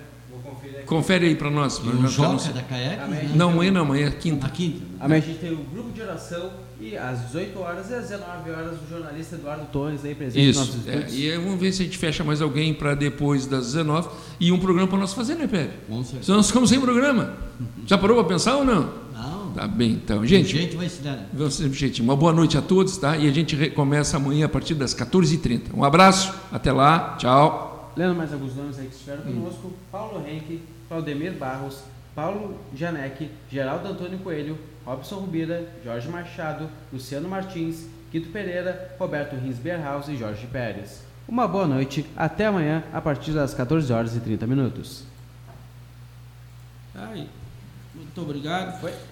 Confere 0.87 1.27
aí 1.27 1.35
para 1.35 1.49
nós. 1.51 1.77
E 1.77 1.85
nós 1.87 1.95
o 1.95 2.07
Joca 2.07 2.35
estamos- 2.37 2.47
da 2.69 2.77
né? 2.77 3.31
Não, 3.35 3.49
amanhã 3.51 3.71
não, 3.71 3.81
amanhã 3.81 4.07
é 4.07 4.11
quinta. 4.11 4.47
A 4.47 4.49
quinta. 4.49 4.79
né? 4.79 4.85
Amanhã 4.99 5.21
a 5.21 5.25
gente 5.25 5.39
tem 5.39 5.51
o 5.51 5.57
grupo 5.57 5.91
de 5.91 6.01
oração 6.01 6.49
e 6.79 6.95
às 6.97 7.19
18 7.25 7.59
horas 7.59 7.89
e 7.89 7.93
às 7.93 8.03
19 8.09 8.49
horas 8.51 8.77
o 8.81 8.89
jornalista 8.89 9.35
Eduardo 9.35 9.65
Torres 9.71 10.03
aí 10.05 10.15
presente 10.15 10.49
Isso. 10.49 10.59
nossos 10.59 10.87
É, 10.87 10.95
estúdios. 10.99 11.13
e 11.19 11.37
vamos 11.37 11.59
ver 11.59 11.71
se 11.73 11.81
a 11.81 11.85
gente 11.85 11.97
fecha 11.97 12.23
mais 12.23 12.41
alguém 12.41 12.73
para 12.73 12.95
depois 12.95 13.45
das 13.45 13.65
19 13.67 14.09
e 14.39 14.51
um 14.51 14.59
programa 14.59 14.87
para 14.87 14.97
nós 14.99 15.13
fazer, 15.13 15.35
né, 15.35 15.45
Pepe? 15.47 15.73
Com 15.87 16.03
certeza. 16.03 16.23
Senão 16.23 16.37
nós 16.37 16.47
ficamos 16.47 16.69
sem 16.69 16.79
programa. 16.79 17.33
Já 17.85 17.97
parou 17.97 18.15
para 18.17 18.25
pensar 18.27 18.55
ou 18.55 18.65
não? 18.65 18.89
Não, 19.13 19.51
Tá 19.53 19.67
bem, 19.67 19.91
então. 19.93 20.23
Gente, 20.25 20.49
jeito 20.49 20.77
vai 20.77 20.87
se 20.87 21.01
dar. 21.01 21.27
vamos 21.33 21.55
ser 21.55 21.71
jeitinho. 21.73 22.07
Uma 22.07 22.15
boa 22.15 22.31
noite 22.31 22.57
a 22.57 22.61
todos, 22.61 22.95
tá? 22.97 23.17
E 23.17 23.27
a 23.27 23.31
gente 23.33 23.55
recomeça 23.55 24.15
amanhã 24.17 24.45
a 24.45 24.49
partir 24.49 24.75
das 24.75 24.93
14h30. 24.93 25.73
Um 25.73 25.83
abraço, 25.83 26.31
até 26.51 26.71
lá, 26.71 27.15
tchau. 27.17 27.91
Lendo 27.97 28.13
mais 28.15 28.31
alguns 28.31 28.55
nomes 28.55 28.77
aí 28.77 28.85
que 28.85 28.93
estiveram 28.93 29.23
conosco: 29.23 29.73
Paulo 29.91 30.23
Henke, 30.27 30.61
Claudemir 30.87 31.33
Barros, 31.33 31.83
Paulo 32.15 32.59
Janec, 32.75 33.29
Geraldo 33.49 33.89
Antônio 33.89 34.17
Coelho, 34.19 34.57
Robson 34.85 35.17
Rubira, 35.17 35.67
Jorge 35.83 36.07
Machado, 36.07 36.69
Luciano 36.91 37.27
Martins, 37.27 37.87
Quito 38.11 38.29
Pereira, 38.29 38.95
Roberto 38.97 39.35
Rins 39.35 39.57
Berhaus 39.57 40.07
e 40.07 40.15
Jorge 40.15 40.47
Pérez. 40.47 41.03
Uma 41.27 41.47
boa 41.47 41.67
noite, 41.67 42.05
até 42.15 42.45
amanhã 42.45 42.83
a 42.93 43.01
partir 43.01 43.33
das 43.33 43.53
14 43.53 43.91
horas 43.91 44.15
e 44.15 44.19
30 44.19 44.47
minutos. 44.47 45.03
Ai, 46.95 47.27
muito 47.93 48.21
obrigado. 48.21 48.79
Foi. 48.79 48.93